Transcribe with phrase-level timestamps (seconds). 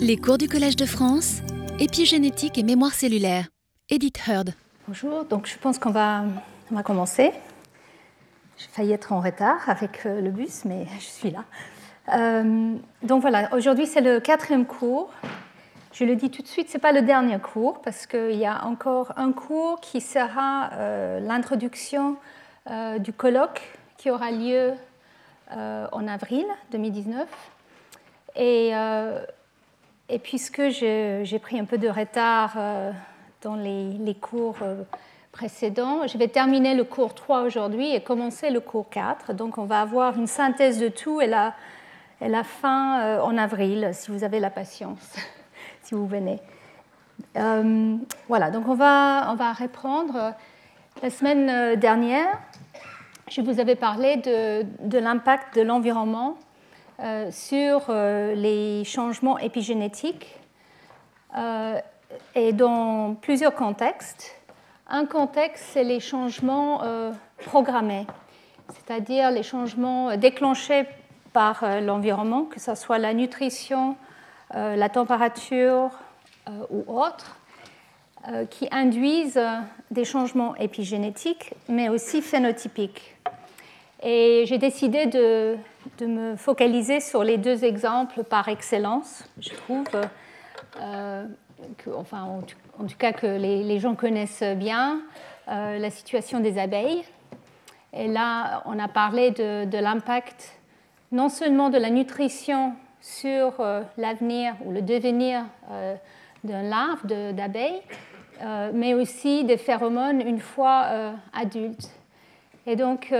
[0.00, 1.40] Les cours du Collège de France,
[1.78, 3.48] épigénétique et mémoire cellulaire.
[3.88, 4.50] Edith Heard.
[4.88, 6.24] Bonjour, donc je pense qu'on va,
[6.70, 7.32] on va commencer.
[8.58, 11.44] J'ai failli être en retard avec euh, le bus, mais je suis là.
[12.14, 15.10] Euh, donc voilà, aujourd'hui c'est le quatrième cours.
[15.92, 18.46] Je le dis tout de suite, ce n'est pas le dernier cours, parce qu'il y
[18.46, 22.16] a encore un cours qui sera euh, l'introduction
[23.00, 23.62] du colloque
[23.96, 24.72] qui aura lieu
[25.50, 27.26] en avril 2019.
[28.36, 28.72] Et,
[30.10, 32.56] et puisque j'ai pris un peu de retard
[33.42, 34.58] dans les, cours
[35.32, 36.06] précédent.
[36.06, 39.32] Je vais terminer le cours 3 aujourd'hui et commencer le cours 4.
[39.32, 41.54] Donc on va avoir une synthèse de tout et la,
[42.20, 45.16] la fin euh, en avril, si vous avez la patience,
[45.82, 46.40] si vous venez.
[47.36, 47.96] Euh,
[48.28, 50.34] voilà, donc on va, on va reprendre.
[51.02, 52.38] La semaine euh, dernière,
[53.30, 56.36] je vous avais parlé de, de l'impact de l'environnement
[57.30, 60.38] sur les changements épigénétiques
[62.34, 64.40] et dans plusieurs contextes.
[64.88, 67.12] Un contexte, c'est les changements euh,
[67.44, 68.06] programmés,
[68.68, 70.84] c'est-à-dire les changements euh, déclenchés
[71.32, 73.96] par euh, l'environnement, que ce soit la nutrition,
[74.52, 75.92] la température
[76.70, 77.36] ou autre,
[78.50, 79.40] qui induisent
[79.92, 83.14] des changements épigénétiques, mais aussi phénotypiques.
[84.02, 85.56] Et j'ai décidé de,
[86.00, 89.84] me focaliser sur les deux exemples par excellence, je trouve,
[91.78, 95.00] que, enfin, en tout cas que les, gens connaissent bien,
[95.48, 97.02] euh, la situation des abeilles.
[97.92, 100.58] Et là, on a parlé de, l'impact
[101.12, 105.96] non seulement de la nutrition sur euh, l'avenir ou le devenir euh,
[106.44, 107.82] d'un larve d'abeilles,
[108.72, 110.86] mais aussi des phéromones une fois
[111.34, 111.90] adultes.
[112.66, 113.12] Et donc,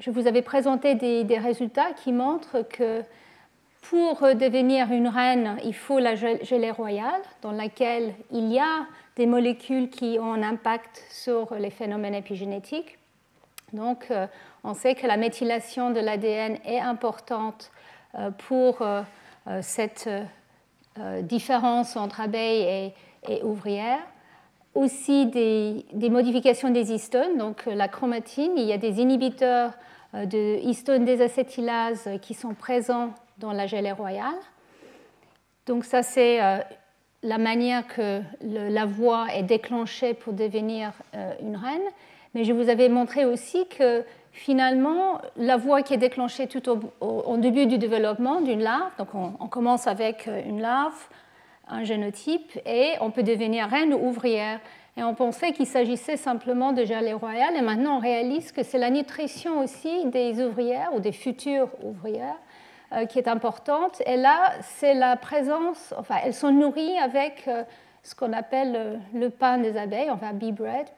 [0.00, 3.02] je vous avais présenté des, résultats qui montrent que
[3.82, 9.26] pour devenir une reine, il faut la gelée royale, dans laquelle il y a des
[9.26, 12.98] molécules qui ont un impact sur les phénomènes épigénétiques.
[13.72, 14.26] Donc, euh,
[14.64, 17.70] on sait que la méthylation de l'ADN est importante
[18.14, 19.02] euh, pour euh,
[19.62, 20.08] cette
[21.22, 22.92] différence entre abeilles
[23.28, 24.02] et, ouvrières.
[24.74, 29.72] Aussi des, modifications des histones, donc la chromatine, il y a des inhibiteurs
[30.14, 34.38] de histones désacétylases qui sont présents dans la gelée royale.
[35.66, 36.58] Donc ça, c'est euh,
[37.22, 41.80] la manière que la voie est déclenchée pour devenir euh, une reine.
[42.34, 46.62] Mais je vous avais montré aussi que finalement, la voie qui est déclenchée tout
[47.00, 51.08] au, début du développement d'une larve, donc on, commence avec euh, une larve,
[51.68, 54.60] un génotype, et on peut devenir reine ou ouvrière.
[54.96, 58.78] Et on pensait qu'il s'agissait simplement de gelée royale, et maintenant on réalise que c'est
[58.78, 62.36] la nutrition aussi des ouvrières ou des futures ouvrières
[62.92, 64.02] euh, qui est importante.
[64.04, 67.62] Et là, c'est la présence, enfin, elles sont nourries avec euh,
[68.02, 70.88] ce qu'on appelle euh, le pain des abeilles, enfin bee bread.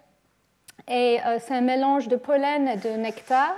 [0.89, 3.55] Et c'est un mélange de pollen et de nectar.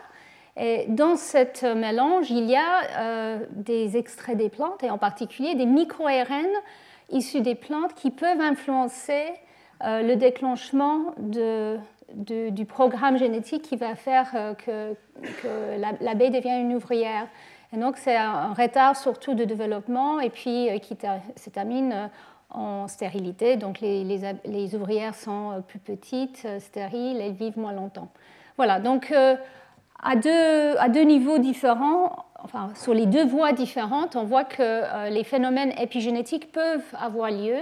[0.59, 5.65] Et dans ce mélange, il y a des extraits des plantes, et en particulier des
[5.65, 6.47] micro-ARN
[7.11, 9.25] issus des plantes qui peuvent influencer
[9.83, 14.95] le déclenchement du programme génétique qui va faire que,
[15.43, 17.27] que l'abeille devient une ouvrière.
[17.75, 20.97] Et donc c'est un retard surtout de développement et puis euh, qui
[21.37, 22.07] se termine euh,
[22.51, 23.57] en stérilité.
[23.57, 28.09] Donc les, ouvrières sont euh, plus petites, stériles, elles vivent moins longtemps.
[28.57, 35.11] Voilà, donc à deux niveaux différents, enfin sur les deux voies différentes, on voit que
[35.11, 37.57] les phénomènes épigénétiques peuvent avoir lieu.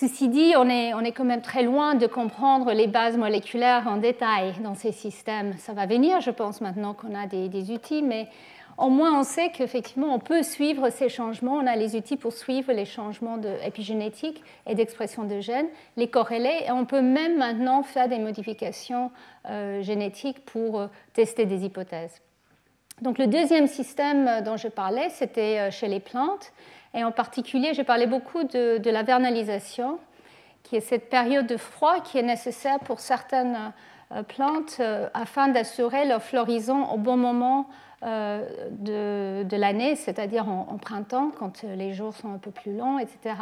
[0.00, 4.52] Ceci dit, on est, quand même très loin de comprendre les bases moléculaires en détail
[4.62, 5.54] dans ces systèmes.
[5.58, 8.28] Ça va venir, je pense, maintenant qu'on a des, des outils, mais
[8.76, 12.32] au moins on sait qu'effectivement on peut suivre ces changements, on a les outils pour
[12.32, 15.66] suivre les changements de, épigénétiques et d'expression de gènes,
[15.96, 19.10] les corréler, et on peut même maintenant faire des modifications
[19.50, 22.22] euh, génétiques pour euh, tester des hypothèses.
[23.02, 26.52] Donc le deuxième système euh, dont je parlais, c'était chez les plantes,
[26.94, 29.98] et en particulier, j'ai parlé beaucoup de, la vernalisation,
[30.62, 33.72] qui est cette période de froid qui est nécessaire pour certaines
[34.28, 34.80] plantes
[35.14, 37.68] afin d'assurer leur floraison au bon moment
[38.04, 43.34] euh, de, l'année, c'est-à-dire en, printemps, quand les jours sont un peu plus longs, etc.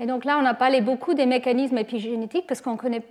[0.00, 3.02] Et donc là, on a parlé beaucoup des mécanismes épigénétiques parce qu'on connaît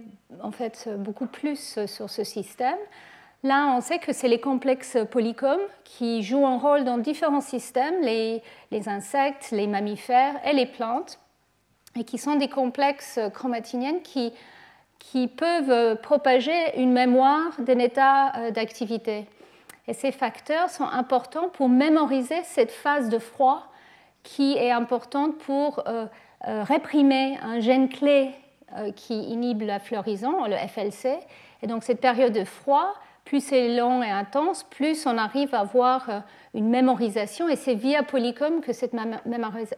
[0.42, 2.78] en fait beaucoup plus sur ce système.
[3.46, 8.02] Là, on sait que c'est les complexes polycomes qui jouent un rôle dans différents systèmes,
[8.02, 8.42] les,
[8.88, 11.20] insectes, les mammifères et les plantes,
[11.96, 14.34] et qui sont des complexes chromatiniennes qui,
[15.38, 19.28] peuvent propager une mémoire d'un état euh, d'activité.
[19.88, 23.62] Et ces facteurs sont importants pour mémoriser cette phase de froid
[24.24, 25.84] qui est importante pour
[26.42, 28.32] réprimer un gène clé
[28.96, 31.20] qui inhibe la floraison, le FLC.
[31.62, 35.62] Et donc cette période de froid, plus c'est long et intense, plus on arrive à
[35.62, 36.24] avoir
[36.54, 38.94] une mémorisation, et c'est via Polycom que cette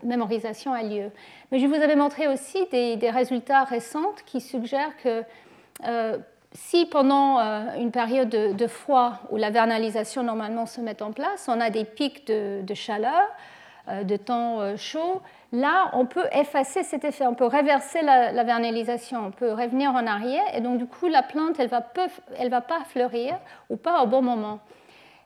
[0.03, 1.11] mémorisation a lieu.
[1.51, 5.23] Mais je vous avais montré aussi des, résultats récents qui suggèrent que
[5.85, 6.17] euh,
[6.51, 11.47] si pendant euh, une période de, froid où la vernalisation normalement se met en place,
[11.47, 13.23] on a des pics de, chaleur,
[13.87, 15.21] euh, de temps chaud,
[15.51, 20.05] là on peut effacer cet effet, on peut réverser la, vernalisation, on peut revenir en
[20.07, 21.69] arrière, et donc du coup la plante elle
[22.37, 23.37] elle va pas fleurir
[23.69, 24.59] ou pas au bon moment.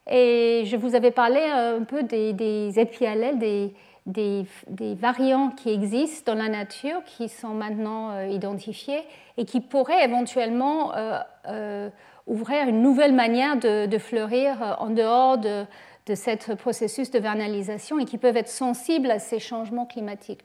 [0.10, 3.74] Et je vous avais parlé un peu des, des des,
[4.06, 9.04] des, des, variants qui existent dans la nature, qui sont maintenant euh, identifiés
[9.38, 11.90] et qui pourraient éventuellement euh, euh,
[12.26, 15.66] ouvrir une nouvelle manière de, fleurir en dehors de,
[16.08, 20.44] de ce processus de vernalisation et qui peuvent être sensibles à ces changements climatiques.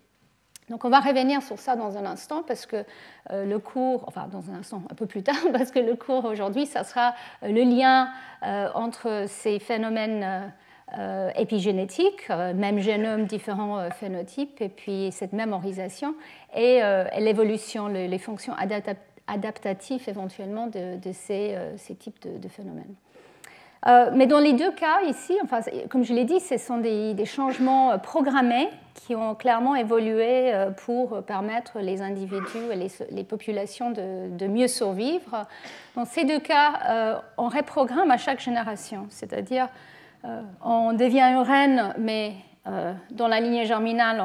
[0.69, 2.85] Donc on va revenir sur ça dans un instant parce que
[3.31, 6.25] euh, le cours, enfin dans un instant, un peu plus tard, parce que le cours
[6.25, 8.11] aujourd'hui, ça sera euh, le lien
[8.43, 10.53] euh, entre ces phénomènes
[11.35, 16.15] épigénétiques, même génome, différents phénotypes, et puis cette mémorisation
[16.55, 16.81] et
[17.19, 18.55] l'évolution, les, fonctions
[19.27, 21.59] adaptatives éventuellement de, ces,
[21.99, 22.95] types de phénomènes.
[23.87, 27.25] Euh, mais dans les deux cas, ici, enfin, comme je l'ai dit, ce sont des,
[27.25, 33.91] changements euh, programmés qui ont clairement évolué euh, pour permettre les individus et les, populations
[33.93, 35.47] de, mieux survivre.
[35.95, 39.69] Dans ces deux cas, on reprogramme à chaque génération, c'est-à-dire
[40.63, 42.35] on devient une reine, mais
[43.11, 44.23] dans la lignée germinale,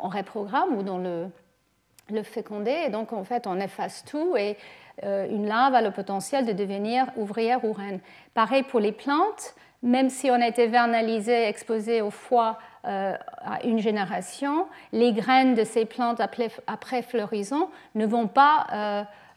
[0.00, 4.36] on, reprogramme ou dans le, fécondé, et donc en fait on efface tout.
[4.36, 4.56] Et
[5.02, 8.00] une larve a le potentiel de devenir ouvrière ou reine.
[8.34, 9.54] Pareil pour les plantes,
[9.84, 13.14] même si on a été vernalisé, exposé au foie euh,
[13.44, 18.66] à une génération, les graines de ces plantes après, floraison ne vont pas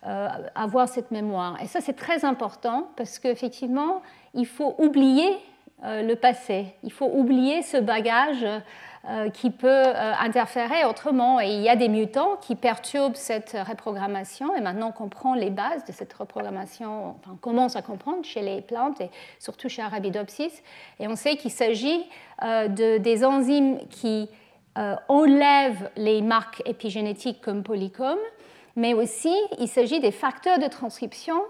[0.05, 1.57] euh, avoir cette mémoire.
[1.61, 4.01] Et ça, c'est très important parce qu'effectivement,
[4.33, 5.37] il faut oublier
[5.83, 8.59] le passé, il faut oublier ce bagage euh,
[9.33, 11.39] qui peut euh, interférer autrement.
[11.39, 14.55] Et il y a des mutants qui perturbent cette reprogrammation.
[14.55, 18.41] Et maintenant, on comprend les bases de cette reprogrammation, enfin, on commence à comprendre chez
[18.41, 19.09] les plantes et
[19.39, 20.61] surtout chez Arabidopsis.
[20.99, 22.05] Et on sait qu'il s'agit
[22.43, 24.29] euh, de, des enzymes qui
[25.07, 28.19] enlèvent les marques épigénétiques comme polycom,
[28.75, 31.41] mais aussi il s'agit des facteurs de transcription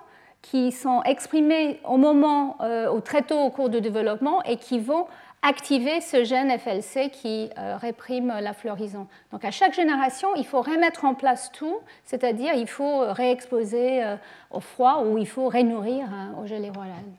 [0.41, 2.55] qui sont exprimés au moment,
[2.89, 5.07] au très tôt au cours du développement et qui vont
[5.41, 9.07] activer ce gène FLC qui euh, réprime la floraison.
[9.31, 14.15] Donc à chaque génération, il faut remettre en place tout, c'est-à-dire il faut réexposer euh,
[14.51, 17.13] au froid ou il faut rénourrir hein, au géléroalane.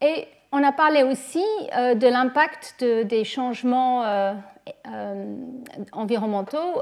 [0.00, 1.44] Et on a parlé aussi
[1.76, 4.04] euh, de l'impact des changements
[5.92, 6.80] environnementaux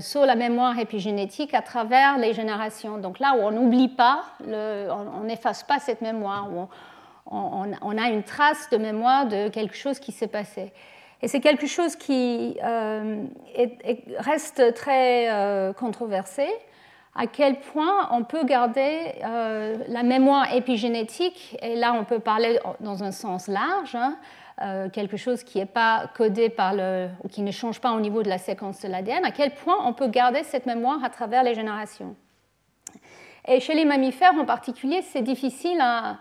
[0.00, 2.98] sur la mémoire épigénétique à travers les générations.
[2.98, 6.68] Donc là où on n'oublie pas, on n'efface pas cette mémoire, on,
[7.26, 10.72] a une trace de mémoire de quelque chose qui s'est passé.
[11.22, 13.24] Et c'est quelque chose qui euh,
[14.18, 16.48] reste très euh, controversé,
[17.14, 22.58] à quel point on peut garder euh, la mémoire épigénétique, et là on peut parler
[22.80, 24.16] dans un sens large, hein,
[24.92, 28.22] quelque chose qui n'est pas codé par le, ou qui ne change pas au niveau
[28.22, 31.44] de la séquence de l'ADN, à quel point on peut garder cette mémoire à travers
[31.44, 32.16] les générations.
[33.46, 36.18] Et chez les mammifères en particulier, c'est difficile à,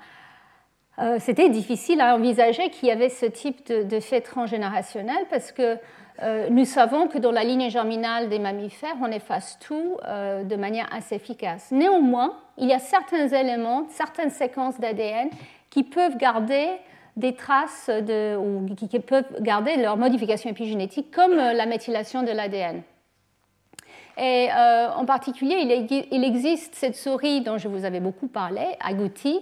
[1.00, 5.77] euh, c'était difficile à envisager qu'il y avait ce type de, fait transgénérationnel parce que
[6.21, 10.55] euh, nous savons que dans la lignée germinale des mammifères, on efface tout euh, de
[10.55, 11.71] manière assez efficace.
[11.71, 15.29] Néanmoins, il y a certains éléments, certaines séquences d'ADN
[15.69, 16.67] qui peuvent garder
[17.15, 22.83] des traces de, ou qui peuvent garder leur modification épigénétique, comme la méthylation de l'ADN.
[24.17, 29.41] Et en particulier, il, existe cette souris dont je vous avais beaucoup parlé, agouti,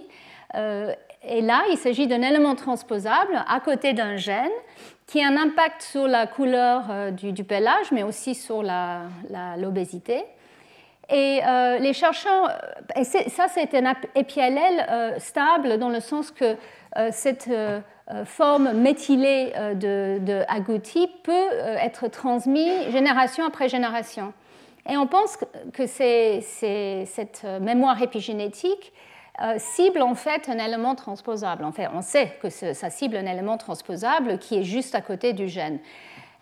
[0.54, 4.50] et là, il s'agit d'un élément transposable à côté d'un gène
[5.06, 8.62] qui a un impact sur la couleur euh, du, pelage, mais aussi sur
[9.58, 10.24] l'obésité.
[11.12, 12.56] Et euh, les chercheurs,
[12.94, 16.56] et ça c'est un épiallèle euh, stable dans le sens que
[17.12, 17.48] cette
[18.24, 24.32] forme méthylée de, de, agouti peut être transmise génération après génération.
[24.88, 25.38] Et on pense
[25.72, 26.40] que c'est
[27.06, 29.09] cette mémoire épigénétique euh,
[29.58, 31.64] cible en fait un élément transposable.
[31.64, 35.32] En fait, on sait que ça cible un élément transposable qui est juste à côté
[35.32, 35.78] du gène.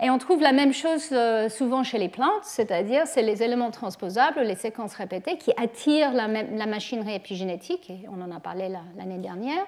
[0.01, 3.73] Et on trouve la même chose euh, souvent chez les plantes, c'est-à-dire c'est les éléments
[3.73, 6.29] transposables, les séquences répétées qui attirent la,
[6.67, 9.65] machinerie épigénétique, et on en a parlé l'année dernière,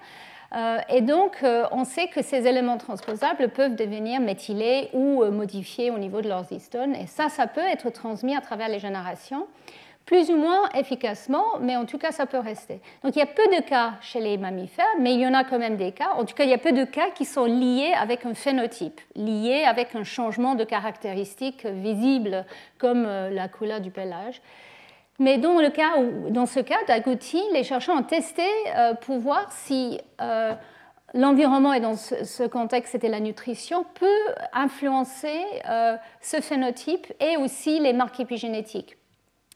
[0.88, 6.22] et donc, on sait que ces éléments transposables peuvent devenir méthylés ou modifiés au niveau
[6.22, 6.96] de leurs histones.
[6.96, 9.46] Et ça, ça peut être transmis à travers les générations
[10.06, 12.80] plus ou moins efficacement, mais en tout cas, ça peut rester.
[13.04, 15.44] Donc il y a peu de cas chez les mammifères, mais il y en a
[15.44, 16.10] quand même des cas.
[16.16, 19.00] En tout cas, il y a peu de cas qui sont liés avec un phénotype,
[19.14, 22.44] liés avec un changement de caractéristiques visible
[22.78, 24.42] comme euh, la couleur du pelage.
[25.20, 25.92] Mais dans, le cas
[26.30, 28.42] dans ce cas d'agouti, les chercheurs ont testé
[28.74, 30.54] euh, pour voir si euh,
[31.14, 35.38] l'environnement et dans ce, contexte c'était la nutrition peut influencer
[36.22, 38.96] ce phénotype et aussi les marques épigénétiques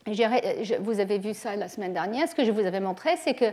[0.07, 3.45] vous avez vu ça la semaine dernière, ce que je vous avais montré, c'est que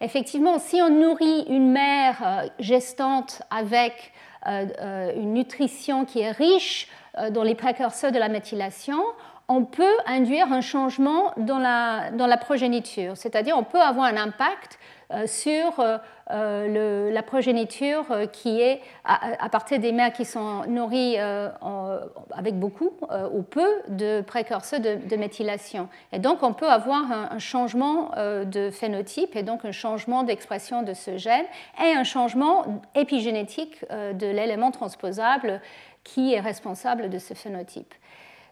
[0.00, 4.12] effectivement, si on nourrit une mère euh, gestante avec
[4.46, 6.88] euh, euh, une nutrition qui est riche
[7.32, 9.02] dans les précurseurs de la méthylation,
[9.48, 14.16] on peut induire un changement dans la, dans la progéniture, c'est-à-dire on peut avoir un
[14.16, 15.98] impact euh, sur euh,
[16.30, 22.92] euh, la progéniture qui est à, partir des mères qui sont nourries avec beaucoup
[23.32, 25.88] ou peu de précurseurs de, méthylation.
[26.12, 30.92] Et donc on peut avoir un, changement de phénotype et donc un changement d'expression de
[30.92, 31.46] ce gène
[31.82, 35.62] et un changement épigénétique de l'élément transposable
[36.04, 37.94] qui est responsable de ce phénotype.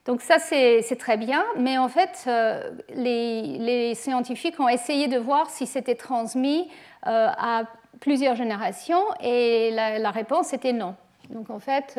[0.07, 5.51] Donc ça, c'est très bien, mais en fait, euh, les, scientifiques ont essayé de voir
[5.51, 6.69] si c'était transmis
[7.07, 7.65] euh, à
[7.99, 10.95] plusieurs générations, et la, réponse était non.
[11.31, 11.99] Donc en fait,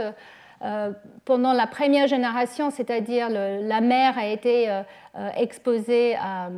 [0.61, 0.91] euh,
[1.25, 4.69] pendant la première génération, c'est-à-dire la mère a été
[5.35, 6.49] exposée à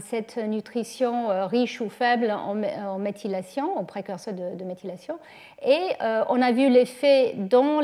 [0.00, 5.18] cette nutrition euh, riche ou faible en, méthylation, en précurseur de, méthylation.
[5.64, 7.80] Et euh, on a vu l'effet dans,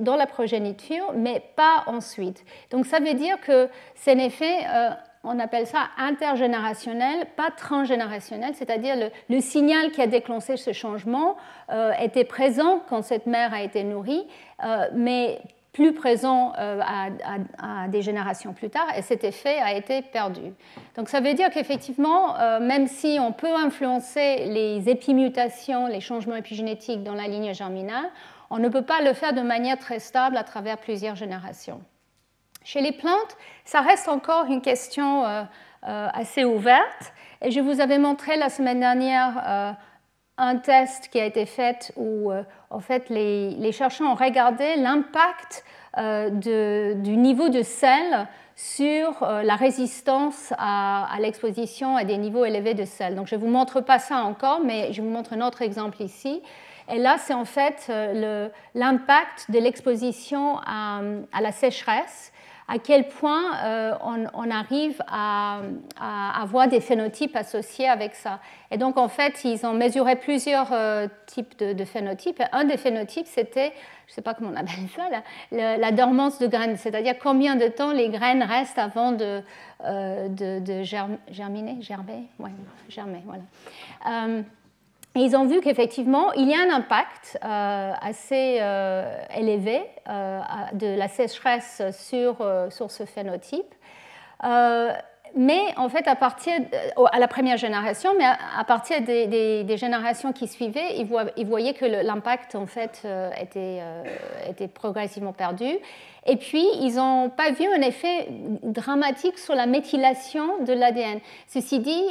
[0.00, 2.44] dans, la progéniture, mais pas ensuite.
[2.70, 4.90] Donc ça veut dire que c'est un effet, euh,
[5.22, 11.36] on appelle ça intergénérationnel, pas transgénérationnel, c'est-à-dire le, le, signal qui a déclenché ce changement
[11.98, 14.26] était présent quand cette mère a été nourrie,
[14.92, 15.40] mais
[15.74, 20.54] plus présent euh, à, des générations plus tard, et cet effet a été perdu.
[20.96, 26.36] Donc ça veut dire qu'effectivement, euh, même si on peut influencer les épimutations, les changements
[26.36, 28.08] épigénétiques dans la ligne germinale,
[28.50, 31.82] on ne peut pas le faire de manière très stable à travers plusieurs générations.
[32.62, 35.44] Chez les plantes, ça reste encore une question euh,
[35.82, 37.12] assez ouverte,
[37.42, 39.76] et je vous avais montré la semaine dernière
[40.36, 45.64] un test qui a été fait où euh, en fait, les, chercheurs ont regardé l'impact
[45.96, 46.30] euh,
[46.94, 48.26] du niveau de sel
[48.56, 53.14] sur euh, la résistance à, l'exposition à des niveaux élevés de sel.
[53.14, 56.02] Donc je ne vous montre pas ça encore, mais je vous montre un autre exemple
[56.02, 56.42] ici.
[56.92, 57.90] Et là, c'est en fait
[58.74, 61.00] l'impact de l'exposition à,
[61.40, 62.30] la sécheresse
[62.68, 65.60] à quel point euh, on, arrive à,
[66.40, 68.40] avoir des phénotypes associés avec ça.
[68.70, 72.42] Et donc, en fait, ils ont mesuré plusieurs euh, types de, phénotypes.
[72.52, 73.72] un des phénotypes, c'était,
[74.06, 75.08] je ne sais pas comment on appelle ça,
[75.52, 79.42] la, dormance de graines, c'est-à-dire combien de temps les graines restent avant de,
[79.84, 82.28] euh, germiner, germer,
[82.88, 84.42] germer, voilà
[85.20, 90.40] ils ont vu qu'effectivement, il y a un impact euh, assez euh, élevé euh,
[90.72, 92.36] de la sécheresse sur,
[92.70, 93.74] sur ce phénotype.
[95.36, 96.52] mais en fait, à partir
[97.12, 101.84] à la première génération, mais à, partir des, générations qui suivaient, ils, ils voyaient que
[101.84, 103.06] l'impact en fait
[103.40, 103.82] était,
[104.48, 105.78] était, progressivement perdu.
[106.26, 108.28] Et puis, ils n'ont pas vu un effet
[108.62, 111.20] dramatique sur la méthylation de l'ADN.
[111.46, 112.04] Ceci dit,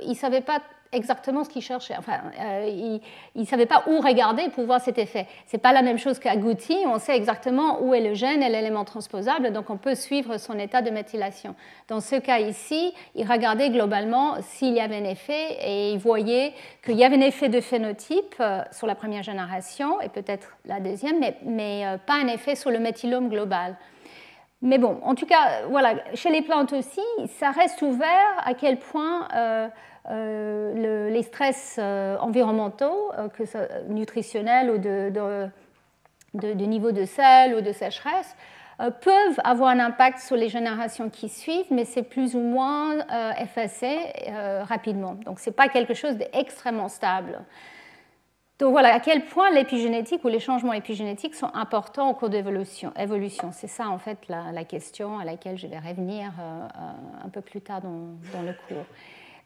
[0.00, 0.60] ils ne savaient pas
[0.94, 1.94] exactement ce qu'il cherchait.
[1.98, 3.00] Enfin, euh,
[3.34, 5.26] il ne savait pas où regarder pour voir cet effet.
[5.46, 8.42] Ce n'est pas la même chose qu'à Gouty, on sait exactement où est le gène
[8.42, 11.54] et l'élément transposable, donc on peut suivre son état de méthylation.
[11.88, 16.54] Dans ce cas ici, il regardait globalement s'il y avait un effet et il voyait
[16.84, 20.80] qu'il y avait un effet de phénotype euh, sur la première génération et peut-être la
[20.80, 23.76] deuxième, mais, mais euh, pas un effet sur le méthylome global.
[24.64, 27.02] Mais bon, en tout cas, voilà, chez les plantes aussi,
[27.38, 29.68] ça reste ouvert à quel point euh,
[30.10, 33.44] les stress euh, environnementaux, euh, que
[33.88, 38.36] nutritionnels ou de, niveau de sel ou de sécheresse,
[38.76, 43.06] peuvent avoir un impact sur les générations qui suivent, mais c'est plus ou moins
[43.38, 43.96] effacé
[44.62, 45.14] rapidement.
[45.24, 47.38] Donc ce n'est pas quelque chose d'extrêmement stable.
[48.58, 52.92] Donc voilà à quel point l'épigénétique ou les changements épigénétiques sont importants au cours d'évolution.
[52.98, 56.32] Évolution, c'est ça en fait la, question à laquelle je vais revenir
[57.24, 58.86] un peu plus tard dans le cours.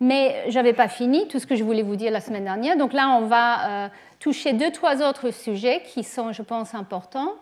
[0.00, 2.76] Mais je n'avais pas fini tout ce que je voulais vous dire la semaine dernière.
[2.76, 3.88] Donc là, on va euh,
[4.21, 7.35] toucher deux, trois autres sujets qui sont, je pense, importants.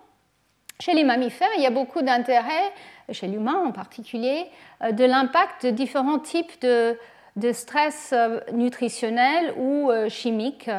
[0.80, 2.72] Chez les mammifères, il y a beaucoup d'intérêt,
[3.10, 4.46] chez l'humain en particulier,
[4.82, 6.98] euh, de l'impact de différents types de,
[7.36, 8.14] de stress
[8.52, 10.70] nutritionnel ou chimique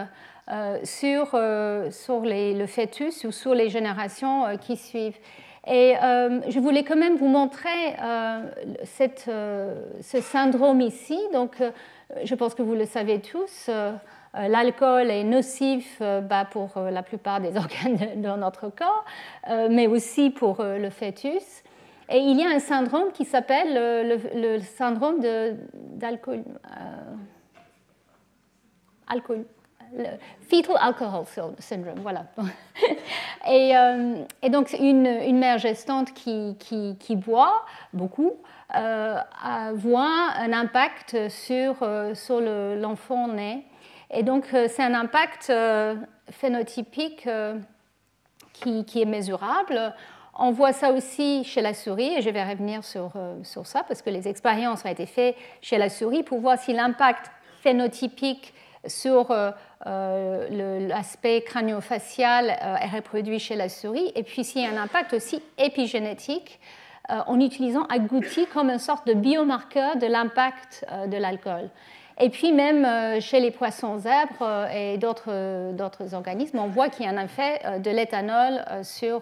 [0.84, 1.28] sur,
[1.92, 5.18] sur le fœtus ou sur les générations qui suivent.
[5.70, 5.96] Et
[6.48, 7.96] je voulais quand même vous montrer
[8.84, 9.26] cette,
[10.02, 11.20] ce syndrome ici.
[11.34, 11.62] Donc,
[12.24, 13.70] je pense que vous le savez tous.
[14.38, 19.06] Euh, l'alcool est nocif euh, bah, pour euh, la plupart des organes de notre corps,
[19.70, 21.64] mais aussi pour le fœtus.
[22.10, 23.74] Et il y a un syndrome qui s'appelle
[24.34, 26.44] le, syndrome d'alcool.
[29.08, 29.46] alcool
[30.42, 31.26] fetal alcohol
[31.60, 32.26] syndrome, voilà.
[33.50, 33.74] et,
[34.42, 38.34] et, donc une, mère gestante qui, qui, qui boit beaucoup
[38.76, 39.20] euh,
[39.76, 41.78] voit un impact sur,
[42.14, 43.66] sur l'enfant né
[44.10, 45.96] et donc, euh, c'est un impact euh,
[46.32, 47.58] phénotypique euh,
[48.54, 49.94] qui, est mesurable.
[50.34, 53.12] On voit ça aussi chez la souris, et je vais revenir sur,
[53.44, 56.74] sur ça, parce que les expériences ont été faites chez la souris pour voir si
[56.74, 58.54] l'impact phénotypique
[58.86, 59.28] sur
[59.86, 65.42] l'aspect crânio-facial est reproduit chez la souris, et puis s'il y a un impact aussi
[65.58, 66.60] épigénétique
[67.10, 71.70] en utilisant agouti comme une sorte de biomarqueur de l'impact de l'alcool.
[72.20, 76.90] Et puis même euh, chez les poissons zèbres euh, et euh, d'autres organismes, on voit
[76.90, 79.22] qu'il y a un effet de l'éthanol sur,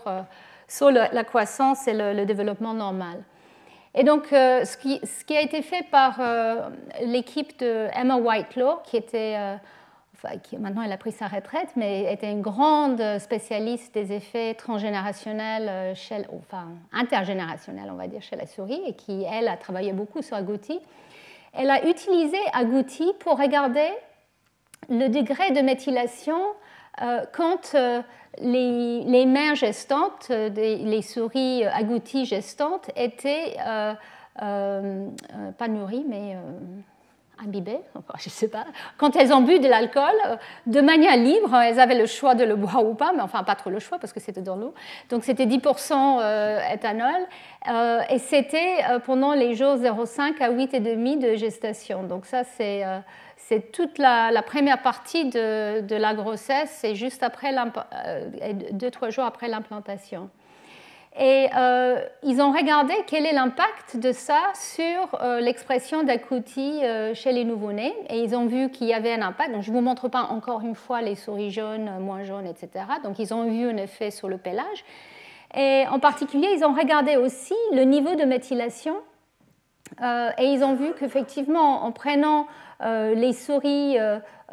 [0.67, 3.23] sur la croissance et le, développement normal.
[3.93, 6.19] Et donc, ce qui, ce, qui, a été fait par
[7.01, 9.37] l'équipe de Emma Whitelaw, qui était,
[10.43, 15.95] qui, maintenant elle a pris sa retraite, mais était une grande spécialiste des effets transgénérationnels,
[15.95, 20.21] chez, enfin intergénérationnels, on va dire, chez la souris, et qui, elle, a travaillé beaucoup
[20.21, 20.79] sur agouti.
[21.53, 23.89] Elle a utilisé agouti pour regarder
[24.89, 26.37] le degré de méthylation
[27.01, 28.01] euh, quand euh,
[28.39, 33.55] les, mères gestantes, euh, les souris agouties gestantes, étaient
[34.37, 36.37] pas nourries, mais
[37.43, 37.79] imbibées,
[38.17, 38.65] je ne sais pas,
[38.97, 40.15] quand elles ont bu de l'alcool,
[40.65, 43.55] de manière libre, elles avaient le choix de le boire ou pas, mais enfin pas
[43.55, 44.73] trop le choix parce que c'était dans l'eau.
[45.09, 47.25] Donc c'était 10% éthanol.
[47.67, 52.03] Euh, et c'était euh, pendant les jours 0,5 à 8,5 de gestation.
[52.03, 57.55] Donc ça, c'est euh, toute la, première partie de, la grossesse, c'est juste après,
[58.71, 60.29] deux, trois jours après l'implantation.
[61.17, 61.47] Et
[62.23, 66.81] ils ont regardé quel est l'impact de ça sur l'expression d'Acuti
[67.13, 67.93] chez les nouveau-nés.
[68.09, 69.53] Et ils ont vu qu'il y avait un impact.
[69.53, 72.85] Donc, je ne vous montre pas encore une fois les souris jaunes, moins jaunes, etc.
[73.03, 74.83] Donc, ils ont vu un effet sur le pelage.
[75.55, 78.97] Et en particulier, ils ont regardé aussi le niveau de méthylation
[80.01, 82.47] euh, et ils ont vu qu'effectivement, en prenant
[82.81, 83.97] euh, les souris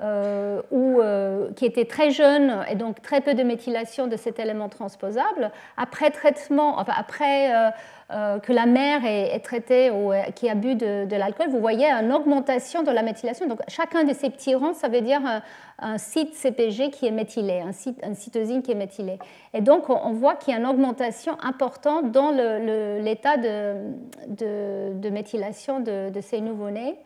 [0.01, 5.53] euh, qui étaient très jeunes et donc très peu de méthylation de cet élément transposable,
[5.77, 7.53] après traitement, enfin après
[8.11, 12.11] euh, que la mère est, traitée ou qui a bu de, l'alcool, vous voyez une
[12.11, 13.47] augmentation de la méthylation.
[13.47, 15.21] Donc chacun de ces petits ronds, ça veut dire
[15.79, 19.19] un, site CPG qui est méthylé, un site, une cytosine qui est méthylée.
[19.53, 23.75] Et donc on, voit qu'il y a une augmentation importante dans l'état de,
[24.29, 26.97] de, méthylation de, ces nouveau-nés.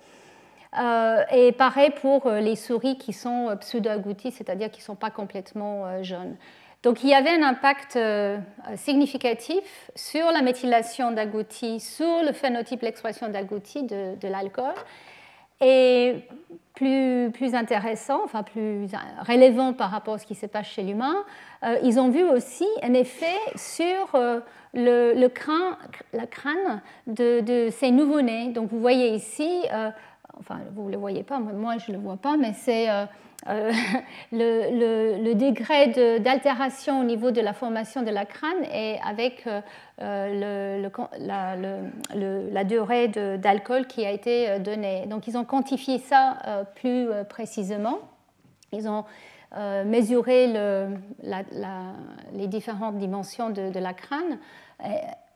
[0.78, 5.86] Euh, et pareil pour les souris qui sont pseudo-agouties, c'est-à-dire qui ne sont pas complètement
[5.86, 6.36] euh, jeunes.
[6.86, 8.38] Donc il y avait un impact euh,
[8.76, 14.74] significatif sur la méthylation d'agouti, sur le phénotype, l'expression d'agouti de, l'alcool.
[15.60, 16.14] Et
[16.74, 18.86] plus, plus, intéressant, enfin plus
[19.26, 21.24] relevant par rapport à ce qui se passe chez l'humain,
[21.64, 24.40] euh, ils ont vu aussi un effet sur euh,
[24.72, 28.50] le, crâne de, ces nouveau-nés.
[28.50, 29.64] Donc vous voyez ici,
[30.38, 32.88] enfin vous ne le voyez pas, moi je ne le vois pas, mais c'est
[33.48, 33.72] euh,
[34.32, 39.60] le, degré d'altération au niveau de la formation de la crâne et avec euh,
[40.02, 40.88] euh,
[41.20, 45.06] la, durée d'alcool qui a été donnée.
[45.06, 47.98] Donc ils ont quantifié ça plus précisément.
[48.72, 49.04] Ils ont
[49.84, 50.48] mesuré
[52.32, 54.38] les différentes dimensions de, la crâne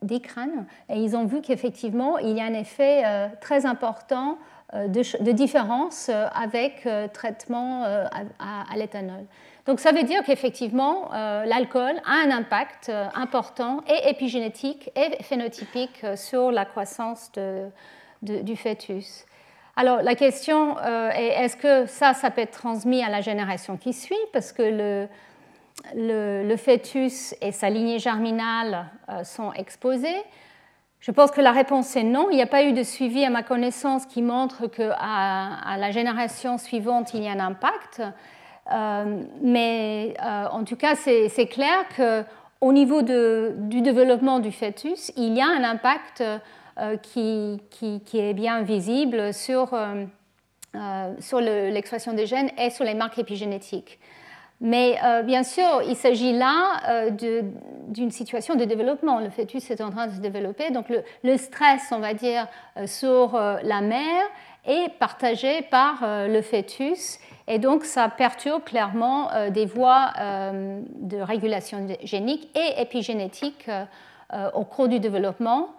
[0.01, 3.03] des crânes et ils ont vu qu'effectivement il y a un effet
[3.39, 4.37] très important
[4.73, 9.25] euh, de, différence euh, avec euh, traitement à, l'éthanol.
[9.65, 16.51] Donc ça veut dire qu'effectivement, l'alcool a un impact important et épigénétique et phénotypique sur
[16.51, 17.31] la croissance
[18.23, 19.25] du fœtus.
[19.75, 23.93] Alors la question est est-ce que ça, ça peut être transmis à la génération qui
[23.93, 24.15] suit?
[24.33, 28.89] Parce que le, le, fœtus et sa lignée germinale
[29.23, 30.23] sont exposés.
[31.01, 32.27] Je pense que la réponse est non.
[32.29, 35.89] Il n'y a pas eu de suivi, à ma connaissance, qui montre qu'à à la
[35.89, 38.03] génération suivante, il y a un impact.
[38.71, 45.33] Euh, mais euh, en tout cas, c'est clair qu'au niveau du développement du fœtus, il
[45.33, 46.23] y a un impact
[46.79, 47.59] euh, qui,
[48.13, 49.75] est bien visible sur
[50.75, 53.99] l'expression des gènes et sur les marques épigénétiques.
[54.61, 57.09] Mais euh, bien sûr, il s'agit là euh,
[57.87, 59.19] d'une situation de développement.
[59.19, 60.85] Le fœtus est en train de se développer, donc
[61.23, 62.47] le, stress, on va dire,
[62.77, 64.23] euh, sur la mère
[64.63, 70.11] est partagé par le fœtus, et donc ça perturbe clairement des voies
[70.53, 73.67] de régulation génique et épigénétique
[74.53, 75.69] au cours du développement,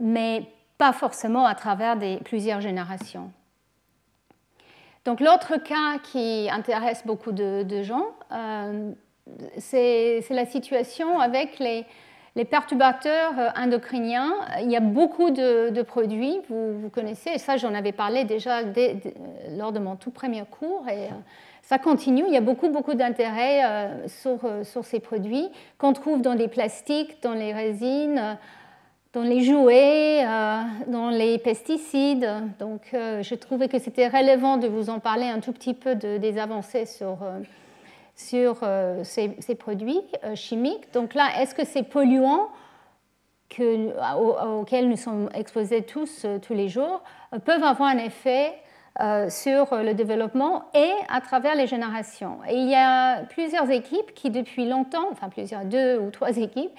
[0.00, 0.42] mais
[0.78, 3.30] pas forcément à travers des, plusieurs générations.
[5.06, 8.90] Donc l'autre cas qui intéresse beaucoup de, gens, euh,
[9.56, 11.86] c'est la situation avec les,
[12.44, 14.34] perturbateurs euh, endocriniens.
[14.62, 18.62] Il y a beaucoup de, produits, vous, connaissez, et ça j'en avais parlé déjà
[19.56, 21.22] lors de mon tout premier cours, et euh,
[21.62, 22.24] ça continue.
[22.26, 27.22] Il y a beaucoup, beaucoup d'intérêt sur, sur, ces produits qu'on trouve dans des plastiques,
[27.22, 28.36] dans les résines
[29.16, 32.28] dans les jouets, euh, dans les pesticides.
[32.58, 35.94] Donc, euh, je trouvais que c'était relevant de vous en parler un tout petit peu
[35.94, 37.40] des avancées sur, euh,
[38.14, 38.58] sur
[39.04, 40.02] ces, produits
[40.34, 40.92] chimiques.
[40.92, 42.48] Donc là, est-ce que ces polluants
[43.48, 47.02] que, auxquels nous sommes exposés tous, tous les jours,
[47.46, 48.52] peuvent avoir un effet
[49.28, 52.38] sur le développement et à travers les générations.
[52.48, 56.72] Et il y a plusieurs équipes qui depuis longtemps, enfin plusieurs, deux ou trois équipes,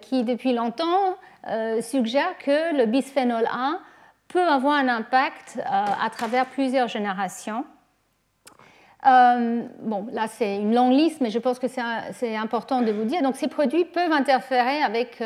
[0.00, 1.16] qui depuis longtemps
[1.46, 3.78] euh, suggère que le bisphénol A
[4.28, 7.66] peut avoir un impact euh, à travers plusieurs générations.
[9.06, 13.04] Euh, bon, là c'est une longue liste, mais je pense que c'est important de vous
[13.04, 13.20] dire.
[13.20, 15.22] Donc ces produits peuvent interférer avec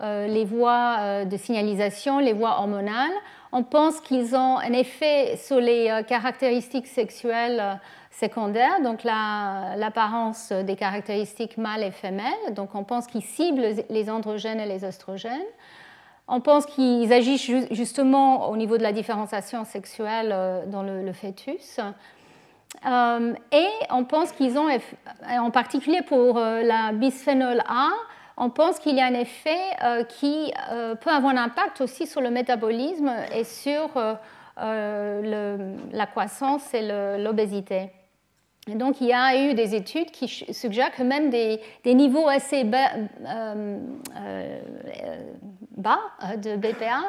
[0.00, 3.12] les voies de signalisation, les voies hormonales.
[3.52, 7.78] On pense qu'ils ont un effet sur les caractéristiques sexuelles
[8.10, 12.54] secondaires, donc l'apparence des caractéristiques mâles et femelles.
[12.54, 15.46] Donc on pense qu'ils ciblent les androgènes et les oestrogènes.
[16.26, 21.78] On pense qu'ils agissent justement au niveau de la différenciation sexuelle euh, dans le, fœtus.
[22.86, 24.68] Euh, et on pense qu'ils ont,
[25.28, 27.90] en particulier pour euh, la bisphénol A,
[28.36, 29.58] on pense qu'il y a un effet
[30.08, 30.52] qui
[31.00, 33.90] peut avoir un impact aussi sur le métabolisme et sur
[34.56, 36.82] la croissance et
[37.18, 37.90] l'obésité.
[38.66, 42.64] Et donc, il y a eu des études qui suggèrent que même des, niveaux assez
[42.64, 42.92] bas,
[43.26, 43.78] euh,
[44.16, 44.60] euh,
[45.76, 47.02] euh, de BPA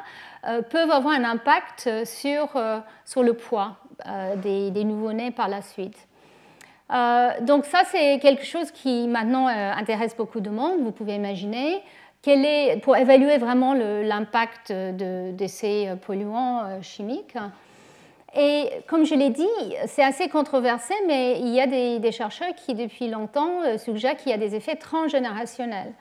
[0.69, 2.49] peuvent avoir un impact sur,
[3.05, 3.77] sur le poids
[4.43, 6.07] des nouveau-nés par la suite.
[6.89, 11.81] Donc ça, c'est quelque chose qui maintenant intéresse beaucoup de monde, vous pouvez imaginer.
[12.21, 17.35] Quel est, pour évaluer vraiment l'impact de, ces polluants chimiques.
[18.35, 19.47] Et comme je l'ai dit,
[19.87, 24.31] c'est assez controversé, mais il y a des, chercheurs qui, depuis longtemps, euh, suggèrent qu'il
[24.31, 25.93] y a des effets transgénérationnels.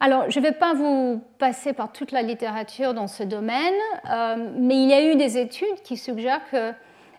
[0.00, 3.74] Alors, je ne vais pas vous passer par toute la littérature dans ce domaine,
[4.10, 6.72] euh, mais il y a eu des études qui suggèrent que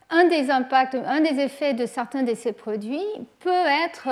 [0.09, 3.03] un des effets de certains de ces produits
[3.39, 4.09] peut être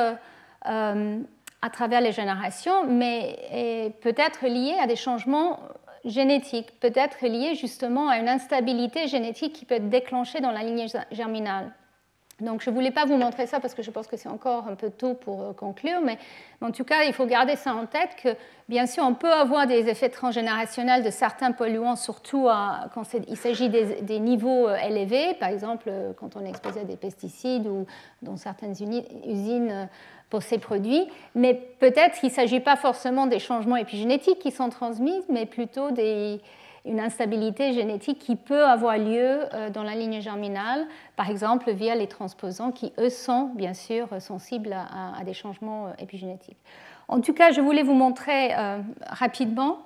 [0.67, 1.19] euh,
[1.61, 5.59] à travers les générations, mais peut être lié à des changements
[6.05, 10.63] génétique peut être liée justement à une instabilité génétique qui peut être déclenchée dans la
[10.63, 11.71] lignée germinale.
[12.41, 14.67] Donc je ne voulais pas vous montrer ça parce que je pense que c'est encore
[14.67, 16.17] un peu tôt pour euh, conclure, mais
[16.59, 18.35] en tout cas, il faut garder ça en tête que
[18.67, 22.49] bien sûr, on peut avoir des effets transgénérationnels de certains polluants, surtout
[22.93, 26.83] quand il s'agit des, niveaux euh, élevés, par exemple euh, quand on est exposé à
[26.83, 27.85] des pesticides ou
[28.21, 28.75] dans certaines
[29.25, 29.87] usines
[30.29, 34.69] pour ces produits, mais peut-être qu'il ne s'agit pas forcément des changements épigénétiques qui sont
[34.69, 36.41] transmis, mais plutôt des,
[36.85, 41.95] une instabilité génétique qui peut avoir lieu euh, dans la ligne germinale, par exemple via
[41.95, 46.57] les transposants qui, eux, sont bien sûr sensibles à, des changements euh, épigénétiques.
[47.07, 49.79] En tout cas, je voulais vous montrer euh, rapidement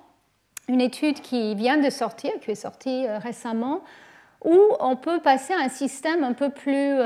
[0.68, 3.80] une étude qui vient de sortir, qui est sortie récemment,
[4.44, 6.96] où on peut passer à un système un peu plus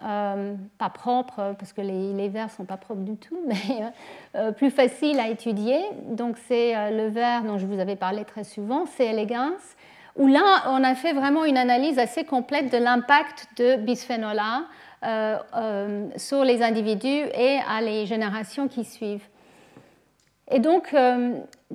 [0.00, 3.92] pas propre, parce que les, les vers ne sont pas propres du tout, mais
[4.36, 5.80] euh, plus facile à étudier.
[6.06, 9.76] Donc c'est euh, le vers dont je vous avais parlé très souvent, c'est Elegance,
[10.16, 14.62] où là on a fait vraiment une analyse assez complète de l'impact de bisphénol A
[16.16, 19.28] sur les individus et à les générations qui suivent.
[20.50, 20.92] Et donc,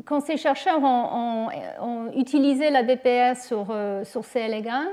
[0.06, 4.42] quand ces chercheurs ont, utilisé la BPS sur, sur C.
[4.42, 4.92] elegans,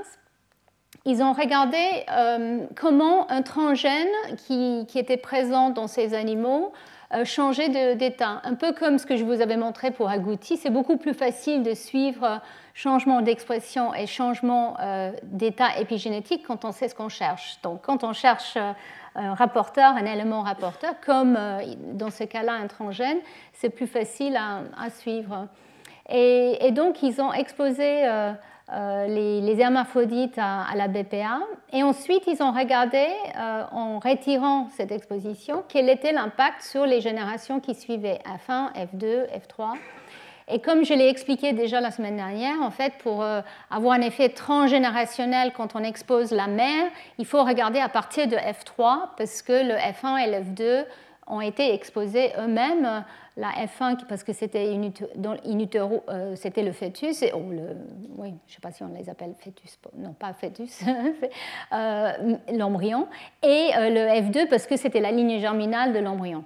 [1.05, 1.77] ils ont regardé
[2.11, 4.07] euh, comment un transgène
[4.47, 6.73] qui, était présent dans ces animaux
[7.13, 8.39] euh, changeait d'état.
[8.43, 11.63] Un peu comme ce que je vous avais montré pour agouti, c'est beaucoup plus facile
[11.63, 12.39] de suivre
[12.75, 17.57] changement d'expression et changement euh, d'état épigénétique quand on sait ce qu'on cherche.
[17.63, 18.57] Donc quand on cherche
[19.15, 21.37] un rapporteur, un élément rapporteur, comme
[21.93, 23.17] dans ce cas-là un transgène,
[23.53, 25.47] c'est plus facile à, suivre.
[26.09, 28.07] Et, donc ils ont exposé
[28.71, 31.39] les, hermaphrodites à, la BPA.
[31.73, 33.05] Et ensuite, ils ont regardé,
[33.71, 39.77] en retirant cette exposition, quel était l'impact sur les générations qui suivaient, F1, F2, F3.
[40.53, 44.01] Et comme je l'ai expliqué déjà la semaine dernière, en fait, pour euh, avoir un
[44.01, 49.41] effet transgénérationnel quand on expose la mère, il faut regarder à partir de F3 parce
[49.41, 50.85] que le F1 et le F2
[51.27, 53.05] ont été exposés eux-mêmes.
[53.37, 57.77] La F1 parce que c'était euh, c'était le fœtus, et, le,
[58.17, 60.81] oui, je ne sais pas si on les appelle fœtus, non pas fœtus,
[61.73, 62.11] euh,
[62.51, 63.07] l'embryon,
[63.41, 66.43] et le F2 parce que c'était la ligne germinale de l'embryon.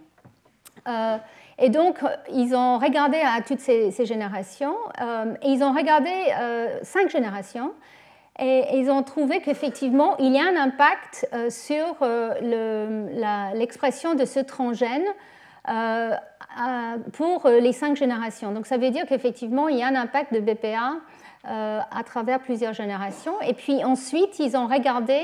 [1.58, 2.00] Et donc,
[2.32, 7.72] ils ont regardé à toutes ces, générations, euh, et ils ont regardé euh, cinq générations,
[8.40, 11.96] et, ils ont trouvé qu'effectivement, il y a un impact euh, sur
[13.56, 15.06] l'expression de ce transgène
[17.14, 18.52] pour les cinq générations.
[18.52, 20.96] Donc, ça veut dire qu'effectivement, il y a un impact de BPA
[21.44, 23.40] à travers plusieurs générations.
[23.42, 25.22] Et puis ensuite, ils ont regardé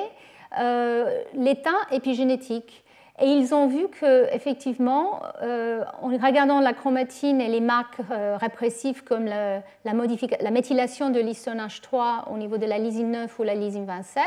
[1.33, 2.83] l'état épigénétique.
[3.21, 9.03] Et ils ont vu qu'effectivement, euh, en regardant la chromatine et les marques euh, répressives
[9.03, 13.53] comme la, la, méthylation de l'histone H3 au niveau de la lysine 9 ou la
[13.53, 14.23] lysine 27,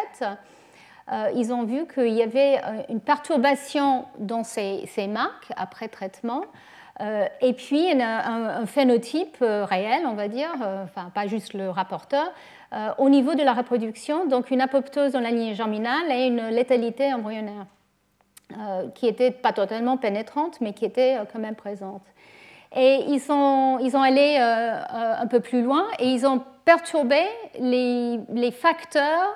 [1.11, 6.45] euh, ils ont vu qu'il y avait une perturbation dans ces, marques après traitement.
[7.01, 10.51] Et puis un, phénotype réel, on va dire,
[10.85, 12.33] enfin pas juste le rapporteur,
[12.99, 17.13] au niveau de la reproduction, donc une apoptose dans la lignée germinale et une létalité
[17.13, 17.67] embryonnaire.
[18.59, 22.03] Euh, qui n'était pas totalement pénétrante, mais qui était euh, quand même présente.
[22.77, 24.81] Et ils sont, ils ont allé euh,
[25.19, 27.23] un peu plus loin et ils ont perturbé
[27.59, 29.35] les facteurs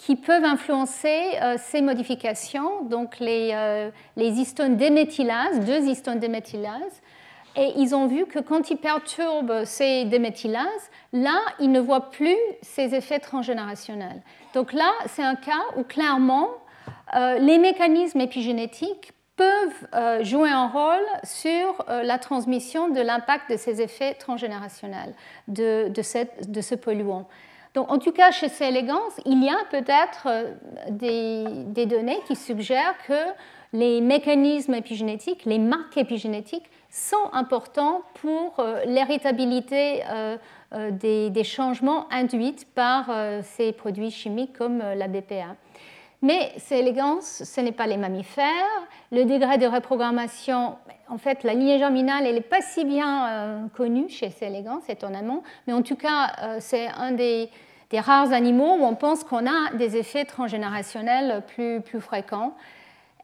[0.00, 7.02] qui peuvent influencer ces modifications, donc les, les histones déméthylases, deux histones déméthylases.
[7.56, 12.36] Et ils ont vu que quand ils perturbent ces déméthylases, là, ils ne voient plus
[12.62, 14.22] ces effets transgénérationnels.
[14.54, 16.48] Donc là, c'est un cas où clairement,
[17.16, 23.50] euh, les mécanismes épigénétiques peuvent euh, jouer un rôle sur euh, la transmission de l'impact
[23.50, 25.14] de ces effets transgénérationnels
[25.48, 27.26] de, ce polluant.
[27.74, 28.64] Donc, en tout cas, chez C.
[28.64, 30.28] elegans, il y a peut-être
[30.90, 33.32] des, données qui suggèrent que
[33.72, 40.02] les mécanismes épigénétiques, les marques épigénétiques, sont importants pour l'héritabilité
[40.90, 43.08] des, des, changements induits par
[43.42, 45.54] ces produits chimiques comme la BPA.
[46.22, 48.46] Mais c'est élégance, ce n'est pas les mammifères.
[49.10, 50.76] Le degré de reprogrammation,
[51.08, 54.88] en fait, la lignée germinale, elle n'est pas si bien euh, connue chez ces élégances,
[54.88, 55.42] étonnamment.
[55.66, 57.48] Mais en tout cas, euh, c'est un des,
[57.92, 62.54] rares animaux où on pense qu'on a des effets transgénérationnels plus fréquents,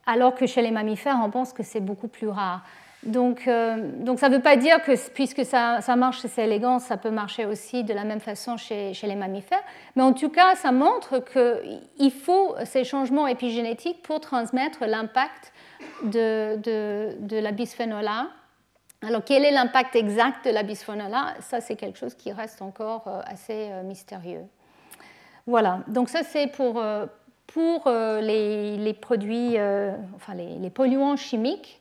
[0.05, 2.63] alors que chez les mammifères, on pense que c'est beaucoup plus rare.
[3.03, 6.83] Donc, euh, donc ça ne veut pas dire que puisque ça, marche chez ces élégances,
[6.83, 9.63] ça peut marcher aussi de la même façon chez, les mammifères.
[9.95, 15.53] Mais en tout cas, ça montre qu'il faut ces changements épigénétiques pour transmettre l'impact
[16.03, 16.55] de,
[17.19, 18.27] de, la bisphénol A.
[19.05, 23.07] Alors, quel est l'impact exact de la bisphénol Ça, c'est quelque chose qui reste encore
[23.07, 24.41] euh, assez euh, mystérieux.
[25.45, 26.83] Voilà, donc ça, c'est pour,
[27.45, 29.55] pour les, produits,
[30.17, 31.79] enfin les polluants chimiques.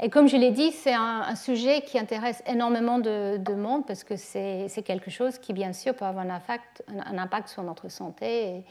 [0.00, 4.16] Et comme je l'ai dit, c'est un, sujet qui intéresse énormément de, monde parce que
[4.16, 8.62] c'est quelque chose qui, bien sûr, peut avoir un impact, sur notre santé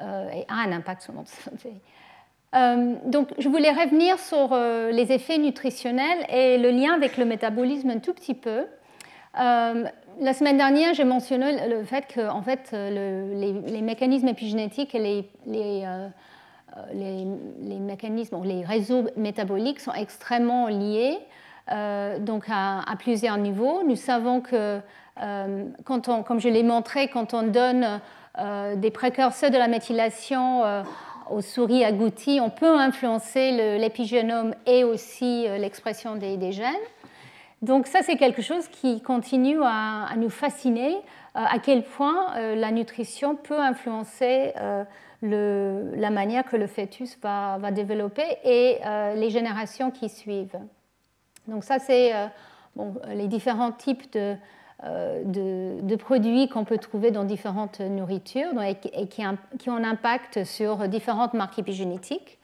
[0.00, 1.72] euh, et, a un impact sur notre santé.
[2.54, 7.24] Euh, donc, je voulais revenir sur euh, les effets nutritionnels et le lien avec le
[7.24, 8.66] métabolisme un tout petit peu.
[9.34, 15.84] la semaine dernière, j'ai mentionné le fait que en fait, les, mécanismes épigénétiques et les
[16.76, 16.80] euh,
[17.60, 21.18] les, mécanismes, les réseaux métaboliques sont extrêmement liés,
[21.70, 23.82] euh, donc à, plusieurs niveaux.
[23.86, 24.80] Nous savons que,
[25.22, 28.00] euh, comme je l'ai montré, quand on donne
[28.76, 30.62] des précurseurs de la méthylation
[31.30, 36.74] aux souris agouties, on peut influencer l'épigénome et aussi l'expression des, gènes.
[37.62, 40.96] Donc ça, c'est quelque chose qui continue à nous fasciner,
[41.36, 44.52] à quel point la nutrition peut influencer
[45.22, 50.58] la manière que le fœtus va, développer et euh, les générations qui suivent.
[51.48, 52.26] Donc ça, c'est euh,
[53.08, 54.36] les différents types de,
[54.84, 58.90] euh, de, produits qu'on peut trouver dans différentes nourritures et, qui,
[59.58, 62.38] qui, ont un impact sur différentes marques épigénétiques.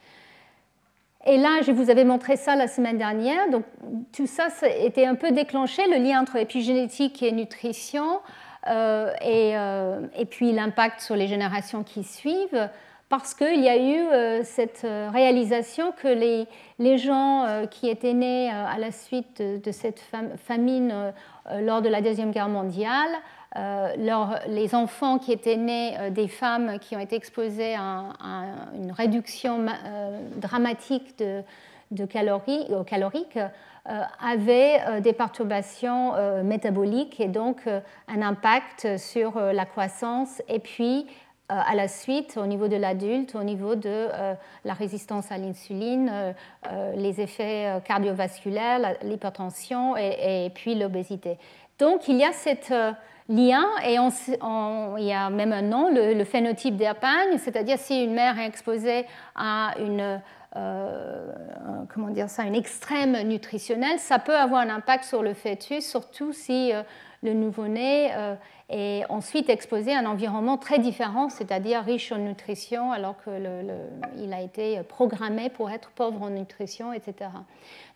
[1.26, 3.50] Et là, je vous avais montré ça la semaine dernière.
[3.50, 3.64] Donc,
[4.12, 8.20] tout ça, ça était un peu déclenché, le lien entre épigénétique et nutrition.
[8.68, 12.68] Euh, et, euh, et, puis l'impact sur les générations qui suivent
[13.08, 16.46] parce qu'il y a eu cette réalisation que les,
[16.78, 20.00] les gens qui étaient nés à la suite de, cette
[20.36, 21.12] famine
[21.60, 23.10] lors de la Deuxième Guerre mondiale,
[23.56, 28.44] les enfants qui étaient nés des femmes qui ont été exposées à,
[28.76, 29.66] une réduction
[30.36, 31.42] dramatique de,
[31.90, 33.38] de calories, caloriques
[33.88, 40.58] euh, avaient euh, des perturbations euh, métaboliques et donc un impact sur la croissance et
[40.58, 41.06] puis
[41.48, 44.06] à la suite, au niveau de l'adulte, au niveau de
[44.64, 46.32] la résistance à l'insuline,
[46.94, 51.38] les effets cardiovasculaires, l'hypertension et, puis l'obésité.
[51.80, 52.72] Donc il y a cet
[53.30, 58.12] lien et il y a même un nom, le, le phénotype d'Herpagne, c'est-à-dire si une
[58.12, 60.16] mère est exposée à une euh,
[60.52, 66.32] comment dire ça, une extrême nutritionnelle, ça peut avoir un impact sur le fœtus, surtout
[66.32, 66.82] si euh,
[67.22, 68.34] le nouveau-né euh,
[68.68, 74.40] est ensuite exposé à un environnement très différent, c'est-à-dire riche en nutrition, alors qu'il a
[74.40, 77.30] été programmé pour être pauvre en nutrition, etc.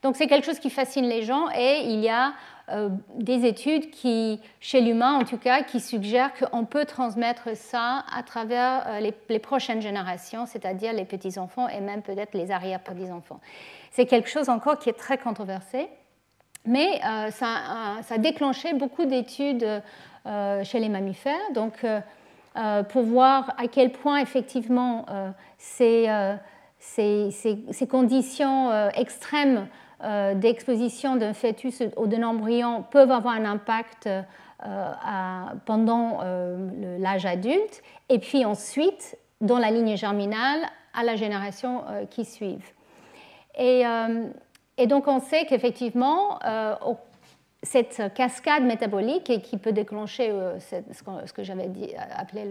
[0.05, 2.35] Donc c'est quelque chose qui fascine les gens et il y a
[2.69, 8.05] euh, des études qui, chez l'humain en tout cas, qui suggèrent qu'on peut transmettre ça
[8.15, 13.41] à travers euh, les, prochaines générations, c'est-à-dire les petits-enfants et même peut-être les arrière-petits-enfants.
[13.93, 15.89] C'est quelque chose encore qui est très controversé,
[16.67, 19.67] mais euh, ça, ça, a déclenché beaucoup d'études
[20.27, 21.53] chez les mammifères.
[21.55, 21.85] Donc,
[22.91, 25.07] pour voir à quel point effectivement
[25.59, 26.09] ces,
[27.89, 29.67] conditions extrêmes
[30.35, 34.23] d'exposition d'un fœtus ou d'un embryon peuvent avoir un impact euh,
[35.67, 40.61] pendant euh, l'âge adulte, et puis ensuite, dans la ligne germinale,
[40.95, 42.71] à la génération qui suivent.
[43.59, 43.85] Et,
[44.87, 46.39] donc on sait qu'effectivement,
[47.65, 51.69] cette cascade métabolique qui peut déclencher ce que j'avais
[52.17, 52.47] appelé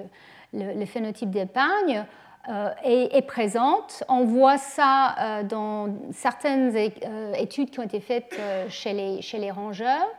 [0.51, 2.05] le phénotype d'épargne
[2.49, 4.03] euh, est, présente.
[4.10, 9.38] On voit ça euh, dans certaines euh, études qui ont été faites chez les, chez
[9.38, 10.10] les rongeurs.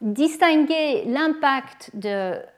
[0.00, 1.90] Distinguer l'impact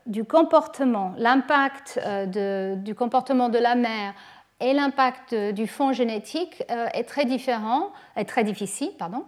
[0.04, 4.12] du comportement, l'impact du comportement de la mère
[4.60, 6.62] et l'impact du fond génétique
[6.92, 9.24] est très différent, est très difficile, pardon.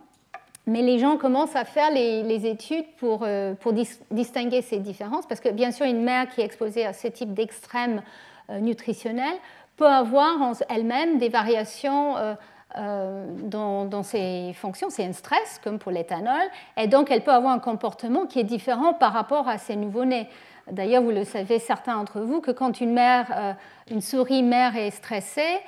[0.67, 3.27] Mais les gens commencent à faire les, études pour,
[3.61, 3.73] pour
[4.11, 7.35] distinguer ces différences, parce que bien sûr, une mère qui est exposée à ce type
[7.35, 8.03] d'extrême
[8.51, 9.37] nutritionnelle
[9.79, 12.35] peut avoir en elle-même des variations euh,
[12.77, 14.91] euh, dans, ses fonctions.
[14.91, 16.43] C'est un stress, comme pour l'éthanol,
[16.77, 20.29] et donc elle peut avoir un comportement qui est différent par rapport à ses nouveau-nés.
[20.71, 23.57] D'ailleurs, vous le savez, certains d'entre vous, que quand une mère,
[23.91, 25.59] une souris mère est stressée,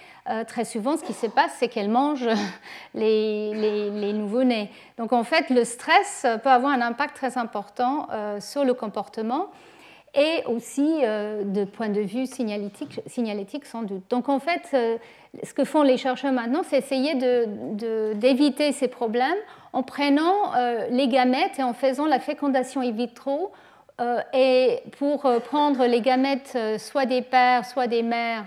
[0.46, 2.28] très souvent, ce qui se passe, c'est qu'elle mange
[2.94, 4.70] les, les, les nouveau-nés.
[4.98, 8.08] Donc, en fait, le stress peut avoir un impact très important
[8.40, 9.46] sur le comportement
[10.14, 14.02] et aussi euh, de point de vue signalétique, sans doute.
[14.10, 14.98] Donc en fait, euh,
[15.44, 17.14] ce que font les chercheurs maintenant, c'est essayer
[18.14, 19.38] d'éviter ces problèmes
[19.72, 23.52] en prenant euh, les gamètes et en faisant la fécondation in vitro.
[24.32, 28.46] et pour prendre les gamètes soit des pères, soit des mères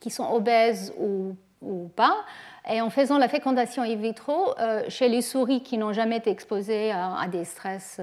[0.00, 1.36] qui sont obèses ou,
[1.94, 2.16] pas,
[2.68, 4.54] et en faisant la fécondation in vitro
[4.88, 8.00] chez les souris qui n'ont jamais été exposées à des stress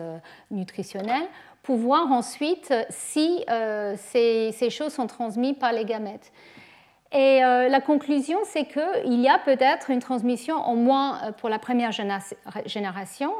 [0.51, 1.27] nutritionnels,
[1.63, 6.31] pour voir ensuite si euh, ces, choses sont transmises par les gamètes.
[7.11, 11.49] Et euh, la conclusion, c'est qu'il y a peut-être une transmission au moins euh, pour
[11.49, 11.91] la première
[12.65, 13.33] génération,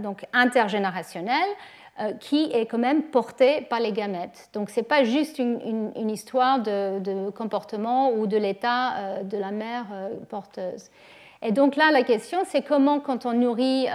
[0.00, 1.48] donc intergénérationnelle,
[2.20, 4.50] qui est quand même portée par les gamètes.
[4.52, 9.86] Donc ce n'est pas juste une, histoire de, comportement ou de l'état de la mère
[10.28, 10.90] porteuse.
[11.40, 13.86] Et donc là, la question, c'est comment, quand on nourrit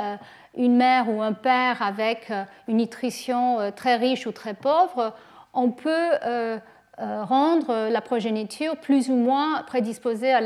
[0.59, 5.15] une mère ou un père avec euh, une nutrition euh, très riche ou très pauvre,
[5.53, 6.59] on peut euh,
[6.97, 10.41] rendre la progéniture plus ou moins prédisposée à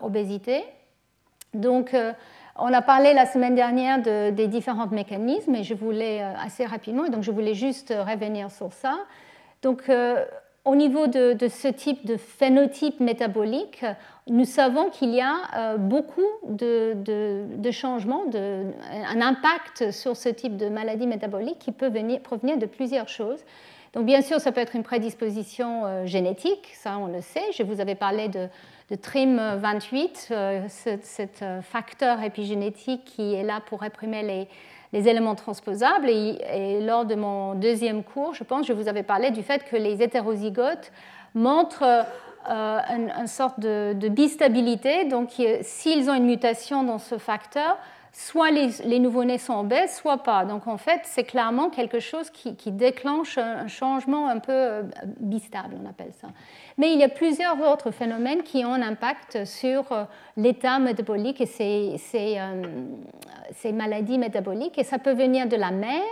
[0.00, 0.64] l'obésité.
[1.54, 1.94] Donc,
[2.54, 7.24] on a parlé la semaine dernière des différents mécanismes et je voulais assez rapidement, donc
[7.24, 8.96] je voulais juste revenir sur ça.
[9.60, 9.90] Donc,
[10.68, 13.84] au niveau de, ce type de phénotype métabolique,
[14.26, 20.68] nous savons qu'il y a euh, beaucoup de, changements, un impact sur ce type de
[20.68, 23.40] maladie métabolique qui peut venir, provenir de plusieurs choses.
[23.94, 27.50] Donc bien sûr, ça peut être une prédisposition euh, génétique, ça on le sait.
[27.56, 28.48] Je vous avais parlé de,
[28.90, 34.48] TRIM28, euh, cet facteur épigénétique qui est là pour réprimer les,
[34.92, 36.08] les éléments transposables.
[36.08, 39.76] Et, lors de mon deuxième cours, je pense, je vous avais parlé du fait que
[39.76, 40.92] les hétérozygotes
[41.34, 42.04] montrent
[42.48, 42.78] euh,
[43.18, 45.04] une, sorte de, bistabilité.
[45.04, 45.30] Donc,
[45.62, 47.76] s'ils ont une mutation dans ce facteur,
[48.12, 50.44] soit les, nouveau-nés sont obèses, soit pas.
[50.44, 54.82] Donc en fait, c'est clairement quelque chose qui, déclenche un changement un peu euh,
[55.20, 56.28] bistable, on appelle ça.
[56.76, 60.04] Mais il y a plusieurs autres phénomènes qui ont un impact sur euh,
[60.36, 62.62] l'état métabolique et ces, euh,
[63.52, 64.78] ces, maladies métaboliques.
[64.78, 66.02] Et ça peut venir de la mère,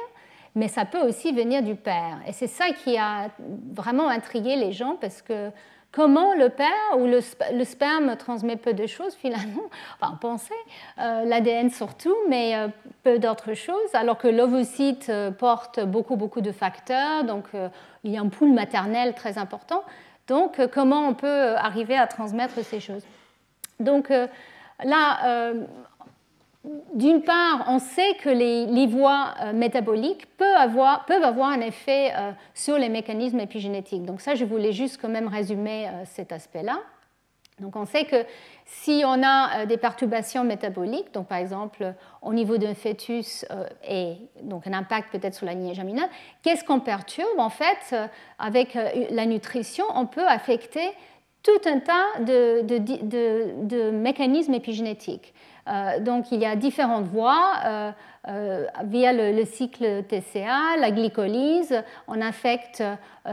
[0.55, 2.19] mais ça peut aussi venir du père.
[2.27, 3.29] Et c'est ça qui a
[3.75, 5.51] vraiment intrigué les gens parce que
[5.93, 7.21] comment le père ou le,
[7.65, 9.63] sperme transmet peu de choses finalement,
[10.01, 10.55] enfin pensait,
[10.99, 12.69] euh, l'ADN surtout, mais euh,
[13.03, 17.45] peu d'autres choses, alors que l'ovocyte euh, porte beaucoup beaucoup de facteurs, donc
[18.05, 19.83] il y a un pool maternel très important.
[20.29, 23.05] Donc comment on peut arriver à transmettre ces choses?
[23.79, 24.11] Donc
[24.85, 25.53] là,
[26.95, 32.79] d'une part, on sait que les, voies euh, métaboliques peuvent avoir, un effet euh, sur
[32.79, 34.05] les mécanismes épigénétiques.
[34.05, 36.79] Donc ça, je voulais juste quand même résumer euh, cet aspect-là.
[37.61, 38.17] Donc on sait que
[38.67, 43.47] si on a des perturbations métaboliques, donc par exemple au niveau d'un fœtus
[43.89, 46.11] et donc un impact peut-être sur la lignée germinale,
[46.43, 47.39] qu'est-ce qu'on perturbe?
[47.39, 47.97] En fait,
[48.39, 48.77] avec
[49.11, 50.91] la nutrition, on peut affecter
[51.43, 55.33] tout un tas de mécanismes épigénétiques.
[55.69, 57.91] Euh, donc il y a différentes voies euh,
[58.29, 62.83] euh, via le, cycle TCA, la glycolyse, on affecte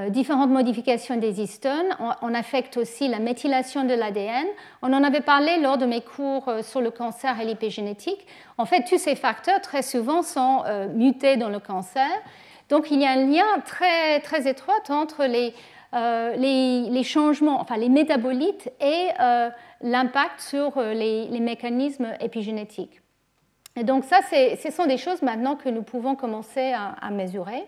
[0.10, 4.46] différentes modifications des histones, on, affecte aussi la méthylation de l'ADN.
[4.82, 8.26] On en avait parlé lors de mes cours sur le cancer et l'épigénétique.
[8.58, 10.64] En fait, tous ces facteurs très souvent sont
[10.94, 12.10] mutés dans le cancer.
[12.70, 15.54] Donc il y a un lien très, très étroit entre les,
[15.94, 19.10] les, changements, enfin les métabolites et
[19.84, 23.02] l'impact sur euh, les, mécanismes épigénétiques.
[23.76, 27.64] Et donc ça, ce sont des choses maintenant que nous pouvons commencer à, mesurer.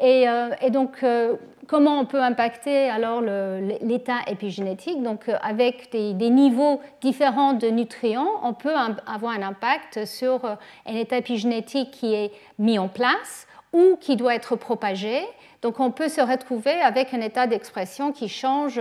[0.00, 5.02] Et, euh, donc, euh, comment on peut impacter alors l'état épigénétique?
[5.02, 8.74] Donc, avec des, niveaux différents de nutriments, on peut
[9.06, 14.34] avoir un impact sur un état épigénétique qui est mis en place ou qui doit
[14.34, 15.22] être propagé.
[15.62, 18.80] Donc, on peut se retrouver avec un état d'expression qui change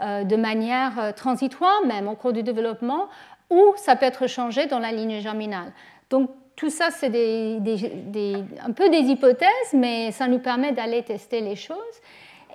[0.00, 3.08] euh, de manière euh, transitoire, même au cours du développement,
[3.50, 5.72] ou ça peut être changé dans la ligne germinale.
[6.10, 11.56] Donc tout ça, c'est un peu des hypothèses, mais ça nous permet d'aller tester les
[11.56, 11.76] choses.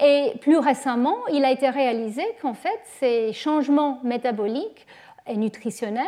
[0.02, 4.88] Et plus récemment, il a été réalisé qu'en fait, ces changements métaboliques
[5.28, 6.06] et nutritionnels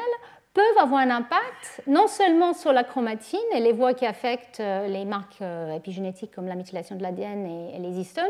[0.53, 4.87] peuvent avoir un impact non seulement sur la chromatine et les voies qui affectent euh,
[4.87, 5.41] les marques
[5.75, 8.25] épigénétiques comme la méthylation de l'ADN et les histones,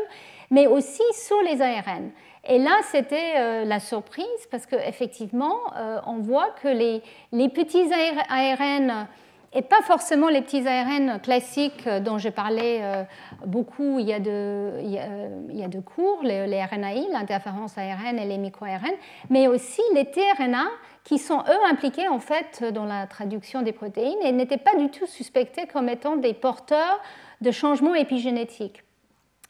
[0.50, 2.12] mais aussi sur les ARN.
[2.44, 7.02] Et là, c'était euh, la surprise parce qu'effectivement, euh, on voit que les,
[7.48, 7.88] petits
[8.28, 9.06] ARN,
[9.52, 13.04] et pas forcément les petits ARN classiques dont j'ai parlé euh,
[13.46, 18.26] beaucoup il y, a de, il, y a, cours, les, les RNAi, l'interférence ARN et
[18.26, 18.94] les micro-ARN,
[19.30, 20.66] mais aussi les tRNA
[21.04, 24.88] qui sont eux impliqués en fait dans la traduction des protéines et n'étaient pas du
[24.88, 27.00] tout suspectés comme étant des porteurs
[27.40, 28.84] de changements épigénétiques.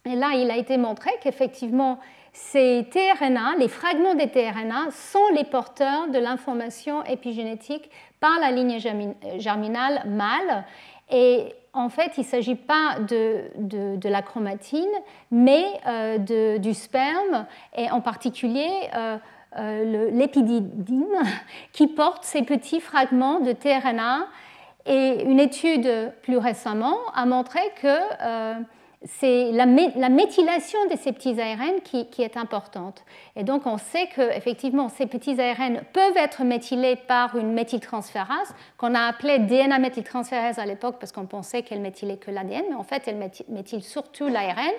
[0.05, 1.99] Et là, il a été montré qu'effectivement,
[2.33, 8.79] ces tRNA, les fragments des tRNA, sont les porteurs de l'information épigénétique par la ligne
[9.39, 10.65] germinale mâle.
[11.11, 13.45] Et en fait, il ne s'agit pas de,
[13.97, 14.89] de, la chromatine,
[15.31, 17.47] mais euh, du sperme,
[17.77, 19.17] et en particulier euh,
[19.59, 21.07] euh, l'épididine,
[21.73, 24.27] qui porte ces petits fragments de tRNA.
[24.85, 27.87] Et une étude plus récemment a montré que
[29.05, 33.05] c'est la, méthylation de ces petits ARN qui, est importante.
[33.37, 38.95] Et donc on sait qu'effectivement ces petits ARN peuvent être méthylés par une méthyltransférase qu'on
[38.95, 42.85] a appelée DNA méthyltransférase à l'époque parce qu'on pensait qu'elle méthylait que l'ADN, mais en
[42.85, 44.73] fait elle méthyle surtout l'ARN.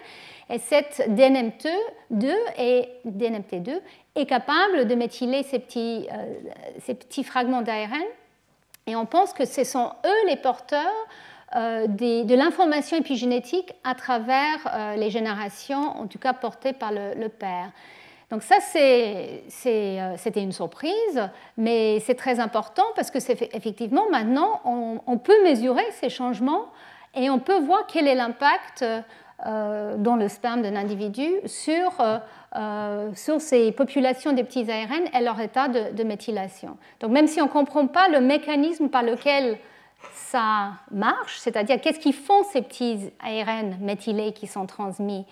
[0.49, 3.80] Et cette DNMT2 est, DNMT2
[4.15, 6.36] est capable de méthyler ces petits, euh,
[6.80, 8.03] ces petits fragments d'ARN.
[8.86, 11.07] Et on pense que ce sont eux les porteurs
[11.55, 17.27] euh, de l'information épigénétique à travers euh, les générations, en tout cas portées par le,
[17.27, 17.69] père.
[18.31, 19.37] Donc ça, euh,
[20.17, 25.85] c'était une surprise, mais c'est très important parce que c'est effectivement maintenant, on, peut mesurer
[25.91, 26.65] ces changements
[27.13, 28.83] et on peut voir quel est l'impact
[29.45, 31.91] dans le sperme d'un individu sur,
[33.13, 36.77] sur ces populations de petits ARN et leur état de, de méthylation.
[36.99, 39.59] Donc même si on ne comprend pas le mécanisme par lequel
[40.11, 45.25] ça marche, c'est-à-dire qu'est-ce qu'ils font ces petits ARN méthylés qui sont transmis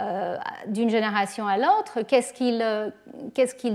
[0.00, 2.88] euh, d'une génération à l'autre, qu'est-ce qu'ils euh,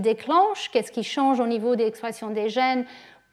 [0.01, 2.85] déclenchent, qu'est-ce qui change au niveau de l'expression des gènes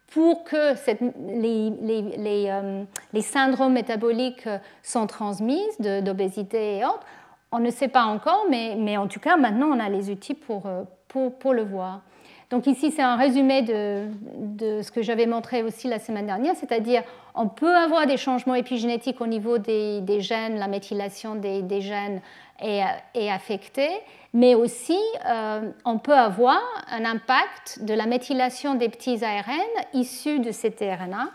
[0.08, 4.46] pour que euh, les, syndromes métaboliques
[4.82, 7.06] sont transmis d'obésité et autres?
[7.52, 10.64] On ne sait pas encore, mais, en tout cas, maintenant, on a les outils pour,
[11.08, 12.02] pour le voir.
[12.50, 17.02] Donc ici, c'est un résumé de, ce que j'avais montré aussi la semaine dernière, c'est-à-dire
[17.34, 22.20] on peut avoir des changements épigénétiques au niveau des, gènes, la méthylation des, gènes
[22.60, 23.90] est, affectée,
[24.32, 29.50] mais aussi euh, on peut avoir un impact de la méthylation des petits ARN
[29.92, 31.30] issus de ces tRNA.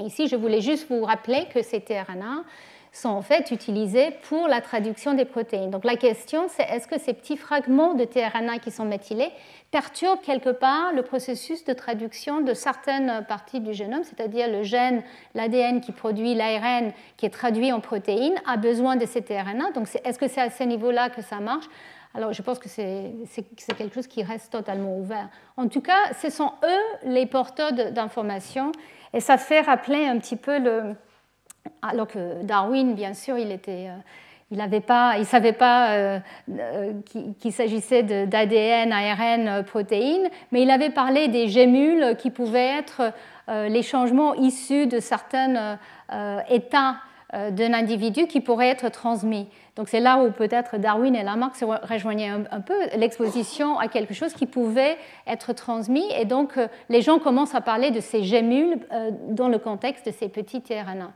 [0.00, 2.44] Ici, je voulais juste vous rappeler que ces tRNA
[2.92, 5.70] sont en fait utilisés pour la traduction des protéines.
[5.70, 9.30] Donc la question, c'est est-ce que ces petits fragments de tRNA qui sont méthylés
[9.70, 15.02] perturbent quelque part le processus de traduction de certaines parties du génome, c'est-à-dire le gène,
[15.34, 19.72] l'ADN qui produit l'ARN qui est traduit en protéines, a besoin de ces tRNA.
[19.72, 21.66] Donc est-ce que c'est à ce niveau-là que ça marche?
[22.14, 23.12] Alors, je pense que c'est
[23.76, 25.28] quelque chose qui reste totalement ouvert.
[25.56, 28.72] En tout cas, ce sont eux les porteurs d'informations,
[29.12, 30.94] et ça fait rappeler un petit peu le,
[31.82, 33.58] alors que Darwin, bien sûr, il.
[33.68, 33.96] Euh,
[34.50, 36.18] il ne savait pas euh,
[36.50, 36.92] euh,
[37.38, 43.12] qu'il s'agissait d'ADN, ARN, protéines, mais il avait parlé des gémules qui pouvaient être
[43.48, 45.78] les changements issus de certains
[46.48, 46.96] états
[47.32, 49.48] d'un individu qui pourraient être transmis.
[49.76, 54.14] Donc c'est là où peut-être Darwin et Lamarck se rejoignaient un, peu, l'exposition à quelque
[54.14, 54.96] chose qui pouvait
[55.26, 56.10] être transmis.
[56.18, 56.58] Et donc
[56.88, 58.78] les gens commencent à parler de ces gémules
[59.28, 61.10] dans le contexte de ces petits RNA.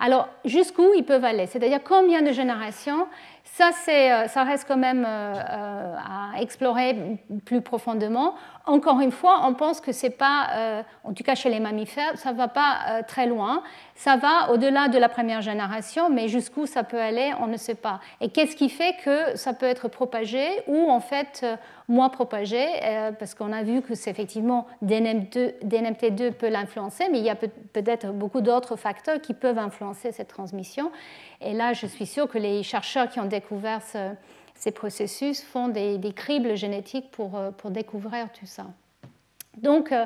[0.00, 1.46] Alors, jusqu'où ils peuvent aller?
[1.46, 3.06] C'est-à-dire combien de générations
[3.54, 8.34] ça, euh, ça reste quand même euh, euh, à explorer plus profondément.
[8.66, 12.34] Encore une fois, on pense que c'est pas, en tout cas chez les mammifères, ça
[12.34, 13.62] va pas très loin.
[13.94, 17.74] Ça va au-delà de la première génération, mais jusqu'où ça peut aller, on ne sait
[17.74, 18.00] pas.
[18.20, 21.46] Et qu'est-ce qui fait que ça peut être propagé ou en fait
[21.88, 22.62] moins propagé
[23.18, 28.12] Parce qu'on a vu que c'est effectivement DNMT2 peut l'influencer, mais il y a peut-être
[28.12, 30.92] beaucoup d'autres facteurs qui peuvent influencer cette transmission.
[31.40, 33.80] Et là, je suis sûre que les chercheurs qui ont découvert
[34.54, 38.66] ces processus font des, cribles génétiques pour, euh, pour, découvrir tout ça.
[39.56, 40.04] Donc, euh,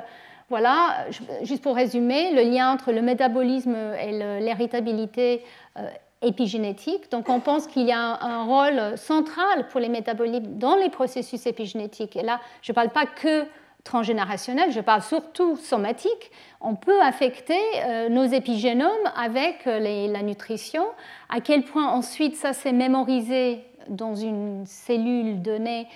[0.51, 1.07] voilà,
[1.43, 5.43] juste pour résumer, le lien entre le métabolisme et l'héritabilité
[5.79, 5.89] euh,
[6.21, 7.11] épigénétique.
[7.11, 11.47] Donc, on pense qu'il y a un, rôle central pour les métabolites dans les processus
[11.47, 12.17] épigénétiques.
[12.17, 13.47] Et là, je ne parle pas que
[13.85, 16.31] transgénérationnel, je parle surtout somatique,
[16.61, 20.85] on peut affecter euh, nos épigénomes avec euh, la nutrition.
[21.29, 25.89] À quel point ensuite ça s'est mémorisé dans une cellule donnée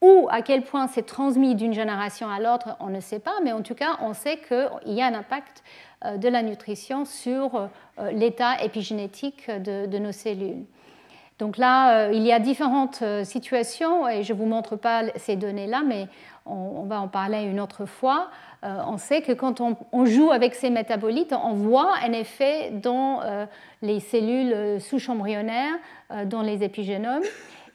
[0.00, 3.52] ou à quel point c'est transmis d'une génération à l'autre, on ne sait pas, mais
[3.52, 5.62] en tout cas, on sait qu'il y a un impact
[6.04, 7.68] euh, de la nutrition sur
[8.12, 10.64] l'état épigénétique de, nos cellules.
[11.38, 15.82] Donc là, il y a différentes situations, et je ne vous montre pas ces données-là,
[15.86, 16.08] mais
[16.46, 18.28] on, va en parler une autre fois.
[18.64, 23.20] Euh, on sait que quand on, joue avec ces métabolites, on voit un effet dans
[23.22, 23.46] euh,
[23.82, 25.74] les cellules souches embryonnaires,
[26.10, 27.24] euh, dans les épigénomes.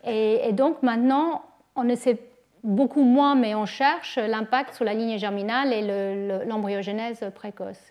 [0.06, 1.44] Et, donc maintenant,
[1.76, 2.18] on ne sait
[2.64, 7.91] beaucoup moins, mais on cherche l'impact sur la ligne germinale et l'embryogénèse précoce.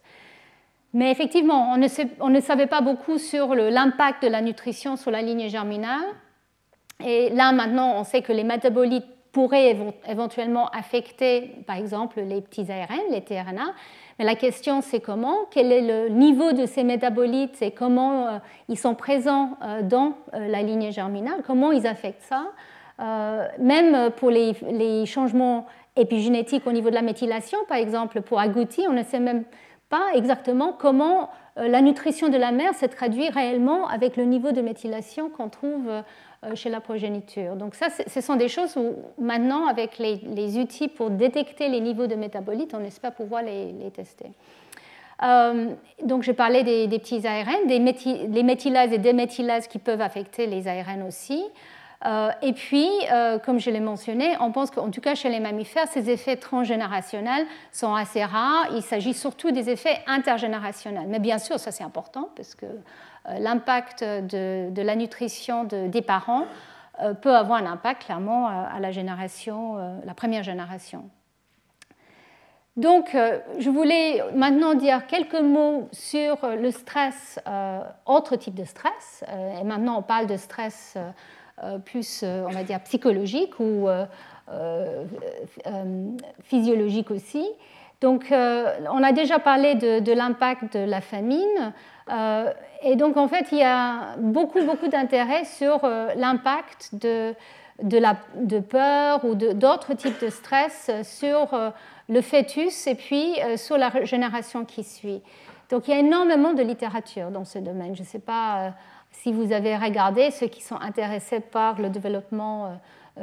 [0.93, 1.77] Mais effectivement, on
[2.29, 6.03] ne, savait pas beaucoup sur l'impact de la nutrition sur la ligne germinale.
[7.05, 9.77] Et là, maintenant, on sait que les métabolites pourrait
[10.09, 13.73] éventuellement affecter, par exemple, les petits ARN, les tRNA.
[14.19, 18.39] Mais la question, c'est comment, quel est le niveau de ces métabolites et comment euh,
[18.69, 22.47] ils sont présents euh, dans euh, la lignée germinale, comment ils affectent ça?
[23.59, 25.65] même pour les, les, changements
[25.97, 29.49] épigénétiques au niveau de la méthylation, par exemple, pour agouti, on ne sait même pas
[30.15, 35.29] exactement comment la nutrition de la mère se traduit réellement avec le niveau de méthylation
[35.29, 35.91] qu'on trouve
[36.43, 37.55] euh, chez la progéniture.
[37.55, 42.07] Donc ça, ce sont des choses où maintenant, avec les, outils pour détecter les niveaux
[42.07, 44.31] de métabolites, on espère pouvoir les, tester.
[45.23, 50.67] Euh, donc je parlais des, petits ARN, des méthylases et déméthylases qui peuvent affecter les
[50.67, 51.45] ARN aussi.
[52.07, 52.89] Euh, et puis,
[53.45, 57.47] comme je l'ai mentionné, on pense qu'en tout cas chez les mammifères, ces effets transgénérationnels
[57.73, 58.69] sont assez rares.
[58.75, 61.07] Il s'agit surtout des effets intergénérationnels.
[61.09, 62.67] Mais bien sûr, ça c'est important parce que
[63.29, 66.45] euh, l'impact de, la nutrition des parents
[67.03, 71.09] euh, peut avoir un impact clairement à la génération, euh, la première génération.
[72.77, 73.15] Donc,
[73.59, 77.39] je voulais maintenant dire quelques mots sur le stress,
[78.07, 79.23] autre type de stress.
[79.61, 80.97] et maintenant, on parle de stress
[81.85, 83.89] plus, on va dire, psychologique ou
[86.45, 87.47] physiologique aussi.
[88.01, 91.73] Donc, on a déjà parlé de l'impact de la famine.
[92.11, 92.53] Euh,
[92.83, 97.35] et donc, en fait, il y a beaucoup, beaucoup d'intérêt sur euh, l'impact de,
[97.83, 101.71] la, de peur ou d'autres types de stress sur euh,
[102.09, 105.23] le fœtus et puis sur la génération qui suit.
[105.71, 107.95] Donc, il y a énormément de littérature dans ce domaine.
[107.95, 108.73] Je ne sais pas
[109.11, 112.79] si vous avez regardé ceux qui sont intéressés par le développement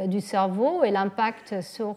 [0.05, 1.95] du cerveau et l'impact sur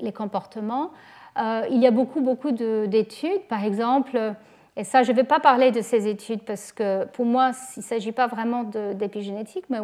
[0.00, 0.90] les comportements.
[1.38, 3.42] il y a beaucoup, beaucoup d'études.
[3.48, 4.34] Par exemple,
[4.78, 7.80] et ça, je ne vais pas parler de ces études parce que pour moi, il
[7.80, 9.80] ne s'agit pas vraiment d'épigénétique, mais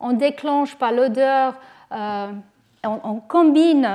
[0.00, 1.54] on, déclenche par l'odeur,
[1.90, 3.86] on, combine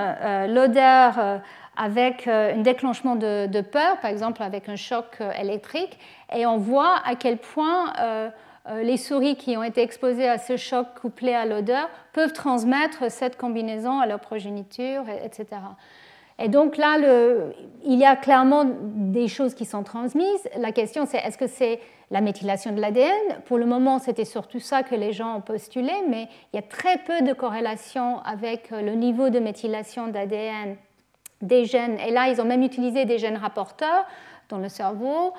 [0.47, 1.41] l'odeur
[1.76, 5.97] avec un déclenchement de, peur, par exemple avec un choc électrique,
[6.36, 8.30] et on voit à quel point euh, euh,
[8.82, 13.38] les souris qui ont été exposées à ce choc couplé à l'odeur peuvent transmettre cette
[13.38, 15.47] combinaison à leur progéniture, etc.
[16.39, 16.97] Et donc là,
[17.86, 20.49] il y a clairement des choses qui sont transmises.
[20.57, 24.59] La question, c'est est-ce que c'est la méthylation de l'ADN Pour le moment, c'était surtout
[24.59, 28.72] ça que les gens ont postulé, mais il y a très peu de corrélation avec
[28.72, 30.76] le niveau de méthylation d'ADN
[31.41, 31.99] des gènes.
[31.99, 34.05] Et là, ils ont même utilisé des gènes rapporteurs
[34.49, 35.34] dans le cerveau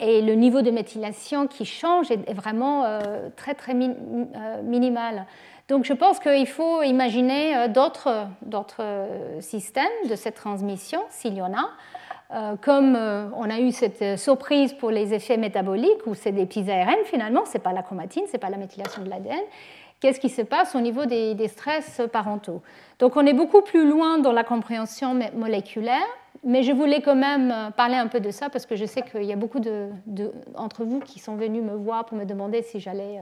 [0.00, 5.26] et le niveau de méthylation qui change est vraiment euh, très très euh, minimal.
[5.68, 9.08] Donc je pense qu'il faut imaginer euh, d'autres
[9.40, 12.56] systèmes de cette transmission, s'il y en a.
[12.60, 17.04] comme on a eu cette surprise pour les effets métaboliques, où c'est des petits ARN
[17.04, 19.40] finalement, ce n'est pas la chromatine, ce n'est pas la méthylation de l'ADN.
[20.00, 22.62] Qu'est-ce qui se passe au niveau des, des stress parentaux?
[22.98, 26.06] Donc on est beaucoup plus loin dans la compréhension moléculaire,
[26.44, 29.02] mais je voulais quand même euh, parler un peu de ça parce que je sais
[29.02, 32.80] qu'il y a beaucoup d'entre vous qui sont venus me voir pour me demander si
[32.80, 33.20] j'allais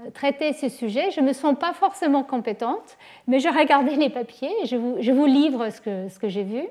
[0.00, 1.10] euh, traiter ces sujets.
[1.10, 4.96] Je ne me sens pas forcément compétente, mais j'ai regardé les papiers et je vous,
[5.00, 6.62] je vous livre ce que, ce que j'ai vu.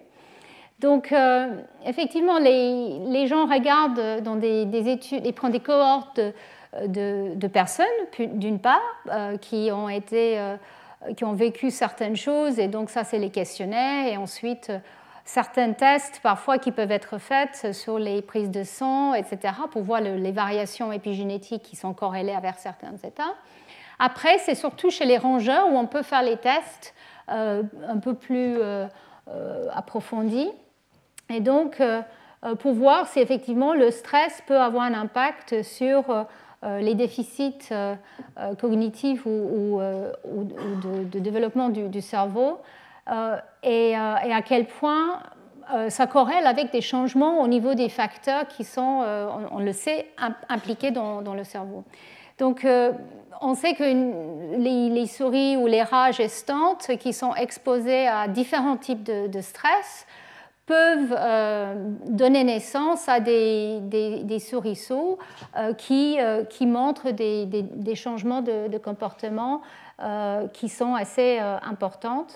[0.80, 1.47] Donc, euh,
[1.86, 6.19] effectivement, les, les, gens regardent dans des, des, études, ils prennent des cohortes
[6.88, 7.86] de, de, personnes,
[8.34, 8.82] d'une part,
[9.39, 10.41] qui ont été,
[11.15, 14.71] qui ont vécu certaines choses, et donc ça, c'est les questionnaires, et ensuite
[15.26, 20.01] certains tests parfois qui peuvent être faits sur les prises de sang, etc., pour voir
[20.01, 23.34] les variations épigénétiques qui sont corrélées avec certains états.
[23.99, 26.93] Après, c'est surtout chez les rongeurs où on peut faire les tests
[27.30, 28.86] euh, un peu plus euh,
[29.30, 30.49] euh, approfondis.
[31.30, 31.82] Et donc,
[32.59, 36.26] pour voir si effectivement le stress peut avoir un impact sur
[36.61, 37.69] les déficits
[38.59, 42.59] cognitifs ou, de, développement du cerveau.
[43.12, 45.20] Euh, et, euh, et, à quel point
[45.74, 49.04] euh, ça corrèle avec des changements au niveau des facteurs qui sont,
[49.51, 50.08] on, le sait,
[50.49, 51.84] impliqués dans, le cerveau.
[52.39, 52.66] Donc,
[53.41, 53.84] on sait que
[54.58, 60.06] les, souris ou les rats gestantes qui sont exposées à différents types de, stress
[60.66, 61.16] peuvent
[62.06, 64.39] donner naissance à des, des, des
[65.78, 66.18] qui,
[66.49, 69.62] qui, montrent des, changements de, de comportement
[70.54, 72.28] qui sont assez importants.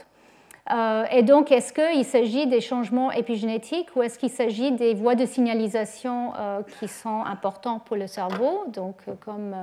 [0.72, 5.16] Euh, et donc, est-ce qu'il s'agit des changements épigénétiques ou est-ce qu'il s'agit des voies
[5.16, 9.56] de signalisation euh, qui sont importantes pour le cerveau, donc euh, comme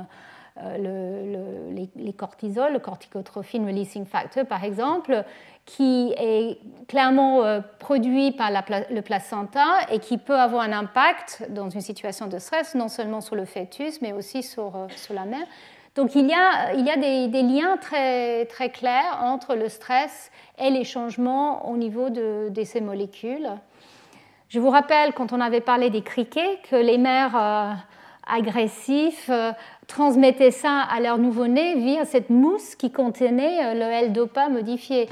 [0.78, 5.24] le, les, cortisols, le corticotrophine releasing factor par exemple,
[5.64, 7.42] qui est clairement
[7.80, 12.76] produit par le placenta et qui peut avoir un impact dans une situation de stress,
[12.76, 15.46] non seulement sur le fœtus, mais aussi sur la mère.
[15.94, 21.70] Donc il y a, des, liens très, très clairs entre le stress et les changements
[21.70, 23.48] au niveau de, ces molécules.
[24.48, 27.72] Je vous rappelle, quand on avait parlé des criquets, que les mères euh,
[28.26, 29.52] agressifs euh,
[29.86, 35.08] transmettaient ça à leur nouveau-né via cette mousse qui contenait euh, le L-DOPA modifié.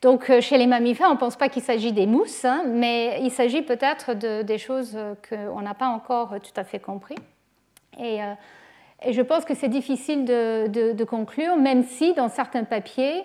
[0.00, 3.30] Donc chez les mammifères, on ne pense pas qu'il s'agit des mousses, hein, mais il
[3.30, 7.14] s'agit peut-être de, des choses qu'on n'a pas encore tout à fait compris.
[8.00, 8.18] Et,
[9.04, 13.22] et je pense que c'est difficile de, conclure, même si dans certains papiers,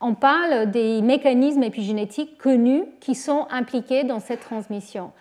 [0.00, 5.12] on parle des mécanismes épigénétiques connus qui sont impliqués dans cette transmission.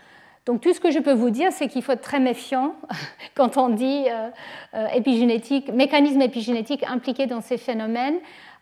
[0.45, 2.73] Donc tout ce que je peux vous dire, c'est qu'il faut être très méfiant
[3.35, 4.29] quand on dit euh,
[4.73, 8.17] euh, épigénétique, mécanisme épigénétique impliqué dans ces phénomènes.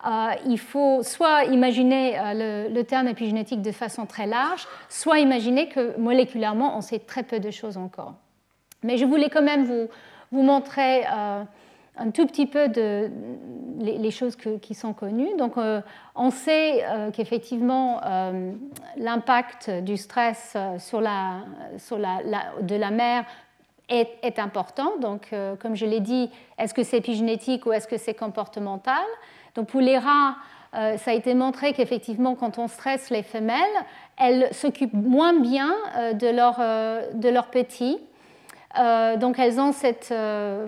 [0.06, 5.98] Euh, il faut soit imaginer le, terme épigénétique de façon très large, soit imaginer que
[5.98, 8.16] moléculairement, on sait très peu de choses encore.
[8.84, 9.88] Mais je voulais quand même vous,
[10.32, 11.06] vous montrer
[12.00, 12.68] un tout petit peu
[13.80, 15.36] les, choses qui sont connues.
[15.38, 15.82] Donc, euh,
[16.16, 18.52] on sait euh, qu'effectivement, euh,
[18.98, 21.42] l'impact du stress sur la,
[21.78, 22.20] sur la,
[22.62, 23.26] de la mère
[23.90, 24.98] est, important.
[25.00, 29.06] Donc, comme je l'ai dit, est-ce que c'est épigénétique ou est-ce que c'est comportemental?
[29.56, 30.36] Donc, pour les rats,
[30.74, 33.64] ça a été montré qu'effectivement, quand on stresse les femelles,
[34.18, 35.74] elles s'occupent moins bien
[36.14, 37.98] de leurs petits.
[38.78, 40.68] Euh, donc elles ont ce euh,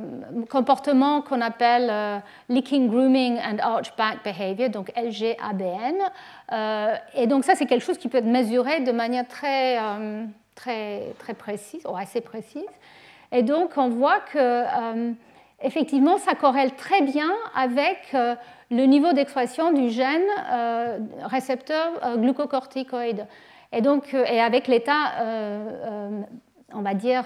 [0.50, 5.98] comportement qu'on appelle euh, Licking Grooming and Archback Behavior, donc LGABN.
[7.16, 9.78] et donc ça, c'est quelque chose qui peut être mesuré de manière très,
[10.56, 12.64] très, très précise, ou assez précise.
[13.32, 14.64] Et donc on voit que
[15.62, 18.16] effectivement, ça corrèle très bien avec
[18.72, 20.28] le niveau d'expression du gène
[21.24, 23.28] récepteur glucocorticoïde.
[23.72, 25.14] Et donc, et avec l'état,
[26.74, 27.26] on va dire,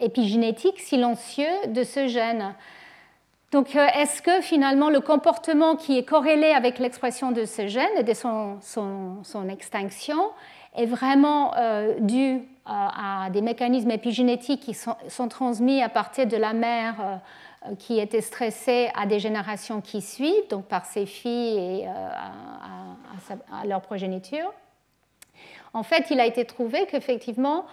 [0.00, 2.54] épigénétique silencieux de ce gène.
[3.52, 8.02] Donc, est-ce que finalement le comportement qui est corrélé avec l'expression de ce gène et
[8.02, 10.18] de son, extinction
[10.74, 11.52] est vraiment
[12.00, 17.98] dû à, des mécanismes épigénétiques qui sont, transmis à partir de la mère euh, qui
[17.98, 22.08] était stressée à des générations qui suivent, donc par ses filles et euh,
[23.52, 24.52] à, leur progéniture.
[25.72, 27.66] En fait, il a été trouvé qu'effectivement,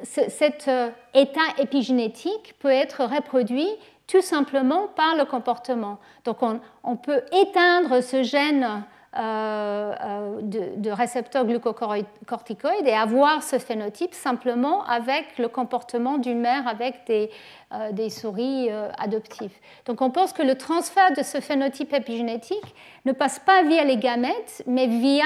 [0.00, 0.70] euh, cet
[1.14, 3.68] état épigénétique peut être reproduit
[4.06, 5.98] tout simplement par le comportement.
[6.24, 6.38] Donc
[6.84, 8.84] on, peut éteindre ce gène
[9.18, 16.68] euh, euh, de, récepteurs glucocorticoïdes et avoir ce phénotype simplement avec le comportement d'une mère
[16.68, 17.30] avec des,
[17.72, 18.68] euh, des souris
[18.98, 19.54] adoptives.
[19.86, 22.74] Donc on pense que le transfert de ce phénotype épigénétique
[23.06, 25.24] ne passe pas via les gamètes, mais via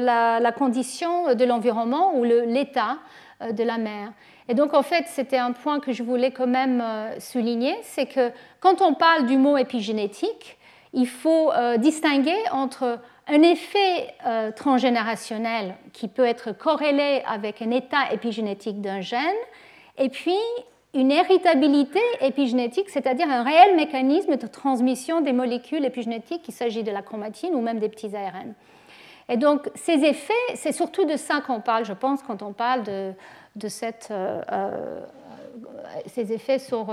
[0.00, 2.96] la, condition de l'environnement ou l'état
[3.40, 4.12] de la mère.
[4.48, 6.82] Et donc, en fait, c'était un point que je voulais quand même
[7.20, 10.58] souligner, c'est que quand on parle du mot épigénétique,
[10.92, 18.10] il faut distinguer entre un effet euh, transgénérationnel qui peut être corrélé avec un état
[18.12, 19.20] épigénétique d'un gène,
[19.98, 20.38] et puis
[20.94, 26.90] une héritabilité épigénétique, c'est-à-dire un réel mécanisme de transmission des molécules épigénétiques, qu'il s'agit de
[26.90, 28.54] la chromatine ou même des petits ARN.
[29.28, 32.82] Et donc ces effets, c'est surtout de ça qu'on parle, je pense, quand on parle
[32.84, 33.12] de,
[34.12, 35.00] euh, euh,
[36.06, 36.90] ces effets sur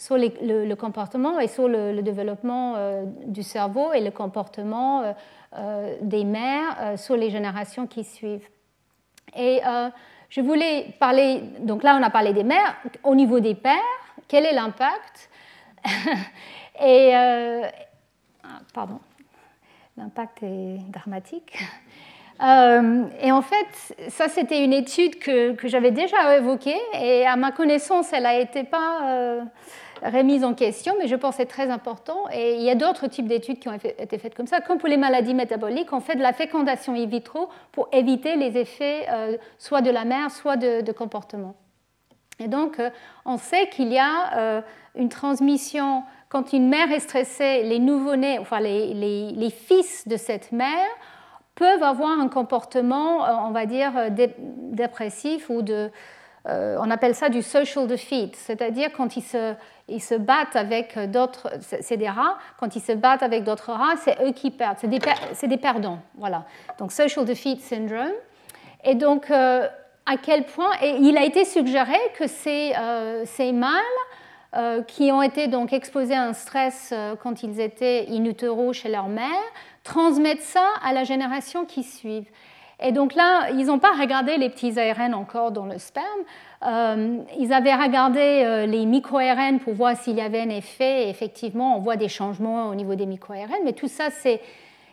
[0.00, 5.12] sur le, comportement et sur le, développement euh, du cerveau et le comportement euh,
[5.58, 8.48] euh, des mères sur les générations qui suivent.
[9.36, 9.60] Et
[10.30, 13.76] je voulais parler, donc là on a parlé des mères, au niveau des pères,
[14.26, 15.28] quel est l'impact?
[16.82, 19.00] Et, ah, pardon,
[20.00, 21.58] l'impact est dramatique.
[22.40, 28.12] et en fait, ça c'était une étude que, j'avais déjà évoquée et à ma connaissance,
[28.12, 29.42] elle n'a été pas
[30.08, 32.28] remise en question, mais je pense que c'est très important.
[32.32, 34.60] Et il y a d'autres types d'études qui ont été faites comme ça.
[34.60, 38.56] Comme pour les maladies métaboliques, on fait de la fécondation in vitro pour éviter les
[38.56, 41.54] effets euh, soit de la mère, soit de, comportement.
[42.38, 42.90] Et donc, euh,
[43.24, 44.62] on sait qu'il y a euh,
[44.94, 50.88] une transmission, quand une mère est stressée, les nouveau-nés, enfin les, fils de cette mère,
[51.54, 53.92] peuvent avoir un comportement, on va dire,
[54.70, 55.90] dépressif ou de,
[56.46, 62.08] on appelle ça du social defeat, c'est-à-dire quand ils se, battent avec d'autres, c'est des
[62.08, 64.78] rats, quand ils se battent avec d'autres rats, c'est eux qui perdent,
[65.34, 65.98] c'est des, perdants.
[66.16, 66.44] Voilà.
[66.78, 68.12] Donc, social defeat syndrome.
[68.84, 69.68] Et donc, euh,
[70.06, 74.09] à quel point, et il a été suggéré que ces, euh, ces mâles euh,
[74.88, 76.92] qui ont été donc exposés à un stress
[77.22, 79.28] quand ils étaient in utero chez leur mère,
[79.84, 82.26] transmettent ça à la génération qui suit.
[82.82, 86.04] Et donc là, ils n'ont pas regardé les petits ARN encore dans le sperme,
[86.66, 91.08] euh, ils avaient regardé euh, les micro-RN pour voir s'il y avait un effet.
[91.08, 94.10] effectivement, on voit des changements au niveau des micro-RN, mais tout ça,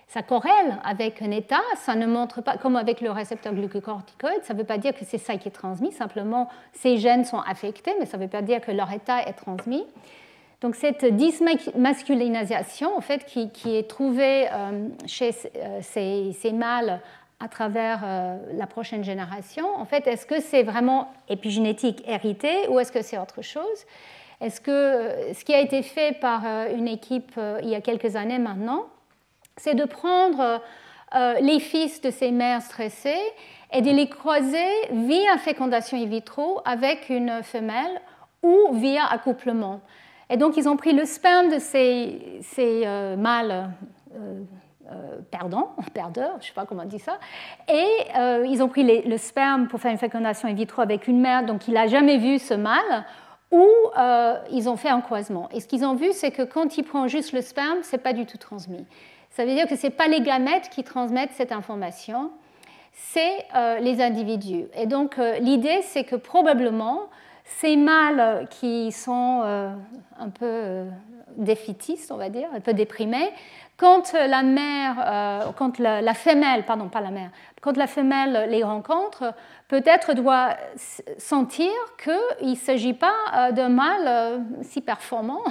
[0.08, 1.62] ça corrèle avec un état.
[1.76, 5.06] Ça ne montre pas, comme avec le récepteur glucocorticoïde, ça ne veut pas dire que
[5.06, 5.92] c'est ça qui est transmis.
[5.92, 9.34] Simplement, ces gènes sont affectés, mais ça ne veut pas dire que leur état est
[9.34, 9.86] transmis.
[10.62, 15.32] Donc cette dysmasculinisation, en fait, qui, est trouvée euh, chez
[15.82, 17.00] ces, ces mâles
[17.40, 19.68] à travers euh, la prochaine génération.
[19.76, 23.86] En fait, est-ce que c'est vraiment épigénétique hérité ou est-ce que c'est autre chose?
[24.42, 27.82] Est-ce que euh, ce qui a été fait par euh, une équipe il y a
[27.82, 28.86] quelques années maintenant,
[29.58, 30.62] c'est de prendre
[31.42, 33.16] les fils de ces mères stressées
[33.72, 38.02] et de les croiser via fécondation in vitro avec une femelle
[38.44, 39.82] ou via accouplement.
[40.30, 42.86] Et donc, ils ont pris le sperme de ces, ces
[43.18, 43.70] mâles
[44.90, 47.20] euh, perdant, perdeur, je ne sais pas comment on dit ça,
[47.68, 47.86] et
[48.18, 51.46] euh, ils ont pris le sperme pour faire une fécondation in vitro avec une mère,
[51.46, 53.06] donc il n'a jamais vu ce mâle,
[53.52, 55.50] ou euh, ils ont fait un croisement.
[55.52, 58.02] Et ce qu'ils ont vu, c'est que quand ils prennent juste le sperme, ce n'est
[58.02, 58.86] pas du tout transmis.
[59.38, 62.32] Ça veut dire que ce n'est pas les gamètes qui transmettent cette information,
[62.92, 63.46] c'est
[63.82, 64.66] les individus.
[64.74, 67.02] Et donc l'idée, c'est que probablement,
[67.46, 70.88] ces mâles qui sont un peu
[71.38, 73.30] défitistes, on va dire, un peu déprimés,
[73.78, 77.30] quand la mère, euh, quand la, femelle, pardon, pas la mère,
[77.68, 79.34] quand la femelle les rencontre,
[79.68, 80.52] peut-être doit
[81.18, 81.70] sentir
[82.02, 85.44] qu'il ne s'agit pas euh, d'un mâle euh, si performant.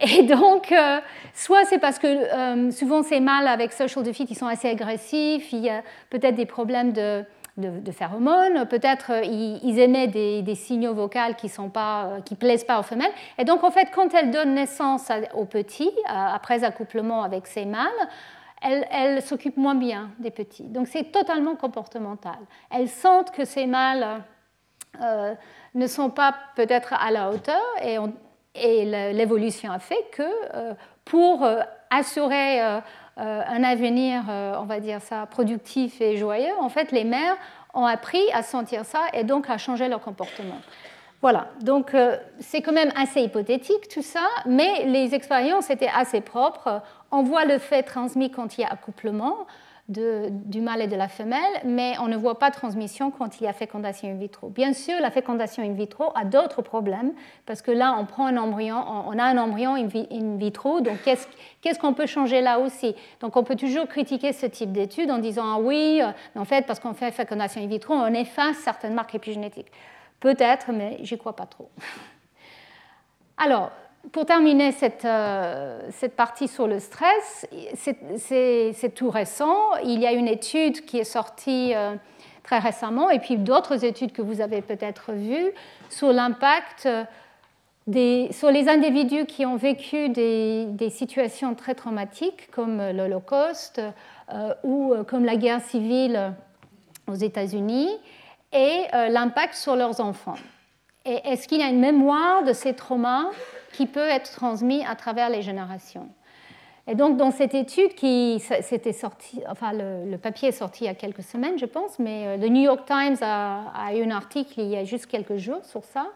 [0.00, 0.72] Et donc,
[1.34, 5.58] soit c'est parce que souvent ces mâles avec social defeat, ils sont assez agressifs, il
[5.58, 7.24] y a peut-être des problèmes de
[7.56, 13.12] de, phéromones, peut-être ils, émettent des, signaux vocaux qui ne plaisent pas aux femelles.
[13.36, 17.90] Et donc, en fait, quand elles donnent naissance aux petits, après accouplement avec ces mâles,
[18.62, 20.64] elles, s'occupent moins bien des petits.
[20.64, 22.38] Donc, c'est totalement comportemental.
[22.70, 24.22] Elles sentent que ces mâles
[25.74, 27.98] ne sont pas peut-être à la hauteur et,
[29.12, 31.46] l'évolution a fait que pour
[31.90, 32.80] assurer
[33.20, 37.36] euh, un avenir, euh, on va dire ça, productif et joyeux, en fait, les mères
[37.74, 40.58] ont appris à sentir ça et donc à changer leur comportement.
[41.20, 46.22] Voilà, donc euh, c'est quand même assez hypothétique tout ça, mais les expériences étaient assez
[46.22, 46.80] propres.
[47.10, 49.46] On voit le fait transmis quand il y a accouplement,
[49.90, 53.46] du mâle et de la femelle, mais on ne voit pas transmission quand il y
[53.48, 54.48] a fécondation in vitro.
[54.48, 57.12] Bien sûr, la fécondation in vitro a d'autres problèmes,
[57.44, 61.78] parce que là, on prend un embryon, on a un embryon in vitro, donc qu'est-ce
[61.80, 62.94] qu'on peut changer là aussi?
[63.20, 66.66] Donc on peut toujours critiquer ce type d'études en disant, ah oui, euh, en fait,
[66.66, 69.72] parce qu'on fait fécondation in vitro, on efface certaines marques épigénétiques.
[70.20, 71.68] Peut-être, mais j'y crois pas trop.
[73.38, 73.72] Alors,
[74.12, 77.46] pour terminer cette, euh, cette, partie sur le stress,
[78.16, 79.56] c'est tout récent.
[79.84, 81.94] Il y a une étude qui est sortie euh,
[82.42, 85.50] très récemment, et puis d'autres études que vous avez peut-être vues,
[85.90, 86.88] sur l'impact
[88.30, 93.80] sur les individus qui ont vécu des, situations très traumatiques, comme l'Holocauste
[94.32, 96.32] euh, ou comme la guerre civile
[97.08, 97.90] aux États-Unis,
[98.52, 100.36] et l'impact sur leurs enfants.
[101.10, 103.30] Et est-ce qu'il y a une mémoire de ces traumas
[103.72, 106.08] qui peut être transmis à travers les générations?
[106.86, 110.90] Et donc, dans cette étude qui s'était sorti, enfin, le, papier est sorti il y
[110.90, 114.60] a quelques semaines, je pense, mais euh, le New York Times a, eu un article
[114.60, 116.06] il y a juste quelques jours sur ça.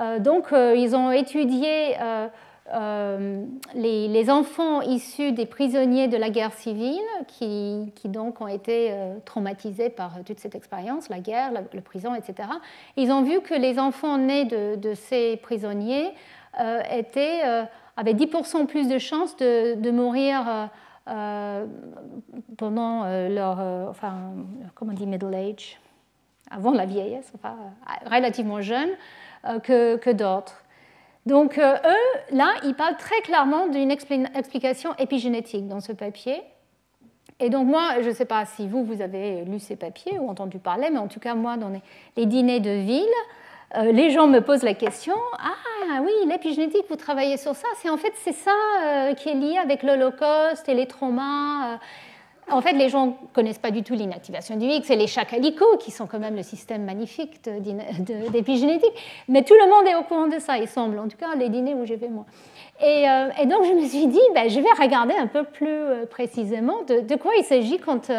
[0.00, 1.96] Euh, donc, euh, ils ont étudié
[3.74, 8.94] les, enfants issus des prisonniers de la guerre civile qui, donc ont été
[9.24, 12.48] traumatisés par toute cette expérience, la guerre, la, prison, etc.
[12.96, 16.12] Ils ont vu que les enfants nés de, ces prisonniers
[16.60, 17.64] euh, étaient, euh,
[17.96, 20.70] avaient 10% plus de chances de, mourir
[21.08, 21.66] euh,
[22.56, 23.58] pendant leur,
[23.90, 24.32] enfin,
[24.74, 25.80] comment on dit, middle age,
[26.50, 27.56] avant la vieillesse, enfin,
[28.06, 28.90] relativement jeunes,
[29.62, 30.62] que, que d'autres.
[31.26, 36.42] Donc, eux, là, ils parlent très clairement d'une explication épigénétique dans ce papier.
[37.38, 40.28] Et donc, moi, je ne sais pas si vous, vous avez lu ces papiers ou
[40.28, 41.72] entendu parler, mais en tout cas, moi, dans
[42.16, 43.04] les dîners de ville,
[43.76, 47.88] euh, les gens me posent la question Ah oui, l'épigénétique, vous travaillez sur ça C'est
[47.88, 48.50] en fait c'est ça
[48.82, 51.78] euh, qui est lié avec l'Holocauste et les traumas.
[52.48, 52.52] Euh.
[52.52, 55.76] En fait, les gens ne connaissent pas du tout l'inactivation du X et les chacalicots,
[55.78, 57.40] qui sont quand même le système magnifique
[58.30, 58.92] d'épigénétique.
[59.28, 61.48] Mais tout le monde est au courant de ça, il semble, en tout cas les
[61.48, 62.26] dîners où j'ai vais moi.
[62.80, 63.06] Et,
[63.46, 67.32] donc je me suis dit, ben, je vais regarder un peu plus précisément de, quoi
[67.38, 68.10] il s'agit quand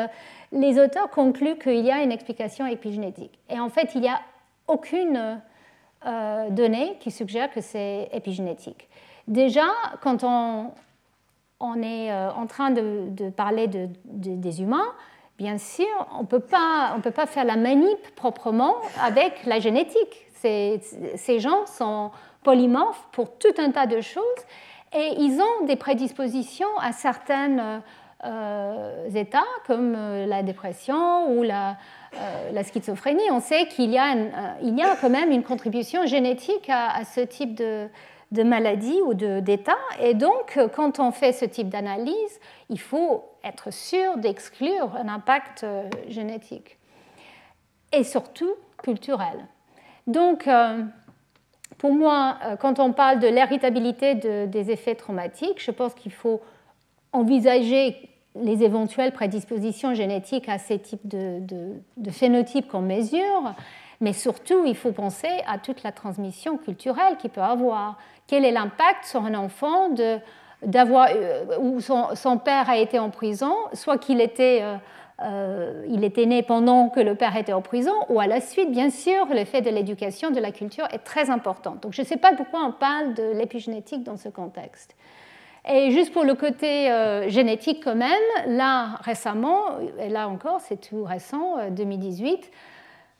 [0.53, 3.39] les auteurs concluent qu'il y a une explication épigénétique.
[3.49, 4.21] Et en fait, il y a
[4.67, 5.41] aucune
[6.05, 8.89] euh, donnée qui suggère que c'est épigénétique.
[9.27, 9.65] Déjà,
[10.01, 10.71] quand on,
[11.63, 14.91] on est euh, en train de, parler de, des humains,
[15.37, 15.87] bien sûr,
[16.17, 20.27] on ne peut pas faire la manip proprement avec la génétique.
[20.35, 22.11] Ces, gens sont
[22.43, 24.23] polymorphes pour tout un tas de choses
[24.93, 27.81] et ils ont des prédispositions à certains
[28.25, 31.77] euh, états comme la dépression ou la,
[32.15, 34.15] euh, schizophrénie, on sait qu'il y a
[34.99, 37.87] quand même une contribution génétique à, ce type de,
[38.41, 39.77] maladie ou d'état.
[40.01, 45.63] Et donc, quand on fait ce type d'analyse, il faut être sûr d'exclure un impact
[45.63, 46.79] euh, génétique.
[47.91, 49.45] Et surtout culturel.
[50.07, 50.81] Donc, euh,
[51.77, 56.41] pour moi, quand on parle de l'héritabilité des effets traumatiques, je pense qu'il faut
[57.11, 63.53] envisager les éventuelles prédispositions génétiques à ces types de, phénotypes qu'on mesure,
[64.01, 67.97] mais surtout, il faut penser à toute la transmission culturelle qu'il peut avoir.
[68.27, 69.89] Quel est l'impact sur un enfant
[70.65, 74.75] d'avoir, euh, où son, père a été en prison, soit qu'il était, euh,
[75.21, 78.71] euh, il était né pendant que le père était en prison, ou à la suite,
[78.71, 81.75] bien sûr, l'effet de l'éducation, de la culture est très important.
[81.81, 84.95] Donc je ne sais pas pourquoi on parle de l'épigénétique dans ce contexte.
[85.65, 86.89] Et juste pour le côté
[87.29, 88.11] génétique quand même,
[88.47, 92.47] là récemment, et là encore c'est tout récent, 2018, euh,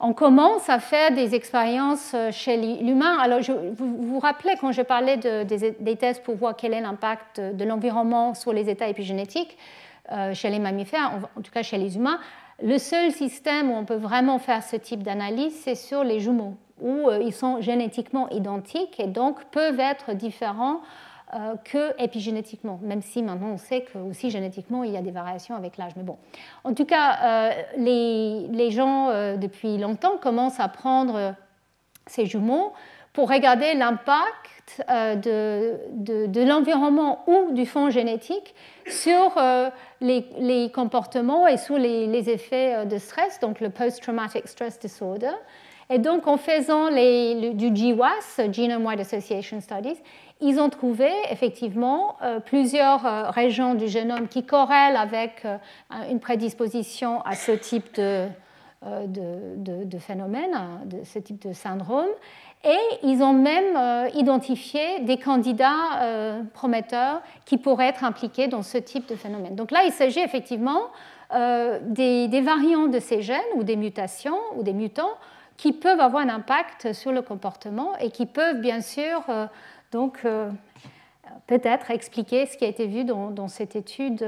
[0.04, 3.18] on commence à faire des expériences euh, chez l'humain.
[3.20, 6.82] Alors je, vous vous rappelez quand je parlais de, des, tests pour voir quel est
[6.82, 9.58] l'impact de l'environnement sur les états épigénétiques
[10.34, 12.20] chez les mammifères, en, tout cas chez les humains,
[12.62, 16.58] le seul système où on peut vraiment faire ce type d'analyse, c'est sur les jumeaux,
[16.82, 20.82] où ils sont génétiquement identiques et donc peuvent être différents
[21.64, 25.56] que épigénétiquement, même si maintenant on sait que aussi génétiquement il y a des variations
[25.56, 25.94] avec l'âge.
[25.96, 26.18] Mais bon,
[26.64, 31.36] en tout cas, les, les, gens depuis longtemps commencent à prendre
[32.08, 32.74] ces jumeaux
[33.14, 34.54] pour regarder l'impact
[34.90, 38.56] euh, de, de, l'environnement ou du fond génétique
[38.88, 39.70] sur euh,
[40.02, 45.34] les, comportements et sur les, effets euh, de stress, donc le post-traumatic stress disorder.
[45.90, 50.00] Et donc, en faisant les, du GWAS, Genome Wide Association Studies,
[50.42, 55.46] ils ont trouvé effectivement plusieurs régions du génome qui corrèlent avec
[56.10, 58.28] une prédisposition à ce type de,
[60.00, 62.10] phénomène, de ce type de syndrome.
[62.66, 68.64] Et ils ont même euh, identifié des candidats euh, prometteurs qui pourraient être impliqués dans
[68.64, 69.56] ce type de phénomène.
[69.56, 70.84] Donc là, il s'agit effectivement
[71.34, 75.12] euh, des, variants de ces gènes ou des mutations ou des mutants
[75.58, 79.22] qui peuvent avoir un impact sur le comportement et qui peuvent bien sûr
[79.94, 80.26] donc
[81.48, 84.26] peut-être expliquer ce qui a été vu dans, cette étude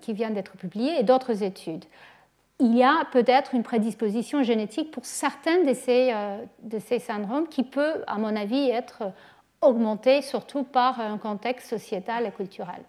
[0.00, 1.84] qui vient d'être publiée et d'autres études
[2.62, 7.48] il y a peut-être une prédisposition génétique pour certains de ces, euh, de ces syndromes
[7.48, 9.02] qui peut, à mon avis, être
[9.60, 12.82] augmentée surtout par un contexte sociétal et culturel.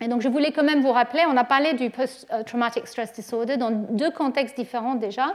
[0.00, 3.56] Et donc, je voulais quand même vous rappeler, on a parlé du post-traumatic stress disorder
[3.56, 5.34] dans deux contextes différents déjà.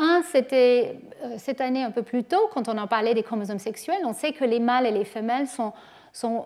[0.00, 3.58] Un, c'était euh, cette année un peu plus tôt, quand on en parlait des chromosomes
[3.58, 3.98] sexuels.
[4.04, 5.72] On sait que les mâles et les femelles sont,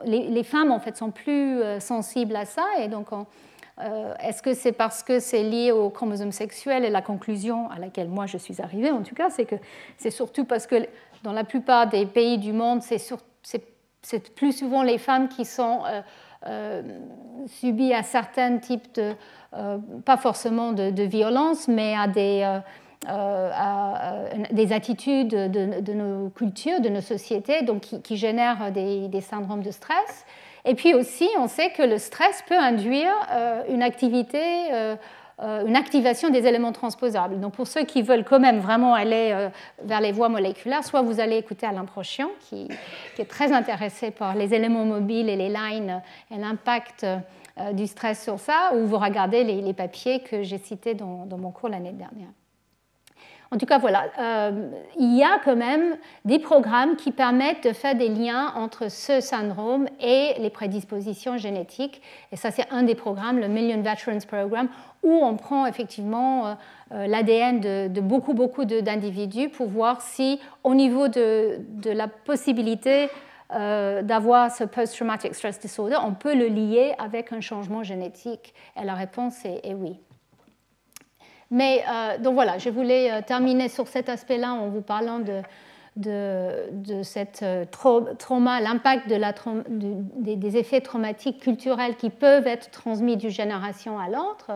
[0.06, 3.26] les, femmes en fait sont plus euh, sensibles à ça, et donc on,
[3.80, 7.78] euh, est-ce que c'est parce que c'est lié au chromosome sexuel et la conclusion à
[7.78, 9.56] laquelle moi je suis arrivée, en tout cas, c'est que
[9.98, 10.86] c'est surtout parce que
[11.22, 15.82] dans la plupart des pays du monde, c'est plus souvent les femmes qui sont
[17.46, 19.12] subies à certains types de,
[20.04, 22.60] pas forcément de, violence, mais à des,
[23.06, 30.24] des attitudes de, nos cultures, de nos sociétés, donc qui, génèrent des, syndromes de stress.
[30.64, 34.40] Et puis aussi, on sait que le stress peut induire euh, une activité,
[34.72, 34.94] euh,
[35.40, 37.40] euh, une activation des éléments transposables.
[37.40, 39.48] Donc pour ceux qui veulent quand même vraiment aller
[39.82, 42.68] vers les voies moléculaires, soit vous allez écouter Alain Prochian, qui,
[43.18, 46.00] est très intéressé par les éléments mobiles et les lines
[46.30, 47.04] et l'impact
[47.72, 51.68] du stress sur ça, ou vous regardez les, papiers que j'ai cités dans mon cours
[51.68, 52.28] l'année dernière.
[53.52, 57.74] En tout cas, voilà, euh, il y a quand même des programmes qui permettent de
[57.74, 62.00] faire des liens entre ce syndrome et les prédispositions génétiques.
[62.32, 64.68] Et ça, c'est un des programmes, le Million Veterans Program,
[65.02, 66.54] où on prend effectivement euh,
[66.92, 73.10] euh, l'ADN de, beaucoup, beaucoup d'individus pour voir si, au niveau de, la possibilité
[73.50, 78.54] d'avoir ce post-traumatic stress disorder, on peut le lier avec un changement génétique.
[78.80, 80.00] Et la réponse est oui.
[81.52, 85.42] Mais euh, donc voilà, je voulais euh, terminer sur cet aspect-là en vous parlant de,
[85.96, 93.18] de, de cette euh, trauma, l'impact de des, effets traumatiques culturels qui peuvent être transmis
[93.18, 94.52] d'une génération à l'autre.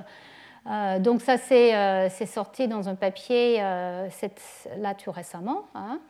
[1.02, 6.00] donc ça, c'est sorti dans un papier là tout récemment, hein.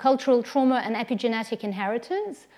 [0.00, 2.48] Cultural Trauma and Epigenetic Inheritance.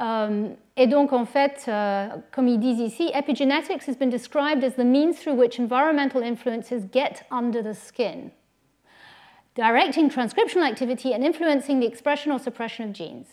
[0.00, 4.74] Euh, et donc, en fait, euh, comme ils disent ici, epigenetics has been described as
[4.76, 8.30] the means through which environmental influences get under the skin,
[9.54, 13.26] directing transcriptional activity and influencing the expression or suppression of genes.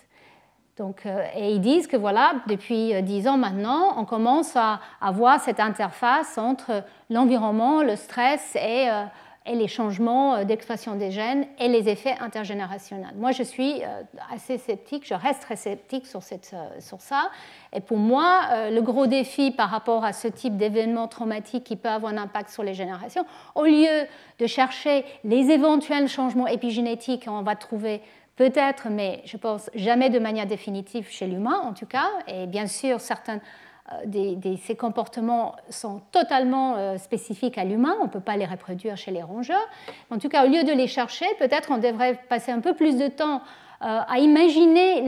[0.77, 5.39] Donc, euh, et ils disent que voilà, depuis dix ans maintenant, on commence à avoir
[5.41, 8.87] cette interface entre l'environnement, le stress et
[9.45, 13.13] et les changements euh, d'expression des gènes et les effets intergénérationnels.
[13.15, 17.29] Moi, je suis euh, assez sceptique, je reste très sceptique sur, cette, euh, sur ça.
[17.73, 21.89] Et pour moi, le gros défi par rapport à ce type d'événement traumatique qui peut
[21.89, 23.25] avoir un impact sur les générations,
[23.55, 24.07] au lieu
[24.39, 28.01] de chercher les éventuels changements épigénétiques, on va trouver
[28.35, 32.67] peut-être, mais je pense jamais de manière définitive chez l'humain en tout cas, et bien
[32.67, 32.99] sûr
[33.91, 38.95] euh, ces comportements sont totalement euh, spécifiques à l'humain, on ne peut pas les reproduire
[38.95, 39.67] chez les rongeurs.
[40.09, 42.95] En tout cas, au lieu de les chercher, peut-être on devrait passer un peu plus
[42.97, 43.41] de temps
[43.81, 45.01] euh, à imaginer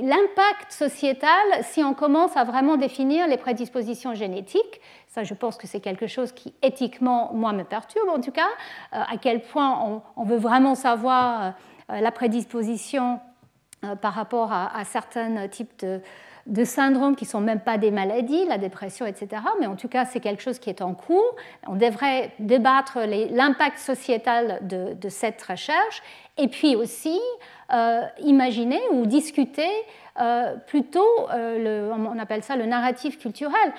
[0.00, 1.28] l'impact sociétal
[1.62, 4.80] si on commence à vraiment définir les prédispositions génétiques.
[5.08, 8.48] Ça, je pense que c'est quelque chose qui, éthiquement, moi, me perturbe en tout cas,
[8.92, 11.52] à quel point on, veut vraiment savoir
[11.90, 13.20] la prédisposition
[14.00, 16.00] par rapport à certains types de
[16.46, 19.42] de syndromes qui ne sont même pas des maladies, la dépression, etc.
[19.60, 21.36] Mais en tout cas, c'est quelque chose qui est en cours.
[21.66, 22.98] On devrait débattre
[23.30, 26.02] l'impact sociétal de, cette recherche
[26.38, 27.18] et puis aussi
[27.72, 29.70] euh, imaginer ou discuter
[30.20, 33.72] euh, plutôt, euh, on appelle ça le narratif culturel.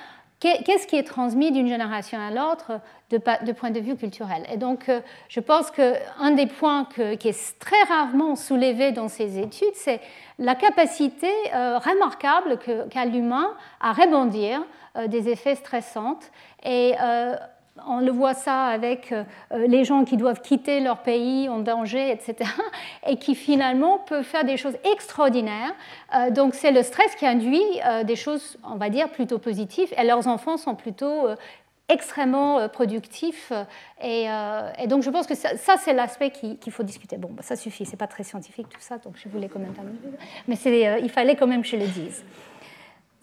[0.43, 2.79] Qu'est-ce qui est transmis d'une génération à l'autre
[3.09, 4.45] de, point de vue culturel?
[4.51, 6.87] Et donc, euh, je pense qu'un des points
[7.19, 10.01] qui est très rarement soulevé dans ces études, c'est
[10.39, 14.61] la capacité euh, remarquable qu'a l'humain à rebondir
[14.97, 16.19] euh, des effets stressants.
[16.65, 16.93] Et
[17.87, 19.13] on le voit ça avec
[19.51, 22.49] les gens qui doivent quitter leur pays en danger, etc.,
[23.07, 25.73] et qui finalement peuvent faire des choses extraordinaires.
[26.31, 27.63] donc c'est le stress qui induit
[28.05, 31.27] des choses, on va dire, plutôt positives, et leurs enfants sont plutôt
[31.89, 33.51] extrêmement euh, productif.
[33.51, 33.63] Euh,
[34.03, 37.17] euh, et, donc je pense que ça, c'est l'aspect qu'il faut discuter.
[37.17, 39.73] Bon, bah, ça suffit, c'est pas très scientifique tout ça, donc je voulais quand même
[39.73, 39.97] terminer.
[40.47, 40.55] Mais
[41.01, 42.23] il fallait quand même que je le dise.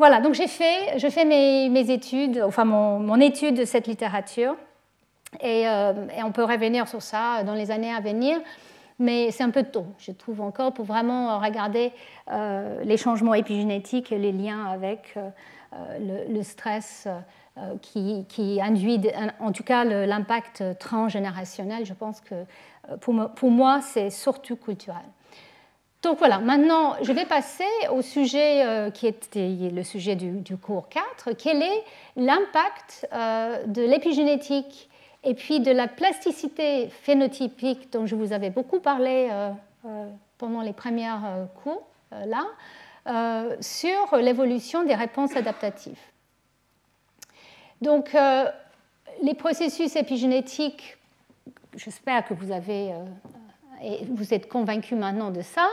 [0.01, 4.57] Voilà, donc j'ai fait, je fais mes, études, enfin mon, étude de cette littérature,
[5.43, 5.67] et,
[6.25, 8.41] on peut revenir sur ça dans les années à venir,
[8.99, 11.93] mais c'est un peu tôt, je trouve encore, pour vraiment regarder
[12.83, 15.17] les changements épigénétiques et les liens avec
[16.01, 17.07] le, le, stress
[17.59, 19.01] euh, qui, induit,
[19.41, 21.85] en tout cas, l'impact transgénérationnel.
[21.85, 25.03] Je pense que euh, pour, moi, c'est surtout culturel.
[26.03, 30.89] Donc voilà, maintenant, je vais passer au sujet euh, qui était le sujet du, cours
[30.89, 31.33] 4.
[31.37, 31.85] Quel est
[32.17, 34.89] l'impact de l'épigénétique
[35.25, 39.29] et puis de la plasticité phénotypique dont je vous avais beaucoup parlé
[40.39, 41.11] pendant les premiers
[41.63, 42.47] cours, là,
[43.61, 46.01] sur l'évolution des réponses adaptatives?
[47.81, 48.45] Donc, euh,
[49.23, 50.99] les processus épigénétiques,
[51.77, 53.05] j'espère que vous avez, euh,
[53.83, 55.67] et vous êtes convaincus maintenant de ça,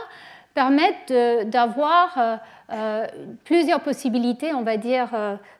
[0.54, 1.12] permettent
[1.48, 2.38] d'avoir
[2.70, 3.06] euh,
[3.44, 5.10] plusieurs possibilités, on va dire,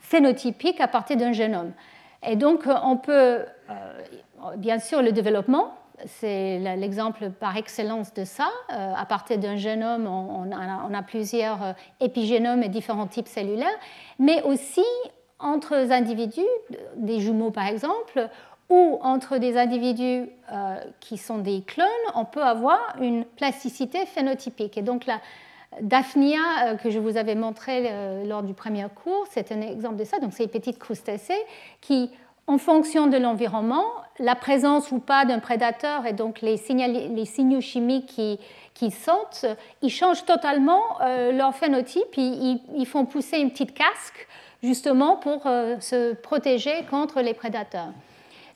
[0.01, 1.73] phénotypiques à partir d'un génome.
[2.27, 3.45] Et donc, on peut,
[4.57, 5.75] bien sûr, le développement,
[6.05, 8.49] c'est l'exemple par excellence de ça.
[8.69, 13.79] à partir d'un génome, on, a, plusieurs épigénomes et différents types cellulaires,
[14.19, 14.85] mais aussi
[15.39, 16.41] entre individus,
[16.97, 18.29] des jumeaux par exemple,
[18.69, 24.77] ou entre des individus euh, qui sont des clones, on peut avoir une plasticité phénotypique.
[24.77, 25.21] Et donc la
[25.81, 29.97] Daphnia euh, que je vous avais montré euh, lors du premier cours, c'est un exemple
[29.97, 30.19] de ça.
[30.19, 31.39] Donc c'est une petite crustacée
[31.81, 32.11] qui,
[32.47, 33.85] en fonction de l'environnement,
[34.19, 38.39] la présence ou pas d'un prédateur et donc les, signaux chimiques qui,
[38.75, 39.47] qui sentent,
[39.83, 40.83] ils changent totalement
[41.33, 42.17] leur phénotype.
[42.17, 44.27] Ils, font pousser une petite casque
[44.63, 47.93] justement pour euh, se protéger contre les prédateurs.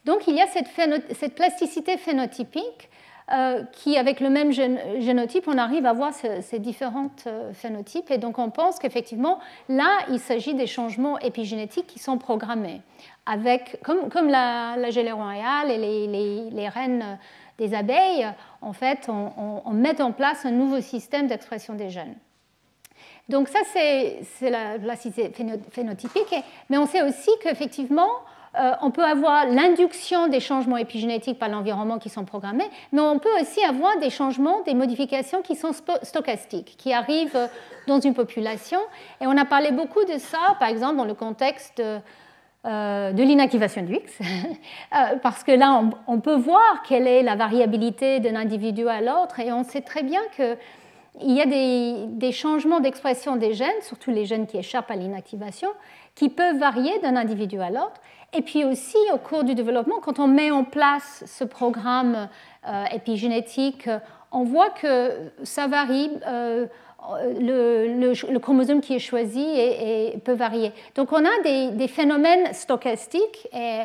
[0.05, 2.89] Donc il y a cette, plasticité phénotypique
[3.31, 8.11] euh, qui, avec le même génotype, on arrive à voir ces différentes euh, phénotypes.
[8.11, 9.39] Et donc on pense qu'effectivement,
[9.69, 12.81] là, il s'agit des changements épigénétiques qui sont programmés,
[13.25, 15.77] avec, comme, la, la gelée royale et
[16.51, 17.17] les, reines
[17.57, 18.27] des abeilles,
[18.61, 22.15] en fait, on met en place un nouveau système d'expression des gènes.
[23.29, 25.31] Donc ça, c'est la plasticité
[25.71, 26.35] phénotypique.
[26.69, 28.09] Mais on sait aussi qu'effectivement,
[28.59, 33.19] euh, on peut avoir l'induction des changements épigénétiques par l'environnement qui sont programmés, mais on
[33.19, 35.71] peut aussi avoir des changements, des modifications qui sont
[36.03, 37.49] stochastiques, qui arrivent
[37.87, 38.79] dans une population.
[39.21, 41.99] Et on a parlé beaucoup de ça, par exemple, dans le contexte de,
[42.65, 48.21] euh, l'inactivation du X, euh, parce que là, on, peut voir quelle est la variabilité
[48.21, 50.55] d'un individu à l'autre, et on sait très bien que
[51.21, 55.69] il y a des, changements d'expression des gènes, surtout les gènes qui échappent à l'inactivation,
[56.15, 58.01] qui peuvent varier d'un individu à l'autre.
[58.35, 62.29] Et puis aussi, au cours du développement, quand on met en place ce programme
[62.67, 63.89] euh, épigénétique,
[64.31, 65.11] on voit que
[65.43, 66.11] ça varie.
[66.27, 66.65] Euh,
[67.19, 69.45] le, chromosome qui est choisi
[70.23, 70.71] peut varier.
[70.95, 73.81] Donc on a des, phénomènes stochastiques et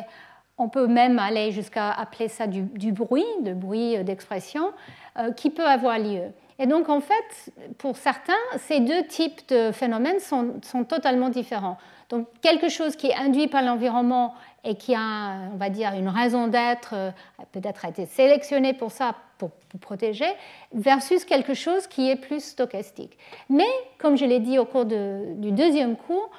[0.59, 4.71] on peut même aller jusqu'à appeler ça du, bruit, de bruit d'expression,
[5.17, 6.25] euh, qui peut avoir lieu.
[6.59, 11.77] Et donc, en fait, pour certains, ces deux types de phénomènes sont, totalement différents.
[12.09, 14.33] Donc, quelque chose qui est induit par l'environnement
[14.63, 17.11] et qui a, on va dire, une raison d'être, euh,
[17.51, 20.25] peut-être a été sélectionné pour ça, pour, protéger,
[20.73, 23.17] versus quelque chose qui est plus stochastique.
[23.49, 26.29] Mais, comme je l'ai dit au cours du deuxième cours,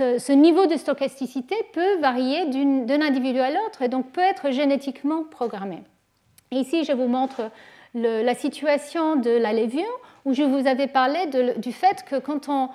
[0.00, 4.50] euh, ce niveau de stochasticité peut varier d'un individu à l'autre et donc peut être
[4.50, 5.82] génétiquement programmé.
[6.50, 7.50] ici, je vous montre
[7.94, 11.26] la situation de la levure, où je vous avais parlé
[11.56, 12.68] du fait que quand on,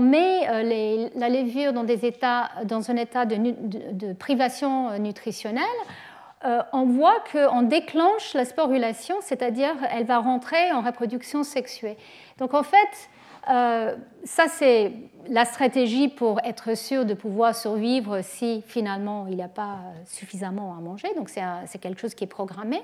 [0.00, 5.64] met euh, la levure dans un état de, privation euh, nutritionnelle,
[6.44, 11.96] euh, on voit qu'on déclenche la sporulation, c'est-à-dire elle va rentrer en reproduction sexuée.
[12.38, 13.10] Donc en fait,
[13.48, 14.92] euh, ça, c'est
[15.28, 20.76] la stratégie pour être sûr de pouvoir survivre si finalement il n'y a pas suffisamment
[20.76, 21.08] à manger.
[21.16, 22.82] Donc c'est quelque chose qui est programmé.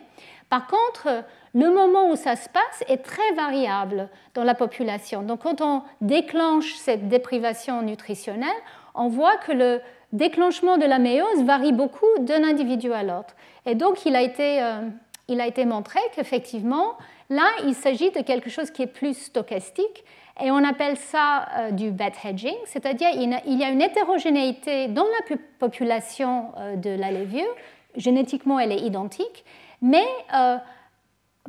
[0.49, 1.25] Par contre,
[1.55, 5.23] le moment où ça se passe est très variable dans la population.
[5.23, 8.49] Donc quand on déclenche cette déprivation nutritionnelle,
[8.95, 9.81] on voit que le
[10.13, 13.35] déclenchement de la méiose varie beaucoup d'un individu à l'autre.
[13.67, 14.89] Et donc, il a été, euh,
[15.29, 16.97] il a été montré qu'effectivement,
[17.29, 20.05] là, il s'agit de quelque chose qui est plus stochastique.
[20.43, 25.05] Et on appelle ça euh, du bed hedging, c'est-à-dire il y a une hétérogénéité dans
[25.05, 27.55] la population euh, de la levure.
[27.97, 29.45] Génétiquement, elle est identique,
[29.81, 30.05] mais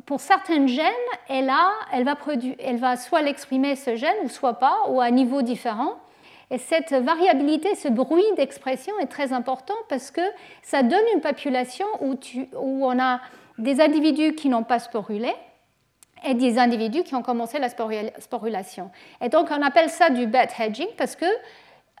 [0.06, 0.86] pour certaines gènes,
[1.28, 1.50] elle,
[2.78, 5.96] va soit l'exprimer ce gène ou soit pas, ou à un niveau différent.
[6.50, 10.22] Et cette variabilité, ce bruit d'expression est très important parce que
[10.62, 12.16] ça donne une population où
[12.86, 13.20] on a
[13.58, 15.34] des individus qui n'ont pas sporulé
[16.24, 18.90] et des individus qui ont commencé la sporulation.
[19.20, 21.26] Et donc on appelle ça du bed hedging parce que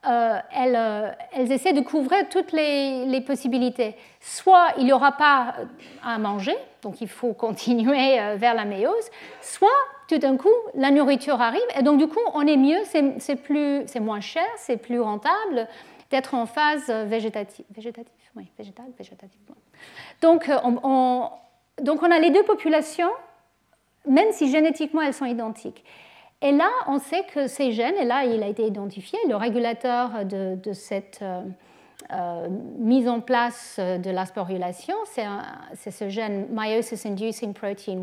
[0.06, 3.96] euh, euh, elles, essaient de couvrir toutes les, possibilités.
[4.20, 5.54] Soit il n'y aura pas
[6.04, 9.68] à manger, donc il faut continuer euh, vers la méiose, soit
[10.08, 14.20] tout d'un coup la nourriture arrive et donc du coup on est mieux, c'est, moins
[14.20, 15.66] cher, c'est plus rentable
[16.10, 17.66] d'être en phase végétative.
[17.70, 18.86] Végétative Oui, végétale.
[20.22, 21.30] Donc on,
[21.82, 23.10] donc on a les deux populations,
[24.08, 25.84] même si génétiquement elles sont identiques.
[26.40, 30.24] Et là, on sait que ces gènes, et là, il a été identifié, le régulateur
[30.24, 31.42] de, cette euh,
[32.12, 32.48] euh,
[32.78, 34.94] mise en place de la sporulation,
[35.74, 37.98] c'est ce gène Meiosis Inducing Protein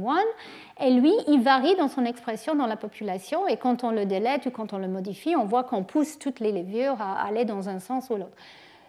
[0.79, 4.05] 1, et lui, il varie dans son expression dans la population, et quand on le
[4.05, 7.45] délète ou quand on le modifie, on voit qu'on pousse toutes les levures à aller
[7.45, 8.35] dans un sens ou l'autre.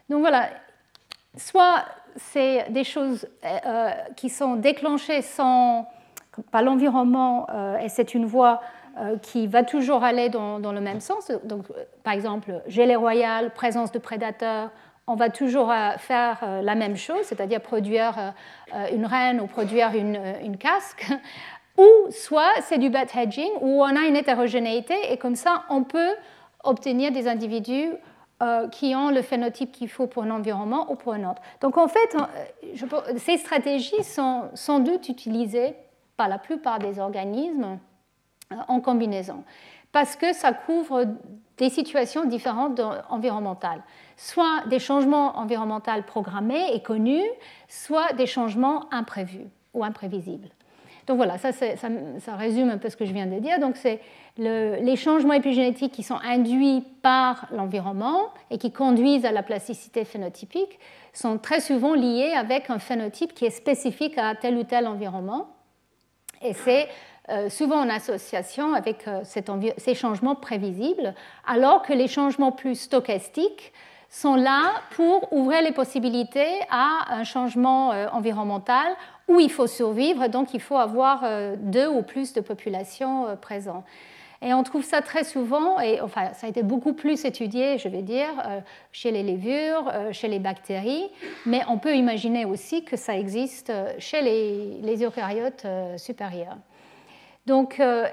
[0.09, 0.49] Donc voilà,
[1.37, 1.85] soit
[2.17, 5.87] c'est des choses euh, qui sont déclenchées sans,
[6.51, 7.47] par l'environnement,
[7.81, 8.61] et c'est une voie
[8.99, 11.31] euh, qui va toujours aller dans, le même sens.
[11.45, 14.71] Donc, euh, par exemple, gelée royale, présence de prédateurs,
[15.07, 18.33] on va toujours euh, faire la même chose, c'est-à-dire produire
[18.91, 21.13] une reine ou produire une, casque.
[21.79, 25.83] Ou soit c'est du bed hedging, où on a une hétérogénéité et comme ça, on
[25.83, 26.15] peut
[26.65, 27.91] obtenir des individus
[28.73, 31.43] qui ont le phénotype qu'il faut pour un environnement ou pour un autre.
[31.61, 32.17] Donc en fait,
[33.19, 35.77] ces stratégies sont sans doute utilisées
[36.17, 37.79] par la plupart des organismes
[38.53, 39.45] euh, en combinaison,
[39.93, 41.05] parce que ça couvre
[41.57, 43.83] des situations différentes environnementales,
[44.17, 47.25] soit des changements environnementaux programmés et connus,
[47.69, 50.49] soit des changements imprévus ou imprévisibles.
[51.07, 53.61] Donc voilà, ça, ça, résume un peu ce que je viens de dire.
[53.61, 54.01] Donc c'est
[54.39, 60.81] les changements épigénétiques qui sont induits par l'environnement et qui conduisent à la plasticité phénotypique
[61.13, 65.56] sont très souvent liés avec un phénotype qui est spécifique à tel ou tel environnement.
[66.43, 66.89] Et c'est
[67.29, 71.13] euh, souvent en association avec euh, ces changements prévisibles,
[71.47, 73.73] alors que les changements plus stochastiques
[74.09, 78.87] sont là pour ouvrir les possibilités à un changement euh, environnemental
[79.27, 81.25] où il faut survivre, donc il faut avoir
[81.59, 83.85] deux ou plus de populations présentes.
[84.47, 87.89] Et on trouve ça très souvent, et enfin, ça a été beaucoup plus étudié, je
[87.89, 88.29] vais dire,
[88.93, 91.11] chez les levures, chez les bactéries,
[91.45, 95.67] mais on peut imaginer aussi que ça existe chez les, les eucaryotes
[95.97, 96.57] supérieurs.
[97.47, 98.07] Donc, euh,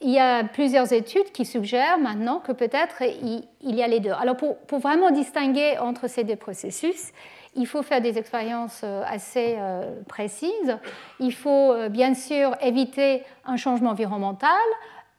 [0.00, 4.12] il y a plusieurs études qui suggèrent maintenant que peut-être il, y a les deux.
[4.12, 7.10] Alors, pour, vraiment distinguer entre ces deux processus,
[7.56, 10.78] il faut faire des expériences euh, assez euh, précises.
[11.18, 14.50] Il faut bien sûr éviter un changement environnemental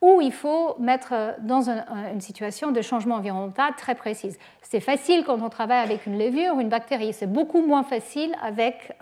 [0.02, 4.38] ou il faut mettre dans une situation de changement environnemental très précise.
[4.62, 7.14] C'est facile quand on travaille avec une levure ou une bactérie.
[7.14, 8.94] C'est beaucoup moins facile avec,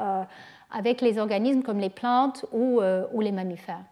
[0.72, 2.82] avec les organismes comme les plantes ou,
[3.14, 3.84] ou les mammifères.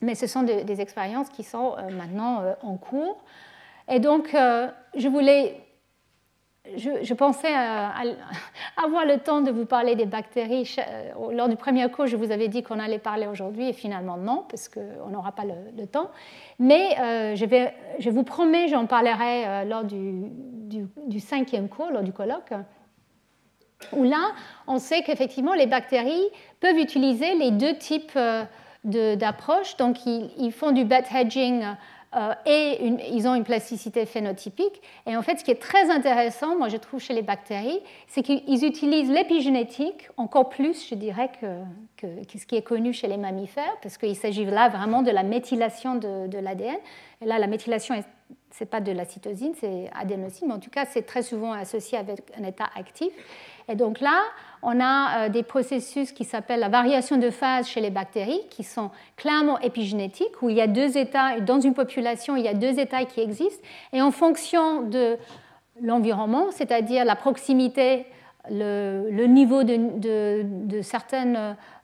[0.00, 3.18] Mais ce sont des, expériences qui sont euh, maintenant euh, en cours.
[3.88, 5.60] Et donc, euh, je voulais
[6.76, 7.52] je, pensais
[8.76, 10.76] avoir le temps de vous parler des bactéries.
[11.32, 14.44] Lors du premier cours, je vous avais dit qu'on allait parler aujourd'hui et finalement non,
[14.48, 16.10] parce qu'on n'aura pas le, temps.
[16.58, 16.96] Mais
[17.36, 22.52] je, vais, je, vous promets, j'en parlerai lors du, cinquième cours, lors du colloque,
[23.92, 24.32] où là,
[24.66, 26.28] on sait qu'effectivement, les bactéries
[26.60, 28.18] peuvent utiliser les deux types
[28.84, 29.76] d'approche.
[29.76, 31.64] Donc, ils, font du bed hedging
[32.16, 34.80] euh, et ils ont une plasticité phénotypique.
[35.06, 38.22] Et en fait, ce qui est très intéressant, moi je trouve chez les bactéries, c'est
[38.22, 42.06] qu'ils utilisent l'épigénétique encore plus, je dirais, que,
[42.38, 45.96] ce qui est connu chez les mammifères, parce qu'il s'agit là vraiment de la méthylation
[45.96, 46.78] de, de l'ADN.
[47.20, 48.02] Et là, la méthylation, ce
[48.60, 51.98] n'est pas de la cytosine, c'est adénosine, mais en tout cas, c'est très souvent associé
[51.98, 53.12] avec un état actif.
[53.68, 54.22] Et donc là,
[54.62, 58.64] on a euh, des processus qui s'appellent la variation de phase chez les bactéries, qui
[58.64, 62.54] sont clairement épigénétiques, où il y a deux états, dans une population, il y a
[62.54, 65.16] deux états qui existent, et en fonction de
[65.80, 68.06] l'environnement, c'est-à-dire la proximité,
[68.50, 71.34] le, niveau de, certains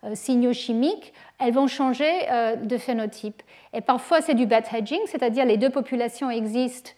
[0.04, 3.42] euh, signaux chimiques, elles vont changer euh, de phénotype.
[3.72, 6.90] Et parfois, c'est du bed hedging, c'est-à-dire les deux populations existent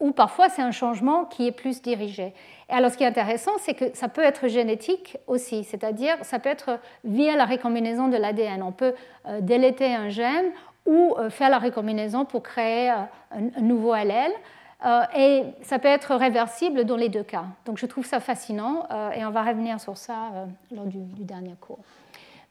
[0.00, 2.34] ou parfois c'est un changement qui est plus dirigé.
[2.68, 6.40] Et alors ce qui est intéressant, c'est que ça peut être génétique aussi, c'est-à-dire ça
[6.40, 8.62] peut être via la récombinaison de l'ADN.
[8.62, 8.94] On peut
[9.26, 10.50] euh, déléter un gène
[10.84, 13.08] ou faire la récombinaison pour créer un,
[13.62, 14.32] nouveau allèle.
[15.16, 17.44] Et ça peut être réversible dans les deux cas.
[17.64, 21.78] Donc je trouve ça fascinant et on va revenir sur ça lors du, dernier cours.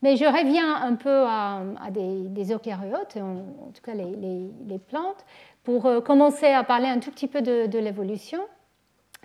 [0.02, 1.62] Mais je reviens un peu à,
[1.92, 5.26] des, eucaryotes, en, tout cas les plantes,
[5.64, 8.40] pour euh, commencer à parler un tout petit peu de, l'évolution.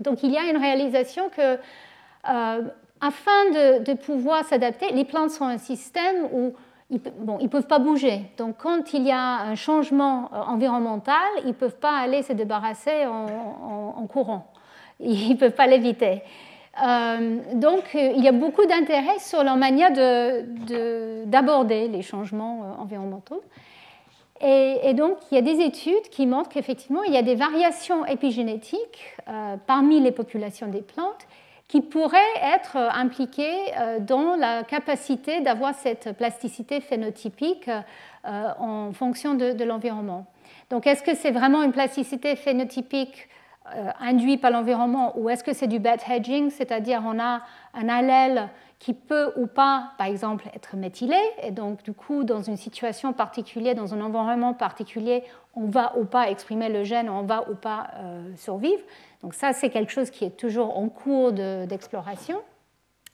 [0.00, 2.62] Donc il y a une réalisation que, euh,
[3.00, 6.54] afin de, pouvoir s'adapter, les plantes sont un système où
[6.90, 8.22] ils ne peuvent pas bouger.
[8.38, 13.06] Donc quand il y a un changement euh, environnemental, ils peuvent pas aller se débarrasser
[13.06, 14.50] en, courant.
[15.00, 16.22] Ils ne peuvent pas l'éviter.
[17.54, 19.92] donc il y a beaucoup d'intérêt sur leur manière
[21.26, 23.42] d'aborder les changements environnementaux.
[24.40, 28.06] Et, donc, il y a des études qui montrent qu'effectivement, il y a des variations
[28.06, 31.26] épigénétiques euh, parmi les populations des plantes
[31.68, 39.34] qui pourraient être impliquées euh, dans la capacité d'avoir cette plasticité phénotypique euh, en fonction
[39.34, 40.26] de, l'environnement.
[40.70, 43.28] Donc, est-ce que c'est vraiment une plasticité phénotypique
[44.00, 47.42] induite par l'environnement ou est-ce que c'est du bad hedging, c'est-à-dire on a
[47.74, 51.16] un allèle qui peut ou pas, par exemple, être méthylé.
[51.42, 55.24] Et donc, du coup, dans une situation particulière, dans un environnement particulier,
[55.56, 58.82] on va ou pas exprimer le gène, on va ou pas euh, survivre.
[59.22, 62.40] Donc ça, c'est quelque chose qui est toujours en cours d'exploration.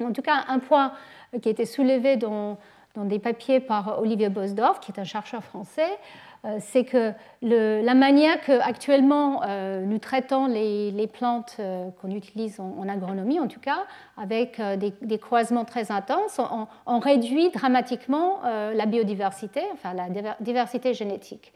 [0.03, 0.93] en tout cas, un point
[1.41, 2.59] qui a été soulevé dans,
[2.97, 5.99] des papiers par Olivier Bosdorf, qui est un chercheur français,
[6.45, 12.61] euh, c'est que la manière que actuellement euh, nous traitons les, plantes euh, qu'on utilise
[12.61, 13.85] en, agronomie, en tout cas,
[14.19, 16.39] avec des, croisements très intenses,
[16.87, 21.53] on, réduit dramatiquement la biodiversité, enfin la diversité génétique.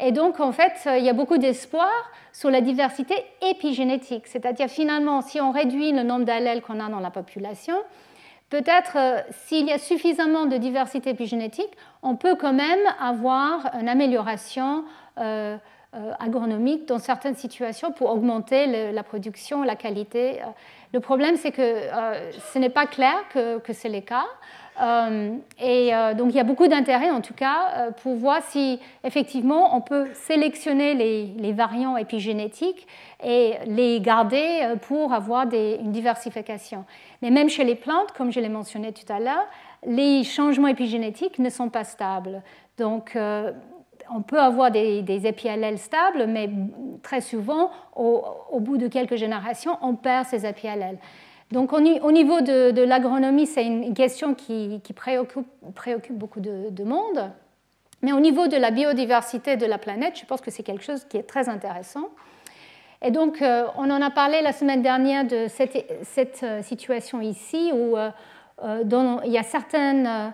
[0.00, 1.90] Et donc, en fait, il y a beaucoup d'espoir
[2.32, 6.98] sur la diversité épigénétique, c'est-à-dire finalement, si on réduit le nombre d'allèles qu'on a dans
[6.98, 7.76] la population,
[8.50, 11.70] peut-être euh, s'il y a suffisamment de diversité épigénétique,
[12.02, 14.84] on peut quand même avoir une amélioration
[15.18, 15.56] euh,
[15.94, 20.40] euh, agronomique dans certaines situations pour augmenter la production, la qualité.
[20.92, 21.82] Le problème, c'est que
[22.52, 24.26] ce n'est pas clair que c'est le cas.
[24.80, 28.42] Euh, et euh, donc il y a beaucoup d'intérêt en tout cas euh, pour voir
[28.42, 32.88] si effectivement on peut sélectionner les, variants épigénétiques
[33.22, 36.84] et les garder pour avoir une diversification.
[37.22, 39.46] Mais même chez les plantes, comme je l'ai mentionné tout à l'heure,
[39.86, 42.42] les changements épigénétiques ne sont pas stables.
[42.76, 43.16] Donc
[44.12, 46.50] on peut avoir des, des épiallèles stables, mais
[47.02, 50.98] très souvent, au, bout de quelques générations, on perd ces épiallèles.
[51.54, 55.46] Donc au niveau de, l'agronomie, c'est une question qui, préoccupe,
[56.10, 57.30] beaucoup de, monde.
[58.02, 61.04] Mais au niveau de la biodiversité de la planète, je pense que c'est quelque chose
[61.04, 62.08] qui est très intéressant.
[63.02, 67.70] Et donc, euh, on en a parlé la semaine dernière de cette, euh, situation ici
[67.72, 68.10] où euh,
[69.24, 70.32] il y a certaines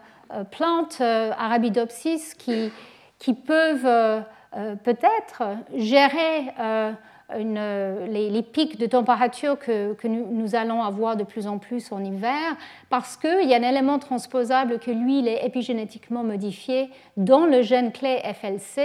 [0.51, 2.73] plantes Arabidopsis qui,
[3.19, 4.23] qui peuvent
[4.85, 5.43] peut-être
[5.75, 6.55] gérer
[7.39, 12.57] les, pics de température que, nous, allons avoir de plus en plus en hiver,
[12.89, 17.63] parce qu'il y a un élément transposable que lui, il est épigénétiquement modifié dans le
[17.63, 18.83] gène clé FLC.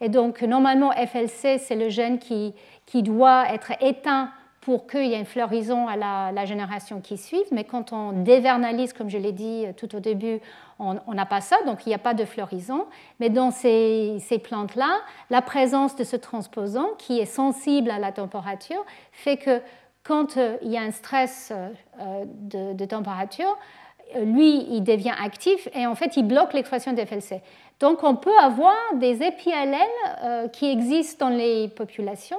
[0.00, 2.54] Et donc, normalement, FLC, c'est le gène qui,
[2.86, 4.30] qui doit être éteint
[4.62, 7.42] pour qu'il y ait une floraison à la, génération qui suit.
[7.50, 10.40] Mais quand on dévernalise, comme je l'ai dit tout au début,
[10.78, 12.86] on n'a pas ça, donc il n'y a pas de floraison.
[13.18, 18.84] Mais dans ces, plantes-là, la présence de ce transposant, qui est sensible à la température,
[19.10, 19.60] fait que
[20.04, 23.81] quand euh, il y a un stress euh, de, température, euh,
[24.24, 27.42] lui, il devient actif et en fait, il bloque l'expression des FLC.
[27.82, 29.88] Donc on peut avoir des épiallèles
[30.22, 32.38] euh, qui existent dans les populations,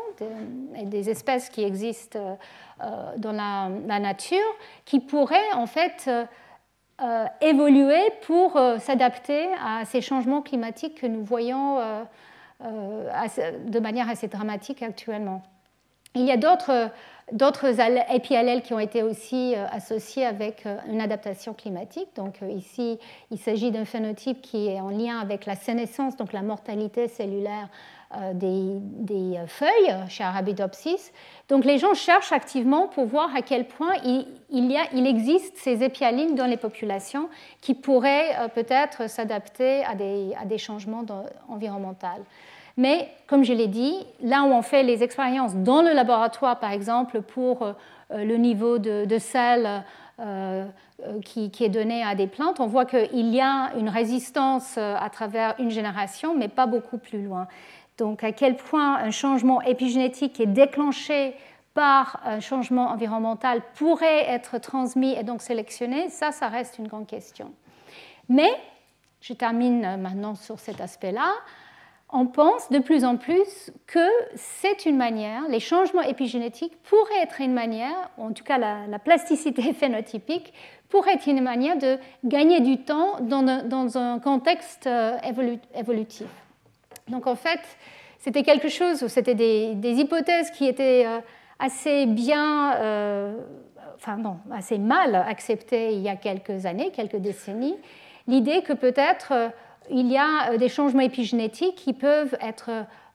[0.78, 2.38] et des espèces qui existent
[2.82, 4.40] euh, dans la, nature,
[4.86, 11.80] qui pourraient en fait euh, évoluer pour s'adapter à ces changements climatiques que nous voyons
[12.62, 15.44] de manière assez dramatique actuellement.
[16.16, 16.90] Il y a d'autres
[17.32, 17.66] d'autres
[18.12, 22.10] épiallèles qui ont été aussi euh, associés avec euh, une adaptation climatique.
[22.16, 23.00] Donc euh, ici,
[23.32, 27.70] il s'agit d'un phénotype qui est en lien avec la sénescence, donc la mortalité cellulaire
[28.36, 31.12] des, feuilles chez Arabidopsis.
[31.50, 36.36] Donc les gens cherchent activement pour voir à quel point il, il existe ces épialines
[36.36, 37.28] dans les populations
[37.60, 41.04] qui pourraient peut-être s'adapter à des, à des changements
[41.50, 42.06] environnementaux.
[42.78, 46.72] Mais, comme je l'ai dit, là où on fait les expériences dans le laboratoire, par
[46.72, 47.74] exemple, pour euh,
[48.12, 49.84] le niveau de, sel
[50.20, 50.66] euh,
[51.06, 55.10] euh, qui, est donné à des plantes, on voit qu'il y a une résistance à
[55.12, 57.48] travers une génération, mais pas beaucoup plus loin.
[57.98, 61.36] donc à quel point un changement épigénétique est déclenché
[61.76, 67.08] par un changement environnemental pourrait être transmis et donc sélectionné, ça, ça reste une grande
[67.08, 67.52] question.
[68.30, 68.52] Mais,
[69.22, 71.34] je termine maintenant sur cet aspect-là,
[72.14, 77.42] on pense de plus en plus que c'est une manière, les changements épigénétiques pourraient être
[77.42, 80.54] une manière, en tout cas la, plasticité phénotypique,
[80.90, 85.18] pourrait être une manière de gagner du temps dans un, contexte euh,
[85.76, 86.28] évolutif.
[87.08, 87.60] Donc en fait,
[88.20, 91.20] c'était quelque chose, c'était des, hypothèses qui étaient euh,
[91.58, 93.36] assez bien, euh,
[93.96, 97.76] enfin non, assez mal acceptées il y a quelques années, quelques décennies.
[98.28, 99.52] L'idée que peut-être
[99.90, 102.70] il y a euh, des changements épigénétiques qui peuvent être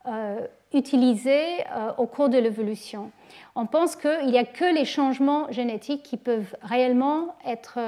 [0.07, 0.41] euh,
[0.73, 3.11] utilisés euh, au cours de l'évolution.
[3.55, 7.79] On pense qu'il n'y a que les changements génétiques qui peuvent réellement être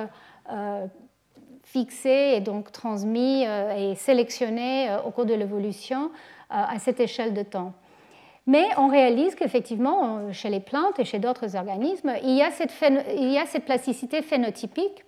[1.62, 6.11] fixés et donc transmis et sélectionnés au cours de l'évolution
[6.51, 7.73] à cette échelle de temps.
[8.48, 12.74] Mais on réalise qu'effectivement, chez les plantes et chez d'autres organismes, il y, a cette
[13.16, 15.05] il y a cette plasticité phénotypique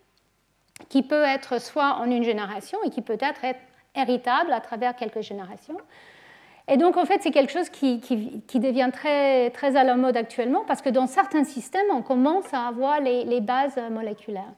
[0.88, 3.40] qui peut être soit en une génération et qui peut être
[3.94, 5.76] héritable à travers quelques générations.
[6.68, 7.98] Et donc, en fait, c'est quelque chose qui,
[8.54, 13.00] devient très, à la mode actuellement parce que dans certains systèmes, on commence à avoir
[13.00, 14.52] les, bases moléculaires.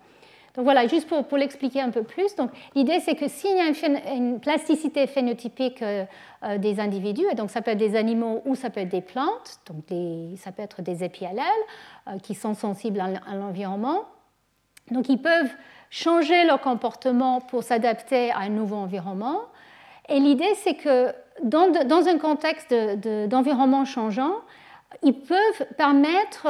[0.55, 2.37] Donc voilà, juste pour, l'expliquer un peu plus.
[2.37, 6.05] Donc, l'idée, c'est que s'il y a une, plasticité phénotypique euh,
[6.45, 9.01] euh, des individus, et donc ça peut être des animaux ou ça peut être des
[9.01, 9.83] plantes, donc
[10.37, 11.43] ça peut être des épiallèles
[12.07, 14.05] euh, qui sont sensibles à l'environnement,
[14.93, 15.51] donc ils peuvent
[15.95, 19.43] changer leur comportement pour s'adapter à un nouveau environnement.
[20.09, 21.15] Et l'idée, c'est que
[21.45, 22.75] dans, un contexte
[23.29, 24.35] d'environnement changeant,
[25.03, 26.49] ils peuvent permettre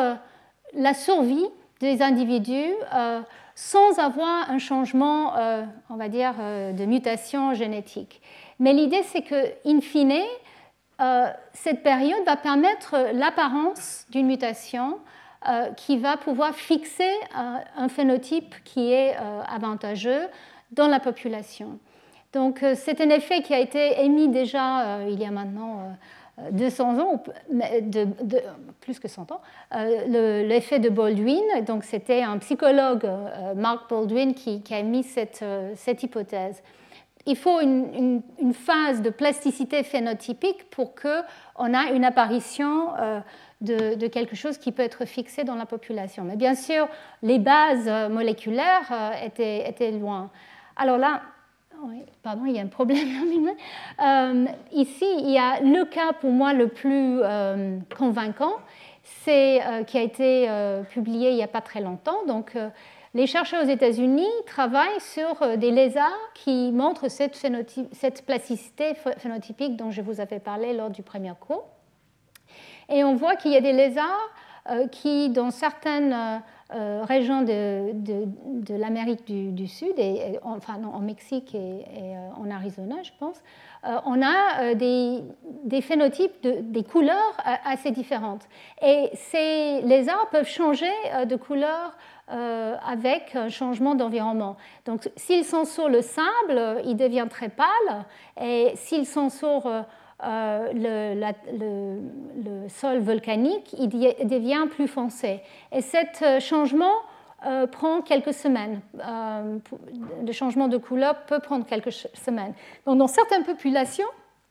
[0.73, 1.47] la survie
[1.81, 3.21] des individus euh,
[3.55, 8.23] sans avoir un changement, euh, on va dire, euh, de mutation génétique.
[8.59, 10.23] Mais l'idée, c'est que, in fine,
[11.53, 14.99] cette période va permettre l'apparence d'une mutation euh,
[15.77, 20.29] qui va pouvoir fixer euh, un phénotype qui est euh, avantageux
[20.73, 21.79] dans la population.
[22.33, 25.97] Donc c'est un effet qui a été émis déjà il y a maintenant
[26.51, 27.23] 200 ans,
[28.81, 29.41] plus que 100 ans,
[30.09, 31.45] l'effet de Baldwin.
[31.65, 33.09] Donc c'était un psychologue,
[33.55, 35.45] Mark Baldwin, qui, a émis cette,
[35.77, 36.61] cette hypothèse
[37.27, 38.23] il faut une,
[38.53, 42.89] phase de plasticité phénotypique pour qu'on ait une apparition
[43.65, 46.24] de, quelque chose qui peut être fixé dans la population.
[46.24, 46.89] Mais bien sûr,
[47.23, 50.31] les bases moléculaires euh, étaient, loin.
[50.77, 51.23] Alors là,
[52.23, 52.99] pardon, il y a un problème.
[54.05, 58.55] euh, ici, il y a le cas pour moi le plus euh, convaincant,
[59.03, 60.49] c'est euh, qui a été
[60.91, 62.24] publié il n'y a pas très longtemps.
[62.27, 62.57] Donc,
[63.15, 67.41] les chercheurs aux États-Unis travaillent sur des lézards qui montrent cette,
[67.93, 71.65] cette plasticité phénotypique dont je vous avais parlé lors du premier cours.
[72.89, 74.31] Et on voit qu'il y a des lézards
[74.70, 76.39] euh, qui, dans certaines euh,
[76.74, 81.85] euh, régions de, de, l'Amérique du, Sud, et, enfin en Mexique et,
[82.35, 83.43] en Arizona, je pense,
[84.06, 85.23] on a des,
[85.65, 87.36] des phénotypes, de, des couleurs
[87.66, 88.48] assez différentes.
[88.81, 90.90] Et ces lézards peuvent changer
[91.27, 91.94] de couleur
[92.28, 94.56] avec un changement d'environnement.
[94.86, 98.06] Donc s'ils sont sur le sable, ils deviennent très pâles,
[98.40, 99.70] et s'ils sont sur
[100.23, 105.41] euh, le, sol volcanique il devient plus foncé.
[105.73, 106.95] Et ce euh, changement
[107.47, 108.81] euh, prend quelques semaines.
[108.95, 112.55] le changement de couleur peut prendre quelques semaines.
[112.86, 114.07] Donc, dans certaines populations,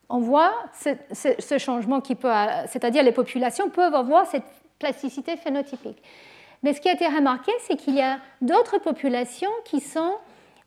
[0.10, 2.30] on voit ce, changement qui peut,
[2.68, 4.44] c'est-à-dire les populations peuvent avoir cette
[4.80, 6.04] plasticité phénotypique.
[6.62, 10.14] Mais ce qui a été remarqué, c'est qu'il y a d'autres populations qui sont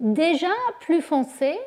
[0.01, 1.59] déjà plus foncées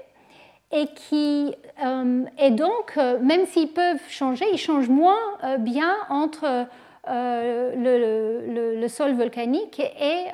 [0.72, 6.68] et qui euh, donc euh, même s'ils peuvent changer, ils changent moins euh, bien entre
[7.08, 10.26] le, le, sol volcanique et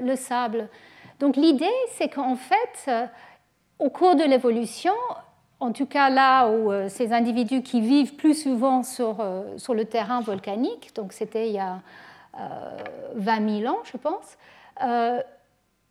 [0.00, 0.68] le sable.
[1.18, 2.90] Donc l'idée, c'est qu'en fait,
[3.80, 4.92] au cours de l'évolution,
[5.58, 9.16] en tout cas là où ces individus qui vivent plus souvent sur,
[9.56, 11.80] sur le terrain volcanique, donc c'était il y a
[13.16, 14.38] 20 000 ans, je pense,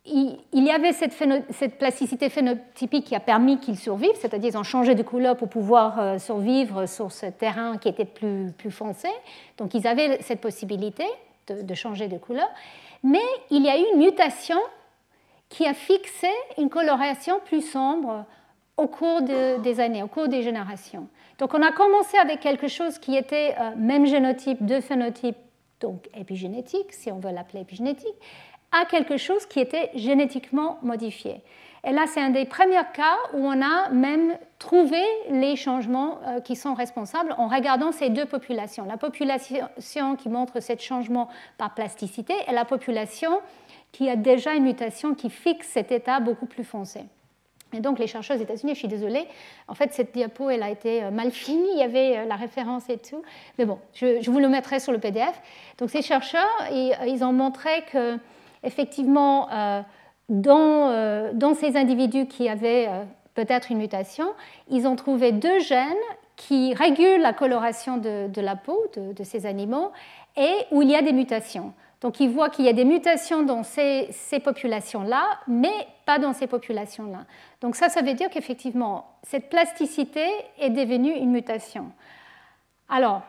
[0.06, 4.94] il y avait cette, plasticité phénotypique qui a permis qu'ils survivent, c'est-à-dire qu'ils ont changé
[4.94, 9.08] de couleur pour pouvoir euh, survivre sur ce terrain qui était plus, foncé.
[9.58, 11.04] Donc ils avaient cette possibilité
[11.48, 12.48] de, changer de couleur.
[13.02, 14.58] Mais il y a eu une mutation
[15.48, 16.28] qui a fixé
[16.58, 18.24] une coloration plus sombre
[18.76, 21.08] au cours des années, au cours des générations.
[21.38, 25.36] Donc on a commencé avec quelque chose qui était euh, même génotype, deux phénotypes,
[25.80, 28.14] donc épigénétique, si on veut l'appeler épigénétique,
[28.72, 31.42] à quelque chose qui était génétiquement modifié.
[31.84, 36.40] Et là, c'est un des premiers cas où on a même trouvé les changements euh,
[36.40, 38.84] qui sont responsables en regardant ces deux populations.
[38.84, 43.40] La population qui montre ce changement par plasticité et la population
[43.92, 47.00] qui a déjà une mutation qui fixe cet état beaucoup plus foncé.
[47.72, 49.26] Et donc les chercheurs aux États-Unis, je suis désolée,
[49.68, 52.34] en fait cette diapo elle a été euh, mal finie, il y avait euh, la
[52.36, 53.22] référence et tout,
[53.58, 55.40] mais bon, je, vous le mettrai sur le PDF.
[55.78, 58.18] Donc ces chercheurs, ils, ils ont montré que
[58.62, 59.82] effectivement euh,
[60.28, 62.88] dans, dans, ces individus qui avaient
[63.34, 64.32] peut-être une mutation,
[64.68, 65.88] ils ont trouvé deux gènes
[66.36, 69.90] qui régulent la coloration de, la peau de, de, ces animaux
[70.36, 71.74] et où il y a des mutations.
[72.00, 76.32] Donc ils voient qu'il y a des mutations dans ces, ces populations-là, mais pas dans
[76.32, 77.26] ces populations-là.
[77.60, 80.26] Donc ça, ça veut dire qu'effectivement, cette plasticité
[80.58, 81.92] est devenue une mutation.
[82.88, 83.22] Alors,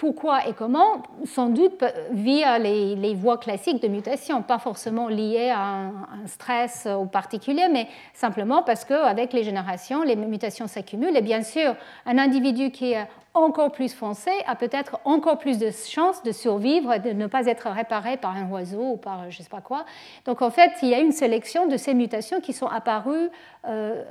[0.00, 5.60] pourquoi et comment Sans doute via les, voies classiques de mutation, pas forcément liées à
[5.60, 5.92] un,
[6.24, 11.14] stress au particulier, mais simplement parce qu'avec les générations, les mutations s'accumulent.
[11.14, 15.70] Et bien sûr, un individu qui est encore plus foncé a peut-être encore plus de
[15.70, 19.38] chances de survivre et de ne pas être réparé par un oiseau ou par je
[19.38, 19.84] ne sais pas quoi.
[20.24, 23.28] Donc en fait, il y a une sélection de ces mutations qui sont apparues
[23.66, 24.02] euh,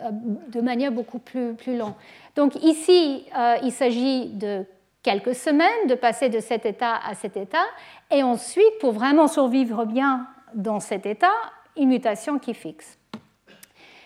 [0.50, 1.96] de manière beaucoup plus, plus longue.
[2.36, 4.66] Donc ici, euh, il s'agit de
[5.04, 7.66] quelques semaines, de passer de cet état à cet état,
[8.12, 11.32] et ensuite, pour vraiment survivre bien dans cet état,
[11.78, 12.98] une mutation qui fixe.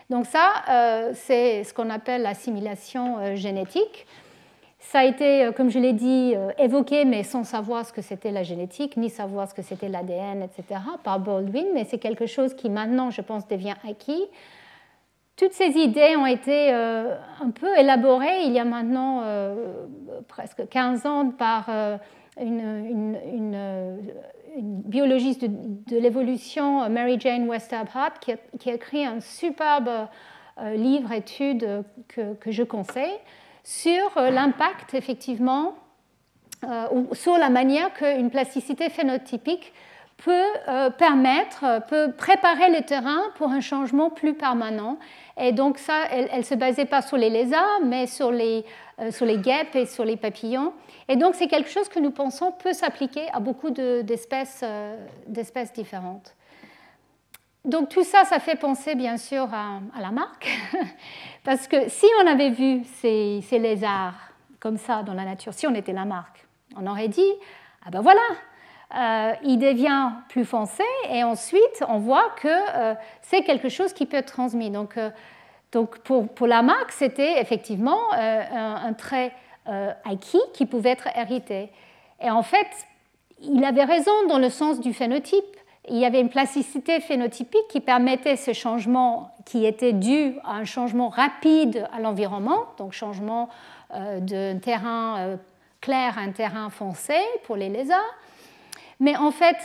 [0.10, 4.06] Donc ça, euh, c'est ce qu'on appelle l'assimilation euh, génétique.
[4.80, 8.32] Ça a été, euh, comme je l'ai dit, évoqué, mais sans savoir ce que c'était
[8.32, 12.54] la génétique, ni savoir ce que c'était l'ADN, etc., par Baldwin, mais c'est quelque chose
[12.54, 14.24] qui maintenant, je pense, devient acquis.
[15.36, 19.86] Toutes ces idées ont été euh, un peu élaborées il y a maintenant euh,
[20.28, 21.98] presque 15 ans par euh,
[22.40, 23.18] une,
[24.86, 29.90] biologiste de, l'évolution, Mary Jane Westerhout, qui, qui, a écrit un superbe
[30.76, 33.18] livre-étude que, je conseille
[33.64, 35.74] sur l'impact, effectivement,
[36.92, 39.74] ou sur la manière qu'une plasticité phénotypique
[40.24, 44.98] peut permettre, peut préparer le terrain pour un changement plus permanent
[45.38, 48.64] et donc ça, elle ne se basait pas sur les lézards, mais sur les,
[49.00, 50.74] euh, sur les guêpes et sur les papillons.
[51.08, 54.96] Et donc c'est quelque chose que nous pensons peut s'appliquer à beaucoup d'espèces euh,
[55.28, 56.36] d'espèces différentes.
[57.66, 60.50] Donc tout ça, ça fait penser bien sûr à, à la marque,
[61.44, 65.66] parce que si on avait vu ces, ces, lézards comme ça dans la nature, si
[65.66, 66.46] on était la marque,
[66.76, 67.32] on aurait dit,
[67.86, 68.22] ah ben voilà,
[68.96, 72.94] euh, il devient plus foncé et ensuite on voit que euh,
[73.24, 74.70] c'est quelque chose qui peut être transmis.
[74.70, 75.10] Donc, euh,
[75.72, 79.32] pour, pour, la marque, c'était effectivement un, trait
[79.66, 81.72] acquis qui pouvait être hérité.
[82.22, 82.68] Et en fait,
[83.42, 85.44] il avait raison dans le sens du phénotype.
[85.90, 90.66] Il y avait une plasticité phénotypique qui permettait ce changement qui était dû à un
[90.66, 93.50] changement rapide à l'environnement, donc changement
[93.90, 95.40] d'un terrain
[95.82, 97.16] clair à un terrain foncé
[97.46, 98.14] pour les lézards.
[99.00, 99.58] Mais en fait,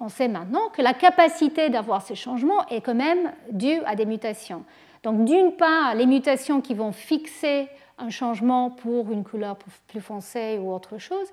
[0.00, 4.06] on sait maintenant que la capacité d'avoir ces changements est quand même due à des
[4.06, 4.64] mutations.
[5.02, 7.68] Donc d'une part, les mutations qui vont fixer
[7.98, 9.56] un changement pour une couleur
[9.88, 11.28] plus foncée ou autre chose,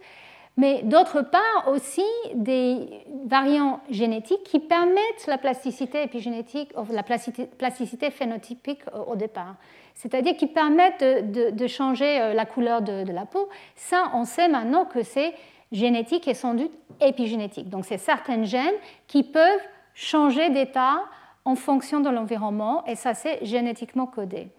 [0.56, 2.06] mais d'autre part aussi
[2.36, 2.88] des
[3.26, 9.56] variants génétiques qui permettent la plasticité épigénétique, la plasticité phénotypique au départ.
[9.96, 13.50] C'est-à-dire qui permettent de, changer euh, la couleur de, la peau.
[13.76, 15.34] Ça, on sait maintenant que c'est
[15.74, 16.72] génétique et sans doute
[17.02, 17.70] épigénétique.
[17.70, 18.76] Donc c'est certains gènes
[19.08, 19.62] qui peuvent
[19.94, 21.04] changer d'état
[21.44, 24.50] en fonction de l'environnement et ça c'est génétiquement codé.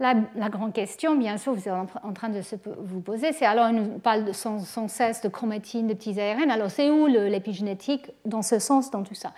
[0.00, 0.14] La,
[0.50, 3.72] grande question, bien sûr, vous êtes en train de se, vous poser, c'est alors on
[3.72, 8.58] nous parle sans, cesse de chromatine, de petits ARN, alors c'est où l'épigénétique dans ce
[8.58, 9.30] sens, dans tout ça?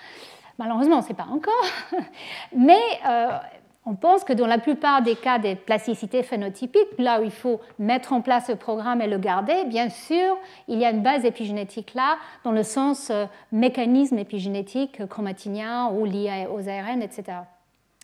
[0.59, 1.53] Malheureusement, on ne sait pas encore,
[2.57, 3.39] mais euh,
[3.87, 7.61] on pense que dans la plupart des cas des plasticités phénotypiques, là où il faut
[7.79, 10.37] mettre en place le programme et le garder, bien sûr,
[10.67, 15.91] il y a une base épigénétique là, dans le sens euh, mécanisme épigénétique euh, chromatinien
[15.93, 17.39] ou lié aux ARN, etc.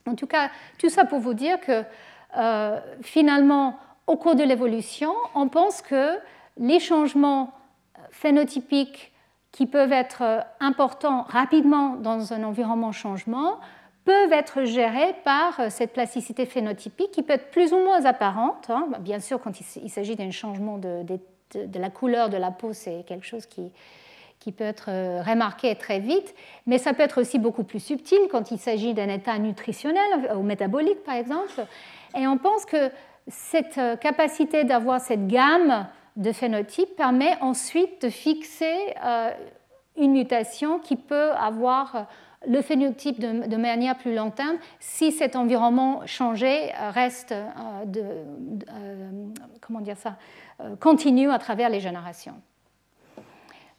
[0.09, 1.83] En tout cas, tout ça pour vous dire que
[2.37, 3.77] euh, finalement,
[4.07, 6.17] au cours de l'évolution, on pense que
[6.59, 7.53] les changements
[8.11, 9.13] phénotypiques
[9.51, 13.59] qui peuvent être importants rapidement dans un environnement changement
[14.05, 18.69] peuvent être gérés par euh, cette plasticité phénotypique qui peut être plus ou moins apparente.
[18.69, 18.87] Hein.
[18.91, 21.05] Bah, bien sûr, quand il s'agit d'un changement de,
[21.75, 23.71] la couleur de la peau, c'est quelque chose qui,
[24.53, 26.35] peut être euh, remarqué très vite,
[26.67, 30.35] mais ça peut être aussi beaucoup plus subtil quand il s'agit d'un état nutritionnel euh,
[30.35, 31.65] ou métabolique, par exemple.
[32.17, 32.91] Et on pense que
[33.29, 38.95] cette capacité d'avoir cette gamme de phénotypes permet ensuite de fixer
[39.97, 42.09] une mutation qui peut avoir
[42.47, 47.35] le phénotype de, manière plus long terme si cet environnement changé reste
[47.87, 48.03] de,
[49.61, 50.17] comment dire ça,
[50.81, 52.35] continue à travers les générations.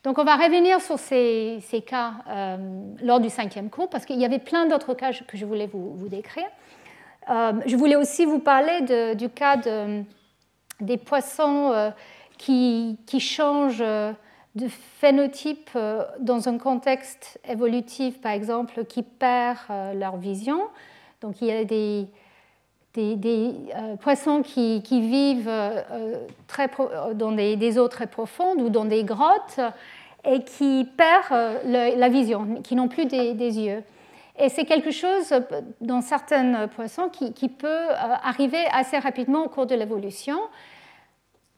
[0.03, 2.13] Donc on va revenir sur ces, cas
[3.01, 6.07] lors du cinquième cours parce qu'il y avait plein d'autres cas que je voulais vous,
[6.09, 6.47] décrire.
[7.27, 9.57] je voulais aussi vous parler du cas
[10.79, 11.93] des poissons
[12.37, 13.83] qui changent
[14.55, 20.61] de phénotypes euh, dans un contexte évolutif, par exemple, qui perd euh, leur vision.
[21.21, 22.07] Donc il y a des,
[22.97, 25.51] euh, poissons qui, vivent
[26.47, 26.69] très
[27.15, 29.59] dans des, eaux très profondes ou dans des grottes
[30.25, 33.83] et qui perdent la vision, qui n'ont plus des, yeux.
[34.37, 35.33] Et c'est quelque chose
[35.81, 37.87] dans certains poissons qui peut
[38.23, 40.37] arriver assez rapidement au cours de l'évolution.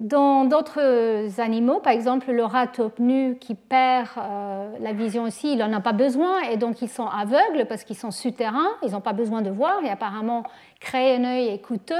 [0.02, 2.68] Dans d'autres animaux, par exemple le rat
[3.00, 6.90] nu qui perd euh, la vision aussi, il n'en a pas besoin et donc ils
[6.90, 10.44] sont aveugles parce qu'ils sont souterrains, ils n'ont pas besoin de voir et apparemment
[10.82, 11.96] créer un œil est coûteux.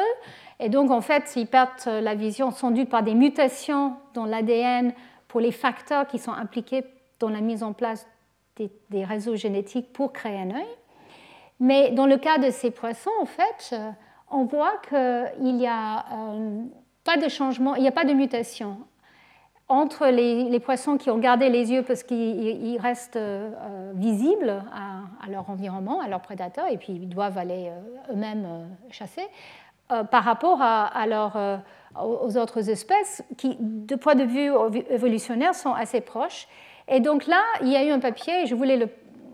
[0.60, 4.92] Et donc en fait, ils perdent la vision sans doute par des mutations dans l'ADN
[5.30, 6.84] pour les facteurs qui sont impliqués
[7.22, 8.06] dans la mise en place
[8.58, 10.76] des, réseaux génétiques pour créer un œil.
[11.62, 13.74] Mais dans le cas de ces poissons, en fait,
[14.30, 16.06] on voit qu'il y a...
[16.12, 16.62] Euh,
[17.06, 18.78] pas de changement, il n'y a pas de mutation
[19.68, 25.50] entre les, poissons qui ont gardé les yeux parce qu'ils restent euh, visibles à, leur
[25.50, 29.24] environnement, à leurs prédateurs, et puis ils doivent aller euh, eux-mêmes euh, chasser,
[30.10, 31.38] par rapport à, leur,
[32.04, 34.52] aux autres espèces qui, de point de vue
[34.90, 36.48] évolutionnaire, sont assez proches.
[36.88, 38.90] Et donc là, il y a eu un papier, et je voulais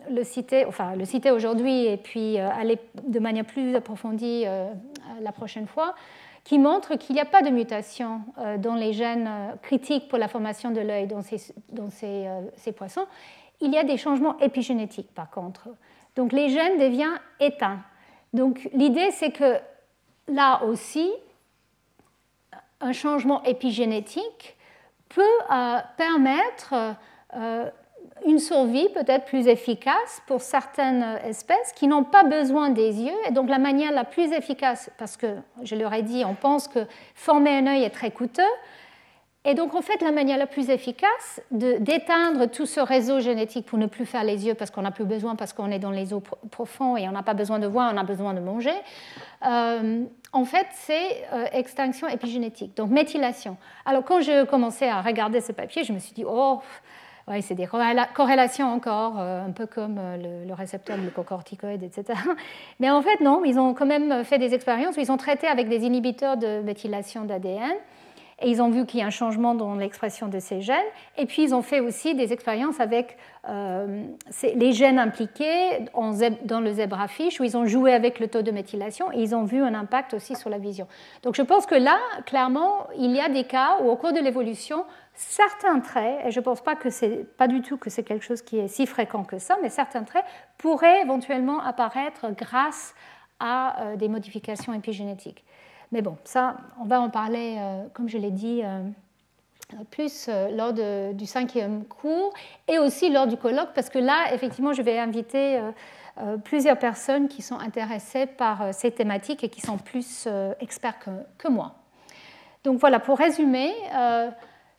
[0.10, 4.44] le, citer, enfin le citer aujourd'hui et puis aller de manière plus approfondie
[5.22, 5.96] la prochaine fois,
[6.44, 10.18] qui montre qu'il n'y a pas de mutation euh, dans les gènes euh, critiques pour
[10.18, 11.22] la formation de l'œil dans,
[12.04, 13.06] euh, ces, poissons.
[13.60, 15.70] Il y a des changements épigénétiques par contre.
[16.16, 17.82] Donc les gènes deviennent éteints.
[18.34, 19.58] Donc l'idée c'est que
[20.28, 21.12] là aussi,
[22.80, 24.58] un changement épigénétique
[25.10, 25.22] peut
[25.98, 26.96] permettre
[28.26, 33.18] une survie peut-être plus efficace pour certaines espèces qui n'ont pas besoin des yeux.
[33.28, 36.68] Et donc la manière la plus efficace, parce que je leur ai dit, on pense
[36.68, 36.86] que
[37.16, 38.44] former un œil est très coûteux,
[39.44, 43.80] et donc en fait la manière la plus efficace d'éteindre tout ce réseau génétique pour
[43.80, 46.14] ne plus faire les yeux parce qu'on n'a plus besoin, parce qu'on est dans les
[46.14, 46.22] eaux
[46.52, 48.76] profondes et on n'a pas besoin de voir, on a besoin de manger,
[49.48, 53.58] euh, en fait c'est euh, extinction épigénétique, donc méthylation.
[53.84, 56.60] Alors quand je commençais à regarder ce papier, je me suis dit, oh,
[57.32, 62.20] oui, c'est des corrélations encore, euh, un peu comme euh, le, récepteur glucocorticoïde, etc.
[62.80, 65.48] Mais en fait, non, ils ont quand même fait des expériences où ils ont traité
[65.48, 67.72] avec des inhibiteurs de méthylation d'ADN
[68.42, 70.78] et ils ont vu qu'il y a un changement dans l'expression de ces gènes.
[71.18, 74.04] Et puis ils ont fait aussi des expériences avec euh,
[74.56, 79.12] les gènes impliqués dans le zebrafish, où ils ont joué avec le taux de méthylation
[79.12, 80.88] et ils ont vu un impact aussi sur la vision.
[81.24, 84.20] Donc je pense que là, clairement, il y a des cas où au cours de
[84.20, 88.04] l'évolution, certains traits, et je ne pense pas que c'est pas du tout que c'est
[88.04, 90.26] quelque chose qui est si fréquent que ça, mais certains traits
[90.58, 92.96] pourraient éventuellement apparaître grâce
[93.40, 95.44] à euh, des modifications épigénétiques.
[95.92, 98.82] Mais bon, ça, on va en parler, euh, comme je l'ai dit, euh,
[99.90, 102.34] plus lors du cinquième cours
[102.68, 105.62] et aussi lors du colloque, parce que là, effectivement, je vais inviter
[106.44, 110.28] plusieurs personnes qui sont intéressées par ces thématiques et qui sont plus
[110.60, 111.76] experts que, que, moi.
[112.66, 113.74] Donc voilà, pour résumer,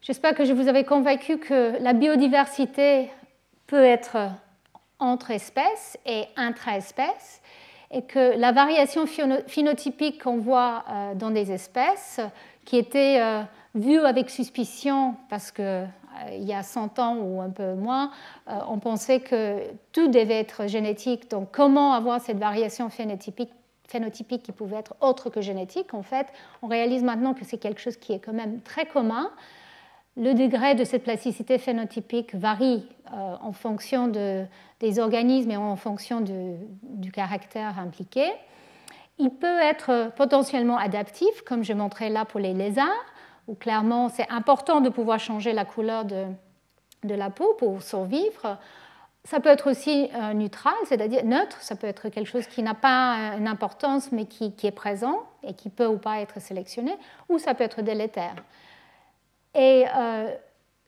[0.02, 3.08] J'espère que je vous avais convaincu que la biodiversité
[3.68, 4.16] peut être
[4.98, 7.40] entre espèces et intra-espèces
[7.92, 12.20] et que la variation phénotypique qu'on voit euh, dans des espèces,
[12.64, 13.42] qui était euh,
[13.74, 15.86] vue avec suspicion parce qu'il euh,
[16.38, 18.10] y a 100 ans ou un peu moins,
[18.46, 19.58] on pensait que
[19.92, 21.30] tout devait être génétique.
[21.30, 23.52] Donc comment avoir cette variation phénotypique
[24.42, 26.26] qui pouvait être autre que génétique, en fait,
[26.62, 29.30] on réalise maintenant que c'est quelque chose qui est quand même très commun
[30.16, 36.20] le degré de cette plasticité phénotypique varie euh, en fonction des organismes et en fonction
[36.20, 38.30] du caractère impliqué.
[39.18, 42.88] Il peut être potentiellement adaptif, comme je montrais là pour les lézards,
[43.48, 46.24] où clairement c'est important de pouvoir changer la couleur de,
[47.04, 48.58] la peau pour survivre.
[49.24, 52.74] Ça peut être aussi euh, neutral, c'est-à-dire neutre, ça peut être quelque chose qui n'a
[52.74, 56.96] pas une importance mais qui, est présent et qui peut ou pas être sélectionné,
[57.28, 58.34] ou ça peut être délétère.
[59.54, 60.30] Et euh,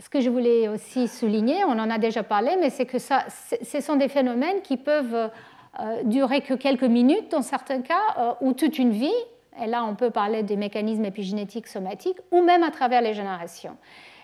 [0.01, 3.25] ce que je voulais aussi souligner, on en a déjà parlé, mais c'est que ça,
[3.29, 5.31] ce sont des phénomènes qui peuvent
[5.81, 9.13] euh, durer que quelques minutes dans certains cas, euh, ou toute une vie.
[9.63, 13.77] Et là, on peut parler des mécanismes épigénétiques somatiques, ou même à travers les générations.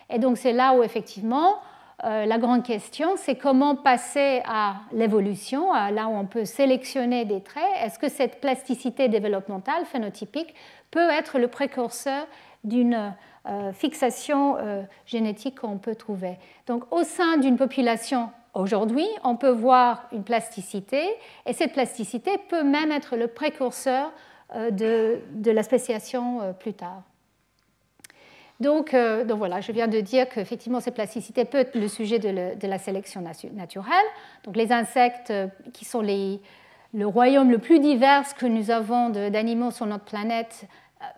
[0.08, 1.58] Et donc, c'est là où, effectivement,
[2.02, 7.62] la grande question, c'est comment passer à l'évolution, là où on peut sélectionner des traits.
[7.84, 10.54] Est-ce que cette plasticité développementale phénotypique
[10.90, 12.26] peut être le précurseur
[12.64, 13.12] d'une
[13.72, 14.56] fixation
[15.06, 16.36] génétique qu'on peut trouver
[16.66, 21.04] Donc, au sein d'une population Aujourd'hui, on peut voir une plasticité,
[21.46, 24.12] et cette plasticité peut même être le précurseur
[24.56, 27.02] euh, de, la spéciation euh, plus tard.
[28.58, 32.18] Donc, euh, donc, voilà, je viens de dire qu'effectivement, cette plasticité peut être le sujet
[32.18, 33.94] de, la sélection naturelle.
[34.44, 35.32] Donc les insectes
[35.72, 36.40] qui sont les,
[36.92, 40.64] le royaume le plus divers que nous avons d'animaux sur notre planète,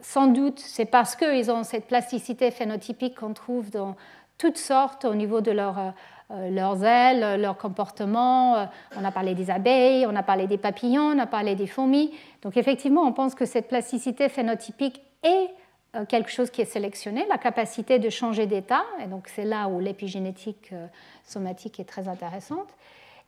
[0.00, 3.96] sans doute, c'est parce qu'ils ont cette plasticité phénotypique qu'on trouve dans
[4.38, 5.92] toutes sortes au niveau de leur
[6.32, 8.56] euh, leurs ailes, leur comportement.
[8.56, 8.64] Euh,
[8.96, 12.12] on a parlé des abeilles, on a parlé des papillons, on a parlé des fourmis.
[12.42, 15.50] Donc effectivement, on pense que cette plasticité phénotypique est
[15.94, 18.84] euh, quelque chose qui est sélectionné, la capacité de changer d'état.
[19.04, 20.72] Et donc c'est là où l'épigénétique
[21.24, 22.68] somatique est très intéressante.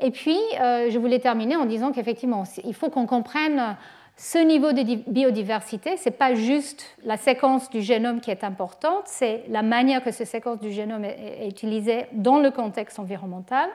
[0.00, 3.76] Et puis, je voulais terminer en disant qu'effectivement, il faut qu'on comprenne
[4.16, 9.02] ce niveau de biodiversité, ce n'est pas juste la séquence du génome qui est importante,
[9.06, 13.68] c'est la manière que cette séquence du génome est, utilisée dans le contexte environnemental.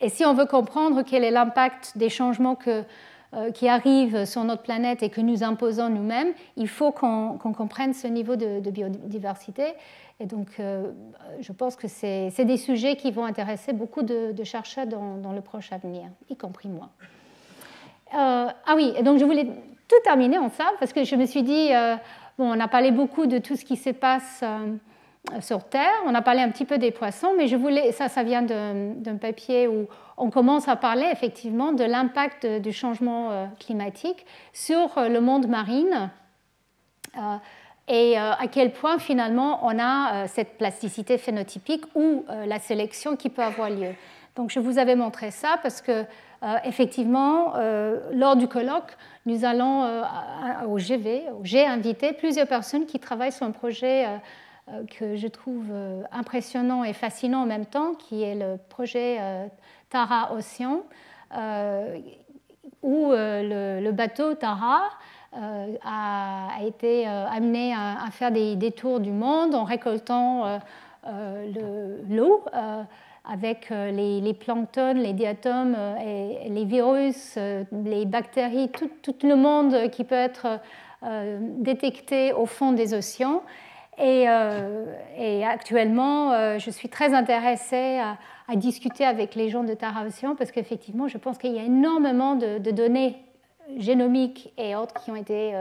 [0.00, 4.62] Et si on veut comprendre quel est l'impact des changements euh, qui arrivent sur notre
[4.62, 9.74] planète et que nous imposons nous-mêmes, il faut qu'on comprenne ce niveau de, biodiversité.
[10.20, 10.90] Et donc, euh,
[11.40, 15.42] je pense que c'est des sujets qui vont intéresser beaucoup de, chercheurs dans, dans le
[15.42, 16.88] proche avenir, y compris moi.
[18.14, 19.46] Euh, ah oui, donc je voulais
[19.88, 21.96] tout terminer en ça, parce que je me suis dit, euh,
[22.38, 26.14] bon, on a parlé beaucoup de tout ce qui se passe euh, sur Terre, on
[26.14, 29.68] a parlé un petit peu des poissons, mais je voulais, ça, ça vient d'un papier
[29.68, 29.86] où
[30.18, 36.10] on commence à parler effectivement de l'impact du changement climatique sur le monde marine
[37.86, 43.42] et à quel point finalement on a cette plasticité phénotypique ou la sélection qui peut
[43.42, 43.94] avoir lieu.
[44.34, 46.04] Donc je vous avais montré ça parce que
[46.64, 48.96] effectivement, euh, lors du colloque,
[49.26, 50.02] nous allons euh,
[50.68, 54.06] au GV, j'ai invité plusieurs personnes qui travaillent sur un projet
[54.98, 55.66] que je trouve
[56.12, 59.18] impressionnant et fascinant en même temps, qui est le projet
[59.90, 60.82] Tara Océan,
[62.82, 64.82] où le, bateau Tara
[65.32, 70.60] a, été amené à, faire des, tours du monde en récoltant
[72.08, 72.44] l'eau
[73.24, 79.90] avec euh, les, planctons, les diatomes, euh, les virus, euh, les bactéries, tout, le monde
[79.90, 80.60] qui peut être
[81.58, 83.42] détecté au fond des océans.
[83.98, 84.28] Et,
[85.44, 88.16] actuellement, je suis très intéressée à,
[88.54, 92.36] discuter avec les gens de Tara Océan parce qu'effectivement, je pense qu'il y a énormément
[92.36, 93.16] de, données
[93.78, 95.54] génomiques et autres qui ont, été,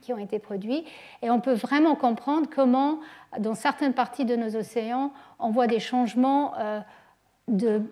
[0.00, 0.84] qui ont été produits.
[1.22, 3.00] Et on peut vraiment comprendre comment,
[3.38, 6.54] dans certaines parties de nos océans, on voit des changements
[7.48, 7.82] de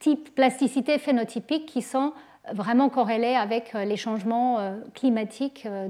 [0.00, 2.12] type plasticité phénotypique qui sont
[2.52, 5.88] vraiment corrélés avec euh, les changements euh, climatiques euh,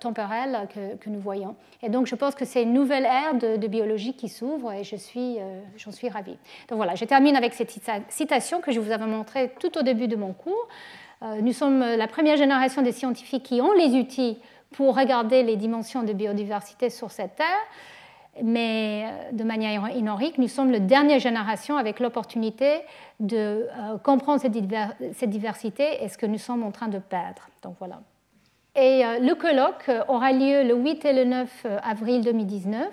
[0.00, 1.56] temporels que, nous voyons.
[1.82, 4.96] Et donc je pense que c'est une nouvelle ère de, biologie qui s'ouvre et je
[4.96, 5.38] suis,
[5.76, 6.36] j'en suis ravie.
[6.68, 7.72] Donc voilà, je termine avec cette
[8.08, 10.68] citation que je vous avais montrée tout au début de mon cours.
[11.22, 14.38] Nous sommes la première génération des scientifiques qui ont les outils
[14.72, 17.46] pour regarder les dimensions de biodiversité sur cette Terre
[18.42, 22.80] mais euh, de manière inorique, nous sommes la dernière génération avec l'opportunité
[23.20, 27.48] de euh, comprendre cette, diversité et ce que nous sommes en train de perdre.
[27.62, 28.00] Donc voilà.
[28.76, 32.88] Et euh, le colloque aura lieu le 8 et le 9 avril 2019